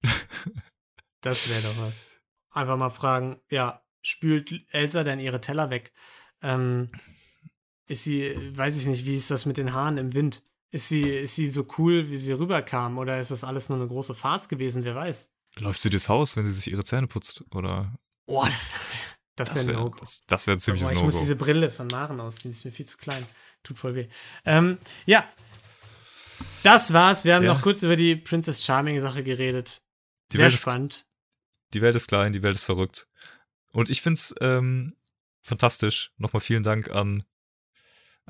[1.24, 2.08] Das wäre doch was.
[2.52, 5.94] Einfach mal fragen, ja, spült Elsa denn ihre Teller weg?
[6.42, 6.90] Ähm,
[7.92, 10.42] ist sie, weiß ich nicht, wie ist das mit den Haaren im Wind?
[10.72, 12.98] Ist sie, ist sie so cool, wie sie rüberkam?
[12.98, 14.84] Oder ist das alles nur eine große Farce gewesen?
[14.84, 15.32] Wer weiß?
[15.58, 17.44] Läuft sie durchs Haus, wenn sie sich ihre Zähne putzt?
[17.54, 17.94] Oder.
[18.26, 18.72] Oh, das,
[19.36, 21.70] das, Das wäre wäre no das, das wär ein ziemliches Boah, ich muss diese Brille
[21.70, 23.26] von Maren ausziehen, die ist mir viel zu klein.
[23.64, 24.08] Tut voll weh.
[24.46, 25.24] Ähm, ja.
[26.64, 27.26] Das war's.
[27.26, 27.54] Wir haben Ja.
[27.54, 29.82] noch kurz über die Princess Charming-Sache geredet.
[30.32, 31.06] Die Sehr Welt ist- spannend.
[31.74, 33.08] Die Welt ist klein, die Welt ist verrückt.
[33.72, 34.94] Und ich find's ähm,
[35.44, 36.12] fantastisch.
[36.18, 37.24] Nochmal vielen Dank an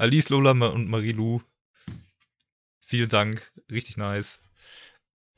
[0.02, 1.42] Alice, Lola und Marie-Lou.
[2.80, 4.42] Vielen Dank, richtig nice.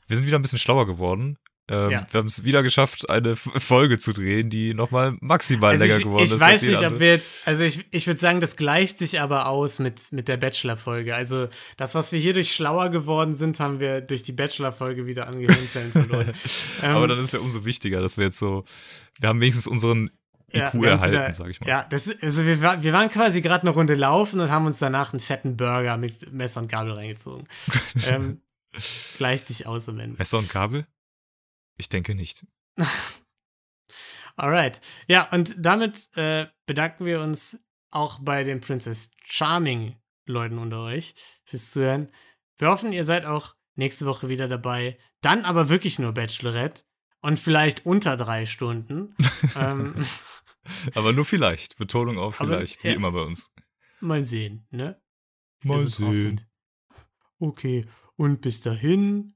[0.07, 1.38] Wir sind wieder ein bisschen schlauer geworden.
[1.69, 2.07] Ähm, Ja.
[2.11, 6.03] Wir haben es wieder geschafft, eine Folge zu drehen, die nochmal maximal Also länger ich,
[6.03, 6.40] geworden ich ist.
[6.40, 6.99] weiß als jede nicht, ob andere.
[7.02, 10.38] wir jetzt, also ich, ich würde sagen, das gleicht sich aber aus mit, mit der
[10.38, 11.14] Bachelor-Folge.
[11.14, 15.27] Also das, was wir hier durch schlauer geworden sind, haben wir durch die Bachelor-Folge wieder
[15.27, 16.34] an Gehirnzellen verloren.
[16.81, 18.64] Ähm, Aber dann ist ja umso wichtiger, dass wir jetzt so,
[19.19, 20.10] wir haben wenigstens unseren
[20.52, 21.68] ja, IQ wir haben's erhalten, wieder- sag ich mal.
[21.68, 24.65] Ja, das, ist- also wir, war- wir waren quasi gerade eine Runde laufen und haben
[24.65, 27.48] uns danach einen fetten Burger mit Messer und Gabel reingezogen.
[28.07, 28.41] ähm,
[29.18, 30.18] gleicht sich aus am Ende.
[30.18, 30.86] Messer und Kabel?
[31.78, 32.45] Ich denke nicht.
[34.36, 34.82] Alright.
[35.07, 37.60] Ja, und damit äh, bedanken wir uns
[37.91, 39.95] auch bei den Princess Charming
[40.26, 41.14] Leuten unter euch
[41.44, 42.10] fürs Zuhören.
[42.57, 44.98] Wir hoffen, ihr seid auch nächste Woche wieder dabei.
[45.22, 46.84] Dann aber wirklich nur Bachelorette
[47.24, 49.16] und vielleicht unter drei Stunden.
[49.56, 50.06] ähm,
[50.94, 51.78] Aber nur vielleicht.
[51.78, 52.91] Betonung auf Aber, vielleicht, ja.
[52.91, 53.52] wie immer bei uns.
[54.02, 55.02] mal sehen, ne?
[55.64, 56.41] Mal sehen.
[57.40, 57.86] Okay,
[58.16, 59.36] und bis dahin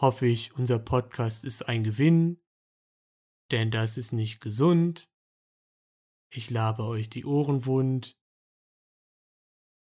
[0.00, 2.40] hoffe ich, unser Podcast ist ein Gewinn.
[3.50, 5.10] denn das ist nicht gesund.
[6.32, 8.16] Ich labe euch die Ohren wund.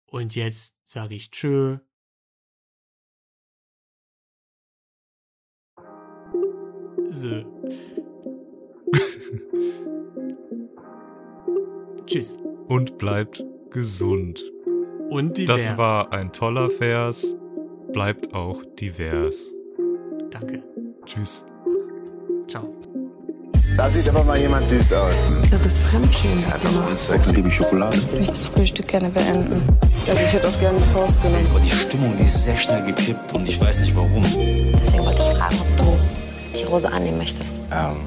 [0.05, 1.79] Und jetzt sage ich Tschö.
[7.09, 7.27] So.
[12.05, 12.37] Tschüss.
[12.67, 14.43] Und bleibt gesund.
[15.09, 15.67] Und divers.
[15.67, 17.35] Das war ein toller Vers.
[17.93, 19.49] Bleibt auch divers.
[20.29, 20.63] Danke.
[21.05, 21.45] Tschüss.
[22.47, 22.73] Ciao.
[23.77, 25.31] Da sieht aber mal jemand süß aus.
[25.49, 26.43] Das ist Fremdschämen.
[26.95, 27.97] Sex liebe Schokolade.
[27.97, 29.63] Ich möchte das Frühstück gerne beenden.
[30.07, 31.45] Also ich hätte auch gerne die Faust genommen.
[31.49, 34.21] Aber die Stimmung, die ist sehr schnell gekippt und ich weiß nicht warum.
[34.21, 36.18] Deswegen wollte ich fragen, ob du
[36.69, 37.59] Rose annehmen möchtest.
[37.71, 37.97] Ähm,